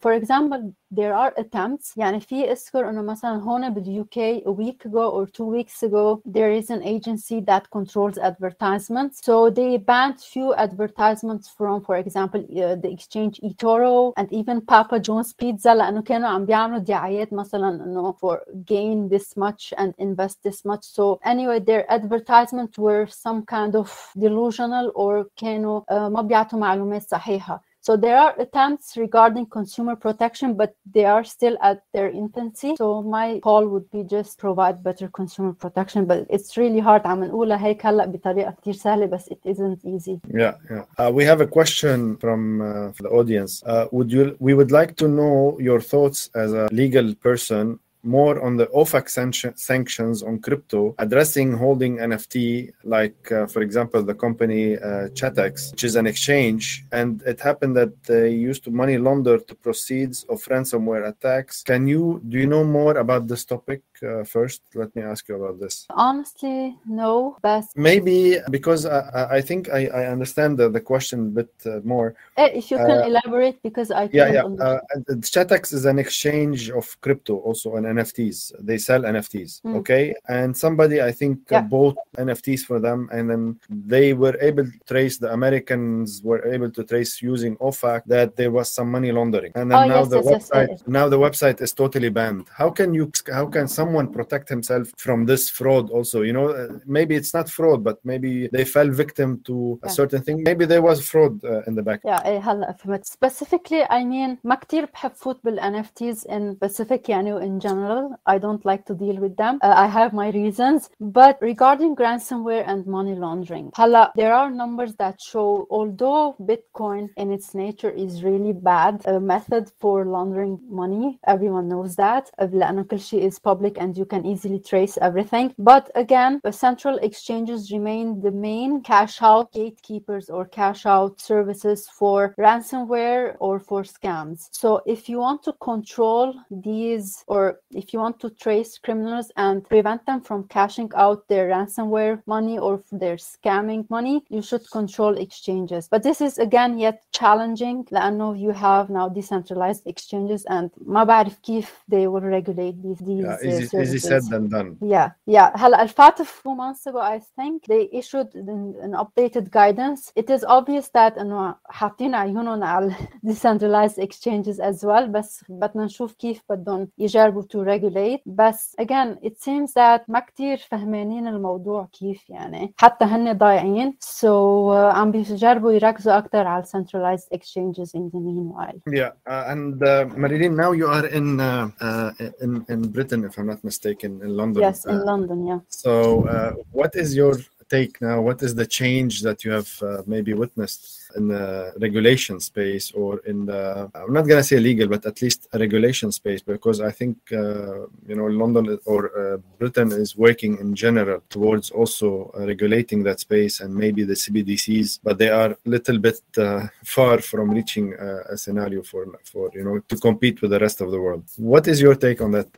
For 0.00 0.12
example, 0.12 0.74
there 0.91 1.13
are 1.13 1.33
attempts 1.37 1.97
يعني 1.97 2.19
في 2.19 2.51
اذكر 2.51 2.89
انه 2.89 3.01
مثلا 3.01 3.35
هون 3.35 3.69
باليو 3.69 4.07
UK 4.07 4.41
a 4.45 4.51
week 4.51 4.85
ago 4.85 5.09
or 5.09 5.25
two 5.25 5.45
weeks 5.45 5.83
ago, 5.83 6.21
there 6.25 6.51
is 6.51 6.69
an 6.69 6.81
agency 6.83 7.39
that 7.41 7.69
controls 7.69 8.17
advertisements. 8.17 9.19
So 9.23 9.49
they 9.49 9.77
banned 9.77 10.19
few 10.21 10.53
advertisements 10.53 11.49
from, 11.49 11.81
for 11.81 11.97
example, 11.97 12.41
uh, 12.41 12.75
the 12.75 12.89
exchange 12.89 13.39
eToro 13.43 14.13
and 14.17 14.31
even 14.31 14.61
Papa 14.61 14.99
John's 14.99 15.33
Pizza 15.33 15.73
لأنه 15.73 16.01
كانوا 16.01 16.29
عم 16.29 16.45
بيعملوا 16.45 16.79
دعايات 16.79 17.33
مثلا 17.33 17.83
إنه 17.83 18.13
for 18.13 18.39
gain 18.65 19.09
this 19.09 19.37
much 19.37 19.73
and 19.77 19.93
invest 19.99 20.43
this 20.43 20.65
much. 20.65 20.83
So 20.83 21.19
anyway, 21.23 21.59
their 21.59 21.91
advertisements 21.91 22.77
were 22.77 23.07
some 23.07 23.45
kind 23.45 23.75
of 23.75 24.11
delusional 24.17 24.91
or 24.95 25.25
كانوا 25.35 25.81
uh, 25.91 26.09
ما 26.09 26.21
بيعطوا 26.21 26.59
معلومات 26.59 27.01
صحيحة. 27.01 27.61
So 27.87 27.95
there 27.95 28.17
are 28.17 28.33
attempts 28.37 28.97
regarding 28.97 29.45
consumer 29.45 29.95
protection, 29.95 30.55
but 30.55 30.75
they 30.95 31.05
are 31.05 31.23
still 31.23 31.57
at 31.61 31.83
their 31.93 32.09
infancy. 32.09 32.75
So 32.77 33.01
my 33.01 33.39
call 33.39 33.65
would 33.67 33.89
be 33.91 34.03
just 34.03 34.37
provide 34.37 34.83
better 34.83 35.07
consumer 35.07 35.53
protection, 35.53 36.05
but 36.05 36.25
it's 36.29 36.57
really 36.57 36.79
hard. 36.79 37.01
عم 37.05 37.23
نقولها 37.23 37.65
هيك 37.65 37.85
هلا 37.85 38.05
بطريقة 38.05 38.51
كتير 38.51 38.73
سهلة, 38.73 39.07
but 39.07 39.21
it 39.31 39.39
isn't 39.45 39.85
easy. 39.85 40.19
Yeah, 40.33 40.55
yeah. 40.69 40.83
Uh, 40.97 41.11
we 41.11 41.23
have 41.23 41.41
a 41.41 41.47
question 41.47 42.17
from 42.17 42.61
uh, 42.61 42.91
the 42.99 43.09
audience. 43.09 43.63
Uh, 43.65 43.85
would 43.91 44.11
you? 44.11 44.35
We 44.39 44.53
would 44.53 44.71
like 44.71 44.95
to 44.97 45.07
know 45.07 45.57
your 45.59 45.79
thoughts 45.79 46.29
as 46.35 46.51
a 46.53 46.67
legal 46.71 47.15
person 47.15 47.79
more 48.02 48.42
on 48.42 48.56
the 48.56 48.66
OFAC 48.66 49.08
sanctions 49.56 50.22
on 50.22 50.38
crypto, 50.40 50.94
addressing 50.98 51.56
holding 51.56 51.98
NFT, 51.98 52.72
like, 52.84 53.30
uh, 53.30 53.46
for 53.46 53.62
example, 53.62 54.02
the 54.02 54.14
company 54.14 54.76
uh, 54.76 55.08
Chatex, 55.10 55.72
which 55.72 55.84
is 55.84 55.96
an 55.96 56.06
exchange. 56.06 56.84
And 56.92 57.22
it 57.22 57.40
happened 57.40 57.76
that 57.76 58.02
they 58.04 58.30
used 58.30 58.64
to 58.64 58.70
money 58.70 58.98
launder 58.98 59.38
the 59.46 59.54
proceeds 59.54 60.24
of 60.24 60.42
ransomware 60.44 61.08
attacks. 61.08 61.62
Can 61.62 61.86
you, 61.86 62.20
do 62.28 62.38
you 62.38 62.46
know 62.46 62.64
more 62.64 62.96
about 62.96 63.28
this 63.28 63.44
topic 63.44 63.82
uh, 64.02 64.24
first? 64.24 64.62
Let 64.74 64.94
me 64.96 65.02
ask 65.02 65.28
you 65.28 65.36
about 65.36 65.60
this. 65.60 65.86
Honestly, 65.90 66.76
no, 66.86 67.36
but 67.42 67.64
maybe 67.76 68.38
because 68.50 68.86
I, 68.86 69.36
I 69.38 69.40
think 69.40 69.70
I, 69.70 69.86
I 69.86 70.06
understand 70.06 70.58
the, 70.58 70.68
the 70.68 70.80
question 70.80 71.20
a 71.20 71.42
bit 71.42 71.52
uh, 71.66 71.80
more. 71.84 72.14
Eh, 72.36 72.50
if 72.54 72.70
you 72.70 72.78
can 72.78 72.90
uh, 72.90 73.06
elaborate, 73.06 73.62
because 73.62 73.90
I 73.90 74.08
yeah, 74.12 74.32
yeah. 74.32 74.44
Uh, 74.44 74.80
Chatex 75.20 75.72
is 75.72 75.84
an 75.84 75.98
exchange 75.98 76.70
of 76.70 77.00
crypto, 77.00 77.36
also 77.38 77.76
an 77.76 77.86
NFTs. 77.91 78.51
They 78.59 78.77
sell 78.77 79.01
NFTs. 79.01 79.61
Mm. 79.61 79.75
Okay. 79.77 80.15
And 80.27 80.55
somebody, 80.55 81.01
I 81.01 81.11
think, 81.11 81.39
uh, 81.51 81.55
yeah. 81.55 81.61
bought 81.61 81.97
NFTs 82.17 82.61
for 82.61 82.79
them. 82.79 83.09
And 83.11 83.29
then 83.29 83.59
they 83.69 84.13
were 84.13 84.37
able 84.41 84.65
to 84.65 84.79
trace, 84.87 85.17
the 85.17 85.31
Americans 85.33 86.21
were 86.23 86.45
able 86.45 86.71
to 86.71 86.83
trace 86.83 87.21
using 87.21 87.57
OFAC 87.57 88.03
that 88.07 88.35
there 88.35 88.51
was 88.51 88.71
some 88.71 88.91
money 88.91 89.11
laundering. 89.11 89.51
And 89.55 89.71
then 89.71 89.79
oh, 89.79 89.87
now 89.87 89.99
yes, 89.99 90.09
the 90.09 90.23
yes, 90.23 90.49
website, 90.49 90.67
yes, 90.69 90.83
now 90.87 91.09
the 91.09 91.19
website 91.19 91.61
is 91.61 91.73
totally 91.73 92.09
banned. 92.09 92.47
How 92.53 92.69
can 92.69 92.93
you, 92.93 93.11
how 93.31 93.47
can 93.47 93.67
someone 93.67 94.07
protect 94.11 94.49
himself 94.49 94.91
from 94.97 95.25
this 95.25 95.49
fraud 95.49 95.89
also? 95.89 96.21
You 96.21 96.33
know, 96.33 96.49
uh, 96.49 96.79
maybe 96.85 97.15
it's 97.15 97.33
not 97.33 97.49
fraud, 97.49 97.83
but 97.83 97.97
maybe 98.03 98.47
they 98.47 98.65
fell 98.65 98.89
victim 98.89 99.41
to 99.45 99.79
a 99.83 99.89
certain 99.89 100.21
thing. 100.21 100.43
Maybe 100.43 100.65
there 100.65 100.81
was 100.81 100.97
fraud 101.07 101.43
uh, 101.43 101.63
in 101.67 101.75
the 101.75 101.83
back. 101.83 102.01
Yeah, 102.03 102.21
هلا 102.39 102.75
فهمت. 102.79 103.05
Specifically, 103.05 103.83
I 103.89 104.03
mean, 104.03 104.37
ما 104.43 104.55
كتير 104.55 104.85
بحب 104.85 105.11
فوت 105.11 105.39
NFTs 105.47 106.25
in 106.27 106.55
specific 106.55 107.09
يعني 107.09 107.41
in 107.41 107.59
general 107.59 107.80
general. 107.82 108.16
I 108.26 108.38
don't 108.38 108.64
like 108.64 108.84
to 108.86 108.94
deal 108.94 109.16
with 109.16 109.36
them. 109.36 109.58
Uh, 109.62 109.74
I 109.76 109.86
have 109.86 110.12
my 110.12 110.30
reasons. 110.30 110.90
But 111.00 111.38
regarding 111.40 111.96
ransomware 111.96 112.64
and 112.66 112.86
money 112.86 113.14
laundering, 113.14 113.70
Hala, 113.74 114.12
there 114.16 114.34
are 114.34 114.50
numbers 114.50 114.94
that 114.96 115.20
show 115.20 115.66
although 115.70 116.36
Bitcoin 116.40 117.08
in 117.16 117.32
its 117.32 117.54
nature 117.54 117.90
is 117.90 118.22
really 118.22 118.52
bad 118.52 119.02
a 119.06 119.20
method 119.20 119.70
for 119.80 120.04
laundering 120.04 120.58
money, 120.68 121.18
everyone 121.26 121.68
knows 121.68 121.96
that. 121.96 122.30
Avlanakilshi 122.40 123.18
is 123.20 123.38
public 123.38 123.76
and 123.78 123.96
you 123.96 124.04
can 124.04 124.24
easily 124.26 124.60
trace 124.60 124.98
everything. 125.00 125.54
But 125.58 125.90
again, 125.94 126.40
the 126.44 126.52
central 126.52 126.98
exchanges 126.98 127.72
remain 127.72 128.20
the 128.20 128.30
main 128.30 128.82
cash 128.82 129.22
out 129.22 129.52
gatekeepers 129.52 130.30
or 130.30 130.44
cash 130.46 130.86
out 130.86 131.20
services 131.20 131.88
for 131.88 132.34
ransomware 132.38 133.36
or 133.40 133.58
for 133.58 133.82
scams. 133.82 134.48
So 134.52 134.82
if 134.86 135.08
you 135.08 135.18
want 135.18 135.42
to 135.44 135.52
control 135.54 136.34
these 136.50 137.24
or 137.26 137.60
if 137.81 137.93
you 137.93 137.99
want 137.99 138.19
to 138.23 138.29
trace 138.43 138.71
criminals 138.85 139.27
and 139.37 139.55
prevent 139.73 140.01
them 140.05 140.19
from 140.27 140.39
cashing 140.57 140.91
out 140.95 141.27
their 141.27 141.45
ransomware 141.53 142.15
money 142.25 142.57
or 142.65 142.73
their 142.91 143.17
scamming 143.17 143.83
money, 143.89 144.23
you 144.29 144.41
should 144.41 144.65
control 144.71 145.13
exchanges. 145.25 145.87
But 145.93 146.03
this 146.03 146.19
is 146.27 146.37
again 146.47 146.77
yet 146.77 146.97
challenging 147.11 147.85
لأنه 147.91 148.37
you 148.37 148.51
have 148.51 148.89
now 148.89 149.07
decentralized 149.09 149.83
exchanges 149.85 150.45
and 150.45 150.69
ما 150.85 151.03
بعرف 151.03 151.39
كيف 151.39 151.83
they 151.91 152.07
will 152.07 152.21
regulate 152.21 152.81
these 152.81 152.99
these 152.99 153.23
yeah, 153.23 153.37
easy, 153.43 153.77
easy 153.77 153.99
said 153.99 154.23
than 154.29 154.47
done. 154.49 154.77
Yeah, 154.81 155.09
yeah. 155.25 155.51
هلا 155.55 155.81
الفاتح 155.81 156.25
few 156.25 156.55
months 156.55 156.87
ago 156.87 156.99
I 156.99 157.19
think 157.19 157.65
they 157.65 157.89
issued 157.91 158.35
an, 158.35 158.75
an 158.81 158.93
updated 158.93 159.49
guidance. 159.51 160.11
It 160.15 160.29
is 160.29 160.43
obvious 160.43 160.89
that 160.89 161.17
انه 161.17 161.55
حاطين 161.69 162.15
عيونهم 162.15 162.63
على 162.63 162.95
decentralized 163.25 163.99
exchanges 163.99 164.59
as 164.59 164.83
well 164.83 165.07
بس 165.07 165.43
بدنا 165.49 165.85
نشوف 165.85 166.13
كيف 166.13 166.41
بدهم 166.49 166.87
يجربوا 166.97 167.43
to 167.43 167.60
regulate. 167.64 168.20
بس 168.26 168.76
again 168.80 169.18
it 169.22 169.40
seems 169.40 169.72
that 169.72 170.00
ما 170.08 170.20
كتير 170.20 170.56
فهمانين 170.56 171.26
الموضوع 171.26 171.88
كيف 171.92 172.30
يعني. 172.30 172.74
حتى 172.76 173.04
هن 173.04 173.38
ضايعين. 173.38 173.96
So 174.00 174.26
uh, 174.70 174.94
عم 174.96 175.10
بيجربوا 175.10 175.72
يركزوا 175.72 176.18
أكتر 176.18 176.46
على 176.46 176.64
centralized 176.64 177.36
exchanges 177.36 177.94
in 177.94 178.10
the 178.12 178.18
meanwhile. 178.18 178.78
Yeah 178.86 179.12
uh, 179.26 179.52
and 179.52 179.82
uh, 179.82 180.06
Marilyne 180.16 180.56
now 180.56 180.72
you 180.72 180.86
are 180.86 181.06
in 181.06 181.40
uh, 181.40 181.70
uh, 181.80 182.10
in 182.44 182.64
in 182.68 182.80
Britain 182.96 183.24
if 183.24 183.38
I'm 183.38 183.46
not 183.46 183.62
mistaken 183.64 184.10
in 184.24 184.30
London. 184.40 184.62
Yes 184.62 184.78
in 184.86 184.98
uh, 185.00 185.10
London 185.10 185.38
yeah. 185.50 185.60
so 185.82 185.92
uh, 186.34 186.52
what 186.80 186.92
is 187.02 187.08
your 187.20 187.34
take 187.72 187.94
now? 188.02 188.20
What 188.20 188.42
is 188.46 188.54
the 188.54 188.66
change 188.66 189.14
that 189.26 189.38
you 189.44 189.50
have 189.58 189.70
uh, 189.82 190.02
maybe 190.06 190.32
witnessed? 190.34 190.82
in 191.16 191.28
the 191.28 191.72
regulation 191.80 192.40
space 192.40 192.92
or 192.92 193.18
in 193.20 193.46
the 193.46 193.90
i'm 193.94 194.12
not 194.12 194.26
going 194.26 194.40
to 194.40 194.44
say 194.44 194.58
legal 194.58 194.88
but 194.88 195.04
at 195.06 195.20
least 195.22 195.48
a 195.52 195.58
regulation 195.58 196.10
space 196.12 196.42
because 196.42 196.80
i 196.80 196.90
think 196.90 197.16
uh, 197.32 197.80
you 198.06 198.16
know 198.16 198.26
london 198.26 198.78
or 198.84 199.00
uh, 199.18 199.36
britain 199.58 199.90
is 199.92 200.16
working 200.16 200.58
in 200.58 200.74
general 200.74 201.20
towards 201.28 201.70
also 201.70 202.30
uh, 202.34 202.46
regulating 202.46 203.02
that 203.02 203.20
space 203.20 203.60
and 203.60 203.74
maybe 203.74 204.04
the 204.04 204.14
cbdc's 204.14 204.98
but 205.02 205.18
they 205.18 205.28
are 205.28 205.50
a 205.52 205.68
little 205.68 205.98
bit 205.98 206.20
uh, 206.38 206.66
far 206.84 207.18
from 207.20 207.50
reaching 207.50 207.94
uh, 207.94 208.22
a 208.34 208.36
scenario 208.36 208.82
for 208.82 209.06
for 209.24 209.50
you 209.54 209.64
know 209.64 209.78
to 209.90 209.96
compete 209.96 210.40
with 210.42 210.50
the 210.50 210.58
rest 210.58 210.80
of 210.80 210.90
the 210.90 211.00
world. 211.00 211.24
What 211.36 211.66
is 211.68 211.80
your 211.80 211.94
take 211.94 212.20
on 212.20 212.30
that? 212.32 212.48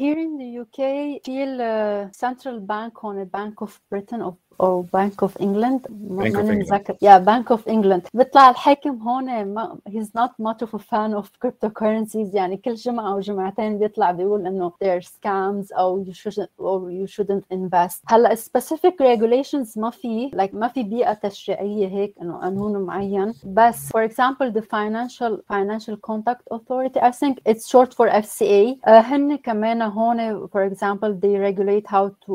Here 0.00 0.18
in 0.18 0.32
the 0.38 0.58
uk 0.64 0.78
feel 1.24 1.52
uh, 1.60 2.10
central 2.12 2.60
bank 2.60 3.04
on 3.04 3.18
a 3.18 3.26
bank 3.26 3.60
of 3.60 3.80
britain 3.90 4.22
of 4.22 4.36
او 4.60 4.84
بنك 4.94 5.22
اوف 5.22 5.38
انجلند 5.38 5.86
ماني 6.10 6.58
متذكر. 6.58 6.96
يا 7.02 7.18
بنك 7.18 7.50
اوف 7.50 7.68
انجلند 7.68 8.02
بيطلع 8.14 8.50
الحاكم 8.50 9.02
هون 9.02 9.44
ما 9.44 9.76
هيز 9.86 10.12
نوت 10.16 10.30
ماتش 10.38 10.62
اوف 10.62 10.76
فان 10.76 11.14
اوف 11.14 11.30
كريبتو 11.42 11.68
كرنسيز 11.68 12.36
يعني 12.36 12.56
كل 12.56 12.74
جمعه 12.74 13.12
او 13.12 13.20
جمعتين 13.20 13.78
بيطلع 13.78 14.10
بيقول 14.10 14.46
انه 14.46 14.72
they're 14.84 15.04
scams 15.04 15.78
او 15.78 16.04
you 16.04 16.14
shouldn't 16.14 16.48
or 16.60 16.90
you 16.90 17.14
shouldn't 17.16 17.44
invest. 17.54 18.00
هلا 18.06 18.34
specific 18.34 18.94
regulations 19.00 19.78
ما 19.78 19.90
في 19.90 20.30
like 20.30 20.54
ما 20.54 20.68
في 20.68 20.82
بيئه 20.82 21.12
تشريعيه 21.12 21.88
هيك 21.88 22.14
انه 22.22 22.36
قانون 22.38 22.82
معين. 22.82 23.34
بس 23.44 23.88
for 23.88 24.08
example 24.10 24.52
the 24.52 24.62
financial 24.62 25.36
financial 25.52 25.96
conduct 26.10 26.56
authority 26.56 27.00
I 27.00 27.10
think 27.10 27.34
it's 27.48 27.68
short 27.68 27.94
for 27.94 28.08
FCA 28.08 28.76
uh, 28.86 28.88
هن 28.88 29.36
كمان 29.36 29.82
هون 29.82 30.48
for 30.48 30.70
example 30.70 31.12
they 31.22 31.36
regulate 31.38 31.86
how 31.86 32.08
to 32.26 32.34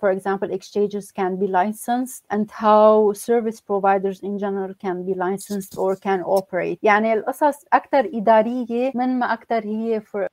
for 0.00 0.10
example 0.10 0.50
exchanges 0.50 1.10
can 1.18 1.27
be 1.39 1.47
licensed 1.47 2.23
and 2.29 2.49
how 2.51 3.13
service 3.13 3.61
providers 3.61 4.19
in 4.21 4.37
general 4.37 4.73
can 4.73 5.05
be 5.05 5.13
licensed 5.13 5.77
or 5.77 5.95
can 5.95 6.21
operate 6.23 6.79
يعني 6.83 7.13
القصص 7.13 7.65
أكثر 7.73 8.09
إدارية 8.13 8.91
من 8.95 9.19
ما 9.19 9.33
أكثر 9.33 9.63
هي 9.65 10.01
for 10.01 10.27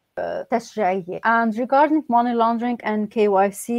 تشريعية. 0.49 1.19
And 1.19 1.53
regarding 1.57 2.03
money 2.09 2.33
laundering 2.33 2.77
and 2.83 3.09
KYC 3.09 3.69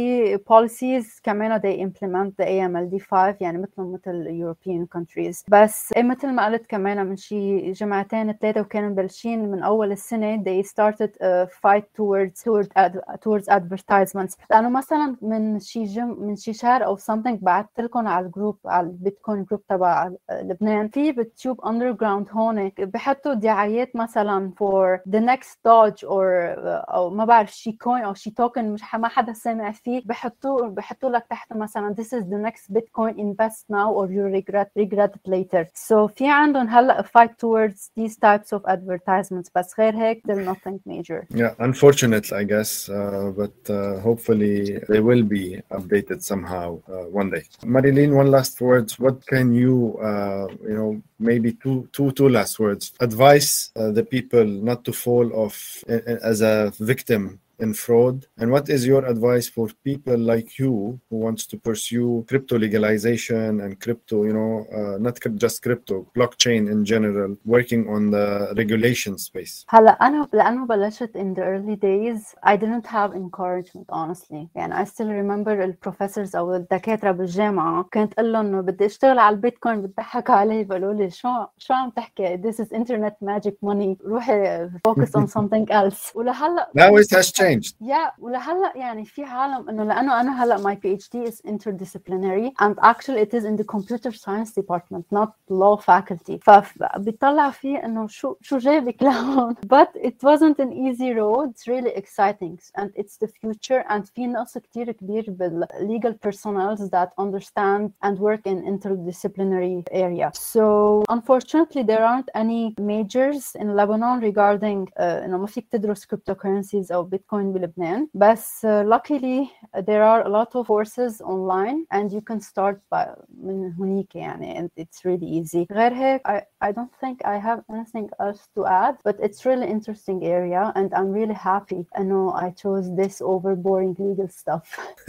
policies 0.45 1.19
كمان 1.23 1.61
they 1.61 1.79
implement 1.79 2.37
the 2.37 2.45
AMLD 2.45 2.97
5 3.01 3.35
يعني 3.41 3.57
مثل 3.57 3.71
مثل 3.77 4.27
European 4.27 4.97
countries. 4.97 5.43
بس 5.47 5.93
مثل 5.97 6.31
ما 6.31 6.45
قلت 6.45 6.65
كمان 6.67 7.05
من 7.05 7.15
شي 7.15 7.71
جمعتين 7.71 8.33
ثلاثة 8.33 8.61
وكانوا 8.61 8.89
مبلشين 8.89 9.51
من 9.51 9.63
أول 9.63 9.91
السنة 9.91 10.43
they 10.43 10.63
started 10.63 11.11
a 11.21 11.47
fight 11.47 11.85
towards 11.97 12.43
towards 12.43 12.69
ad, 12.75 12.99
towards 13.21 13.47
advertisements. 13.49 14.35
لأنه 14.51 14.69
مثلا 14.69 15.15
من 15.21 15.59
شي 15.59 15.83
جم 15.83 16.15
من 16.19 16.35
شي 16.35 16.53
شهر 16.53 16.85
أو 16.85 16.97
something 16.97 17.37
بعثت 17.41 17.79
لكم 17.79 18.07
على 18.07 18.25
الجروب 18.25 18.57
على 18.65 18.87
البيتكوين 18.87 19.43
جروب 19.43 19.67
تبع 19.67 20.11
لبنان. 20.31 20.87
في 20.87 21.11
بالتيوب 21.11 21.61
underground 21.61 22.35
هون 22.35 22.71
بحطوا 22.79 23.33
دعايات 23.33 23.95
مثلا 23.95 24.51
for 24.59 25.01
the 25.09 25.19
next 25.19 25.57
Doge 25.67 26.03
or 26.03 26.26
or 26.27 26.57
او 26.93 27.09
ما 27.09 27.25
بعرف 27.25 27.51
شي 27.51 27.71
كوين 27.71 28.03
او 28.03 28.13
شي 28.13 28.31
توكن 28.31 28.73
مش 28.73 28.81
ما 28.93 29.07
حدا 29.07 29.33
سامع 29.33 29.71
فيه. 29.71 30.01
بحطوه 30.05 30.67
بحطوا 30.67 31.09
لك 31.09 31.25
تحت 31.29 31.53
مثلا 31.53 31.95
this 31.95 32.07
is 32.07 32.23
the 32.23 32.47
next 32.47 32.73
bitcoin 32.73 33.17
invest 33.17 33.65
now 33.69 33.91
or 33.91 34.07
you 34.07 34.23
regret 34.37 34.69
regret 34.79 35.11
it 35.15 35.27
later. 35.27 35.65
So 35.73 36.07
في 36.07 36.29
عندهم 36.29 36.67
هلا 36.67 37.01
a 37.01 37.03
fight 37.03 37.31
towards 37.31 37.91
these 37.99 38.15
types 38.15 38.53
of 38.53 38.61
advertisements 38.67 39.49
بس 39.55 39.79
غير 39.79 39.95
هيك 39.95 40.21
they're 40.27 40.53
nothing 40.53 40.79
major. 40.89 41.25
Yeah 41.35 41.53
unfortunately, 41.59 42.37
I 42.37 42.43
guess 42.43 42.89
uh, 42.89 43.31
but 43.41 43.57
uh, 43.69 43.99
hopefully 44.07 44.79
they 44.89 45.01
will 45.09 45.23
be 45.37 45.45
updated 45.77 46.19
somehow 46.31 46.67
uh, 46.89 47.19
one 47.19 47.29
day. 47.35 47.43
Marilyne 47.75 48.13
one 48.21 48.29
last 48.37 48.55
words. 48.61 48.91
What 49.03 49.17
can 49.33 49.47
you 49.61 49.75
uh, 50.09 50.47
you 50.69 50.75
know 50.79 50.91
maybe 51.19 51.51
two 51.63 51.87
two 51.91 52.11
two 52.11 52.29
last 52.29 52.59
words. 52.59 52.93
Advise 52.99 53.71
uh, 53.75 53.91
the 53.91 54.03
people 54.03 54.45
not 54.45 54.83
to 54.85 54.93
fall 54.93 55.27
off 55.33 55.83
in, 55.87 56.01
in 56.07 56.16
as 56.23 56.41
a 56.41 56.71
victim 56.79 57.39
in 57.64 57.72
fraud 57.72 58.26
and 58.38 58.50
what 58.50 58.68
is 58.68 58.80
your 58.92 59.02
advice 59.14 59.46
for 59.48 59.66
people 59.84 60.18
like 60.32 60.58
you 60.58 61.00
who 61.08 61.16
wants 61.26 61.46
to 61.46 61.56
pursue 61.68 62.24
crypto 62.28 62.58
legalization 62.58 63.60
and 63.64 63.80
crypto 63.84 64.24
you 64.28 64.34
know 64.38 64.52
uh, 64.78 64.96
not 65.06 65.14
just 65.44 65.62
crypto 65.62 65.96
blockchain 66.16 66.62
in 66.74 66.84
general 66.84 67.30
working 67.44 67.82
on 67.88 68.10
the 68.10 68.26
regulation 68.56 69.14
space 69.18 69.64
هلا 69.68 69.90
انا 69.90 70.28
لانه 70.32 70.66
بلشت 70.66 71.10
in 71.16 71.34
the 71.34 71.42
early 71.42 71.76
days 71.76 72.34
I 72.42 72.56
didn't 72.56 72.86
have 72.86 73.12
encouragement 73.14 73.86
honestly 73.90 74.48
يعني 74.54 74.84
I 74.84 74.88
still 74.88 75.10
remember 75.22 75.48
البروفيسورز 75.48 76.36
او 76.36 76.54
الدكاتره 76.54 77.10
بالجامعه 77.10 77.88
كنت 77.94 78.12
اقول 78.12 78.32
لهم 78.32 78.46
انه 78.46 78.60
بدي 78.60 78.86
اشتغل 78.86 79.18
على 79.18 79.34
البيتكوين 79.34 79.82
بتضحكوا 79.82 80.34
علي 80.34 80.64
بيقولوا 80.64 80.94
لي 80.94 81.10
شو 81.10 81.28
شو 81.58 81.74
عم 81.74 81.90
تحكي 81.90 82.36
this 82.36 82.56
is 82.56 82.68
internet 82.68 83.14
magic 83.24 83.54
money 83.64 84.06
روحي 84.06 84.68
focus 84.88 85.10
on 85.20 85.26
something 85.26 85.66
else 85.70 86.16
ولهلا 86.16 86.70
now 86.76 86.96
it 86.96 87.16
has 87.16 87.32
changed 87.32 87.45
yeah 87.80 88.12
ولهلا 88.18 88.72
يعني 88.76 89.04
في 89.04 89.24
عالم 89.24 89.68
انه 89.68 89.84
لانه 89.84 90.20
انا 90.20 90.44
هلا 90.44 90.56
my 90.56 90.76
PhD 90.76 91.28
is 91.30 91.40
interdisciplinary 91.50 92.52
and 92.60 92.74
actually 92.82 93.20
it 93.20 93.34
is 93.34 93.44
in 93.44 93.56
the 93.56 93.64
computer 93.64 94.12
science 94.12 94.50
department 94.60 95.04
not 95.10 95.30
law 95.50 95.76
faculty 95.76 96.38
فبيطلع 96.42 97.50
فيه 97.50 97.84
انه 97.84 98.06
شو 98.06 98.34
شو 98.40 98.58
جايبك 98.58 99.02
لهون 99.02 99.54
but 99.54 100.00
it 100.00 100.16
wasn't 100.22 100.58
an 100.58 100.72
easy 100.72 101.12
road 101.12 101.50
it's 101.50 101.66
really 101.66 101.94
exciting 102.02 102.58
and 102.78 102.90
it's 102.96 103.16
the 103.16 103.28
future 103.28 103.84
and 103.88 104.02
في 104.14 104.26
نقص 104.26 104.58
كتير 104.58 104.92
كبير 104.92 105.24
بال 105.28 105.66
legal 105.80 106.14
personnels 106.28 106.80
that 106.90 107.10
understand 107.18 107.90
and 108.06 108.18
work 108.18 108.46
in 108.46 108.58
interdisciplinary 108.72 109.82
area 109.92 110.30
so 110.34 110.64
unfortunately 111.10 111.82
there 111.82 112.04
aren't 112.10 112.30
any 112.34 112.62
majors 112.92 113.42
in 113.62 113.68
Lebanon 113.76 114.20
regarding 114.20 114.88
uh, 114.96 115.02
انه 115.02 115.38
ما 115.38 115.46
فيك 115.46 115.68
تدرس 115.70 116.06
cryptocurrencies 116.06 116.92
او 116.92 117.10
bitcoin 117.10 117.35
بلبنان 117.52 118.08
بس 118.14 118.66
uh, 118.66 118.84
luckily 118.84 119.50
there 119.86 120.02
are 120.02 120.22
a 120.26 120.28
lot 120.28 120.54
of 120.54 120.66
courses 120.66 121.20
online 121.20 121.86
and 121.90 122.12
you 122.12 122.20
can 122.20 122.40
start 122.40 122.80
by 122.90 123.06
من 123.42 123.72
هنيك 123.78 124.16
يعني 124.16 124.58
and 124.58 124.70
it's 124.84 125.04
really 125.04 125.26
easy 125.26 125.66
غير 125.72 125.92
هيك 125.92 126.20
I, 126.28 126.42
I 126.68 126.72
don't 126.72 126.94
think 127.00 127.24
I 127.24 127.36
have 127.38 127.60
anything 127.70 128.08
else 128.20 128.48
to 128.56 128.66
add 128.66 128.96
but 129.04 129.16
it's 129.20 129.46
really 129.46 129.66
interesting 129.66 130.24
area 130.24 130.72
and 130.76 130.88
I'm 130.94 131.10
really 131.12 131.38
happy 131.52 131.86
I 132.00 132.02
know 132.02 132.32
I 132.46 132.50
chose 132.50 132.86
this 132.96 133.20
over 133.20 133.54
boring 133.56 133.94
legal 133.98 134.28
stuff 134.28 134.66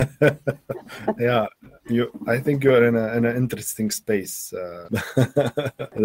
yeah 1.28 1.46
you 1.96 2.04
I 2.36 2.38
think 2.46 2.64
you're 2.64 2.86
in, 2.90 2.96
a, 2.96 3.08
in 3.18 3.24
an 3.26 3.36
interesting 3.44 3.90
space 4.02 4.38
uh, 4.64 4.88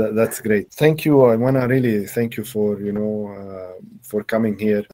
that, 0.01 0.12
that's 0.18 0.38
great 0.49 0.66
thank 0.82 1.05
you 1.07 1.14
I 1.32 1.36
want 1.44 1.57
to 1.61 1.64
really 1.74 2.07
thank 2.16 2.30
you 2.38 2.44
for 2.55 2.68
you 2.86 2.92
know 2.99 3.12
uh, 3.38 3.72
for 4.11 4.20
coming 4.34 4.57
here 4.66 4.84